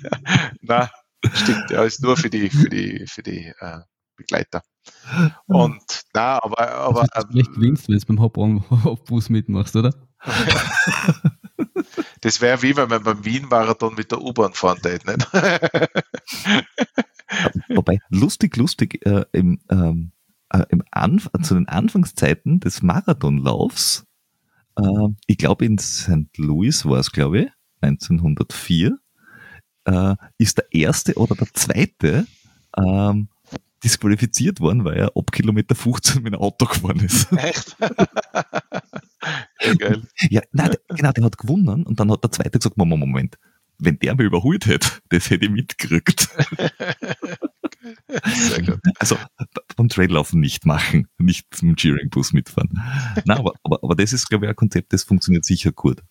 [0.60, 0.90] na,
[1.32, 3.78] stimmt, ja, ist nur für die, für die, für die äh,
[4.16, 4.62] Begleiter.
[5.46, 5.82] Und
[6.12, 9.94] na, aber, aber ähm, vielleicht gewinnst, wenn du beim Hop-on-Hop-Bus mitmachst, oder?
[12.20, 15.26] Das wäre wie wenn man beim Wien-Marathon mit der U-Bahn fahren tät, nicht?
[17.68, 20.12] Wobei, lustig, lustig, äh, im, ähm,
[20.50, 24.04] äh, im Anf zu den Anfangszeiten des Marathonlaufs,
[24.76, 26.36] äh, ich glaube in St.
[26.36, 27.48] Louis war es, glaube ich,
[27.82, 28.98] 1904,
[29.84, 32.26] äh, ist der erste oder der zweite
[32.76, 33.28] ähm,
[33.82, 37.32] disqualifiziert worden, weil er ab Kilometer 15 mit dem Auto gefahren ist.
[37.32, 37.76] Echt?
[39.78, 40.02] geil.
[40.30, 43.38] Ja, nein, genau, der hat gewonnen und dann hat der zweite gesagt, Moment, Moment,
[43.78, 45.50] wenn der mich überholt hätte, das hätte ich
[45.88, 46.28] gut.
[48.98, 49.16] Also
[49.76, 52.70] beim Traillaufen nicht machen, nicht zum Cheering-Bus mitfahren.
[53.24, 56.02] Nein, aber, aber, aber das ist, glaube ich, ein Konzept, das funktioniert sicher gut.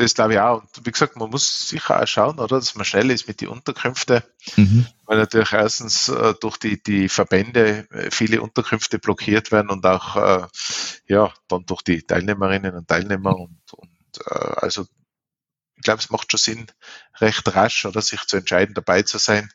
[0.00, 0.62] Das glaube ich auch.
[0.62, 3.48] Und wie gesagt, man muss sicher auch schauen, oder, dass man schnell ist mit den
[3.48, 4.22] Unterkünften,
[4.56, 4.86] mhm.
[5.04, 10.16] weil natürlich erstens äh, durch die, die Verbände äh, viele Unterkünfte blockiert werden und auch
[10.16, 10.46] äh,
[11.06, 13.90] ja, dann durch die Teilnehmerinnen und Teilnehmer und, und
[14.26, 14.86] äh, also
[15.76, 16.66] ich glaube, es macht schon Sinn,
[17.18, 19.50] recht rasch oder sich zu entscheiden, dabei zu sein.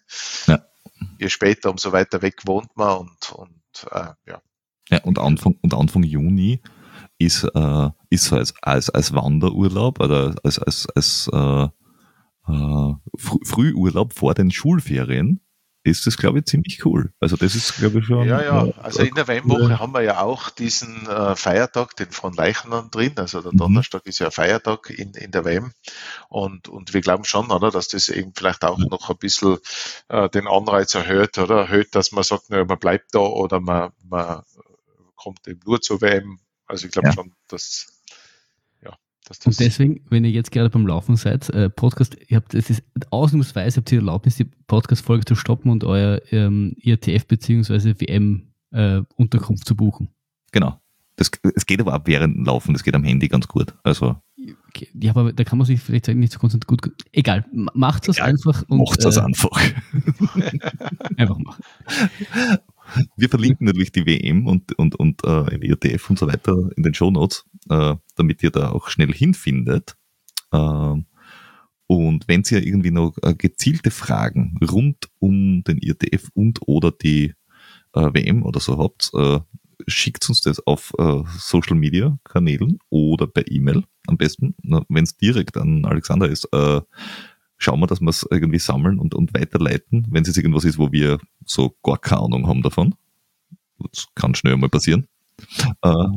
[0.46, 0.64] Ja.
[1.20, 4.42] Je später, umso weiter weg wohnt man und, und äh, ja.
[4.90, 6.62] Ja, und Anfang, und Anfang Juni
[7.18, 11.68] ist, äh, ist so als, als, als Wanderurlaub oder als, als, als äh,
[12.48, 15.42] äh, Frühurlaub vor den Schulferien
[15.86, 17.14] ist das, glaube ich, ziemlich cool.
[17.20, 18.28] Also das ist, glaube ich, schon.
[18.28, 22.34] Ja, ja, also in der WM-Woche haben wir ja auch diesen äh, Feiertag, den von
[22.34, 23.14] Leichnern drin.
[23.18, 23.58] Also der mhm.
[23.58, 25.74] Donnerstag ist ja Feiertag in, in der WM.
[26.28, 29.58] Und, und wir glauben schon, oder, dass das eben vielleicht auch noch ein bisschen
[30.08, 33.92] äh, den Anreiz erhöht, oder erhöht, dass man sagt, na, man bleibt da oder man,
[34.04, 34.42] man
[35.16, 36.40] kommt eben nur zur WM.
[36.68, 37.14] Also ich glaube ja.
[37.14, 37.96] schon, dass
[39.46, 42.84] und deswegen, wenn ihr jetzt gerade beim Laufen seid, äh, Podcast, ihr habt, es ist
[43.10, 47.96] ausnahmsweise habt ihr Erlaubnis, die Podcast-Folge zu stoppen und euer ähm, IRTF bzw.
[48.00, 50.10] WM-Unterkunft äh, zu buchen.
[50.52, 50.80] Genau.
[51.16, 53.74] Das, es geht aber auch während dem Laufen, das geht am Handy ganz gut.
[53.84, 54.18] Also.
[54.68, 54.90] Okay.
[54.94, 56.78] Ja, aber da kann man sich vielleicht nicht so konzentrieren.
[56.78, 58.64] Gut, egal, macht es einfach.
[58.68, 59.50] Macht es äh, einfach.
[61.18, 61.64] einfach machen.
[63.16, 66.94] Wir verlinken natürlich die WM und, und, und äh, IRTF und so weiter in den
[66.94, 69.96] Show Notes, äh, damit ihr da auch schnell hinfindet.
[70.52, 70.96] Äh,
[71.88, 77.34] und wenn ihr irgendwie noch äh, gezielte Fragen rund um den IRTF und oder die
[77.94, 79.40] äh, WM oder so habt, äh,
[79.88, 84.56] schickt uns das auf äh, Social Media Kanälen oder per E-Mail am besten.
[84.90, 86.82] Wenn es direkt an Alexander ist, äh,
[87.66, 90.92] schauen wir, dass wir es irgendwie sammeln und, und weiterleiten, wenn es irgendwas ist, wo
[90.92, 92.96] wir so gar keine Ahnung haben davon.
[93.92, 95.08] Das kann schnell mal passieren.
[95.82, 96.08] Äh,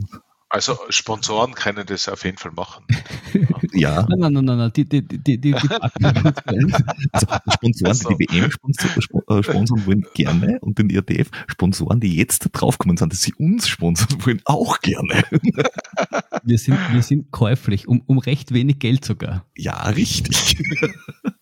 [0.50, 2.84] also Sponsoren können das auf jeden Fall machen.
[3.74, 4.06] ja.
[4.08, 4.72] Nein, nein, nein, nein, nein.
[4.74, 5.54] Die, die, die, die, die
[7.12, 8.08] also Sponsoren, also.
[8.10, 13.12] die die WM äh, sponsern wollen, gerne und den IRTF Sponsoren, die jetzt draufgekommen sind,
[13.12, 15.22] dass sie uns sponsern wollen, auch gerne.
[16.42, 19.44] wir, sind, wir sind käuflich, um, um recht wenig Geld sogar.
[19.54, 20.56] Ja, richtig.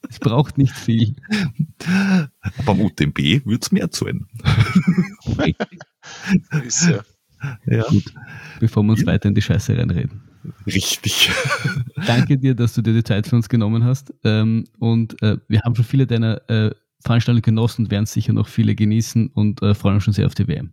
[0.09, 1.17] Es braucht nicht viel.
[2.65, 4.27] Beim UTMB würde es mehr zahlen.
[6.65, 7.05] ist ja.
[7.67, 7.85] Ja.
[7.89, 8.15] Gut,
[8.61, 9.07] bevor wir uns ja.
[9.07, 10.23] weiter in die Scheiße reinreden.
[10.67, 11.31] Richtig.
[12.07, 14.13] Danke dir, dass du dir die Zeit für uns genommen hast.
[14.25, 16.71] Ähm, und äh, wir haben schon viele deiner äh,
[17.01, 20.35] Veranstaltungen genossen und werden sicher noch viele genießen und äh, freuen uns schon sehr auf
[20.35, 20.73] die WM.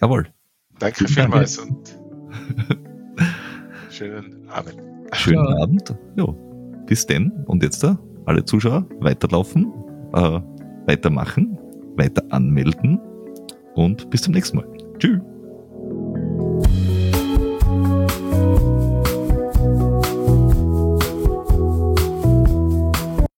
[0.00, 0.28] Jawohl.
[0.78, 1.98] Danke vielmals und
[3.90, 4.76] schönen Abend.
[5.12, 5.62] Schönen ja.
[5.62, 5.94] Abend.
[6.16, 6.26] Ja.
[6.86, 7.30] Bis denn.
[7.46, 9.66] Und jetzt da, alle Zuschauer, weiterlaufen,
[10.14, 10.40] äh,
[10.86, 11.58] weitermachen,
[11.96, 12.98] weiter anmelden
[13.74, 15.29] und bis zum nächsten Mal.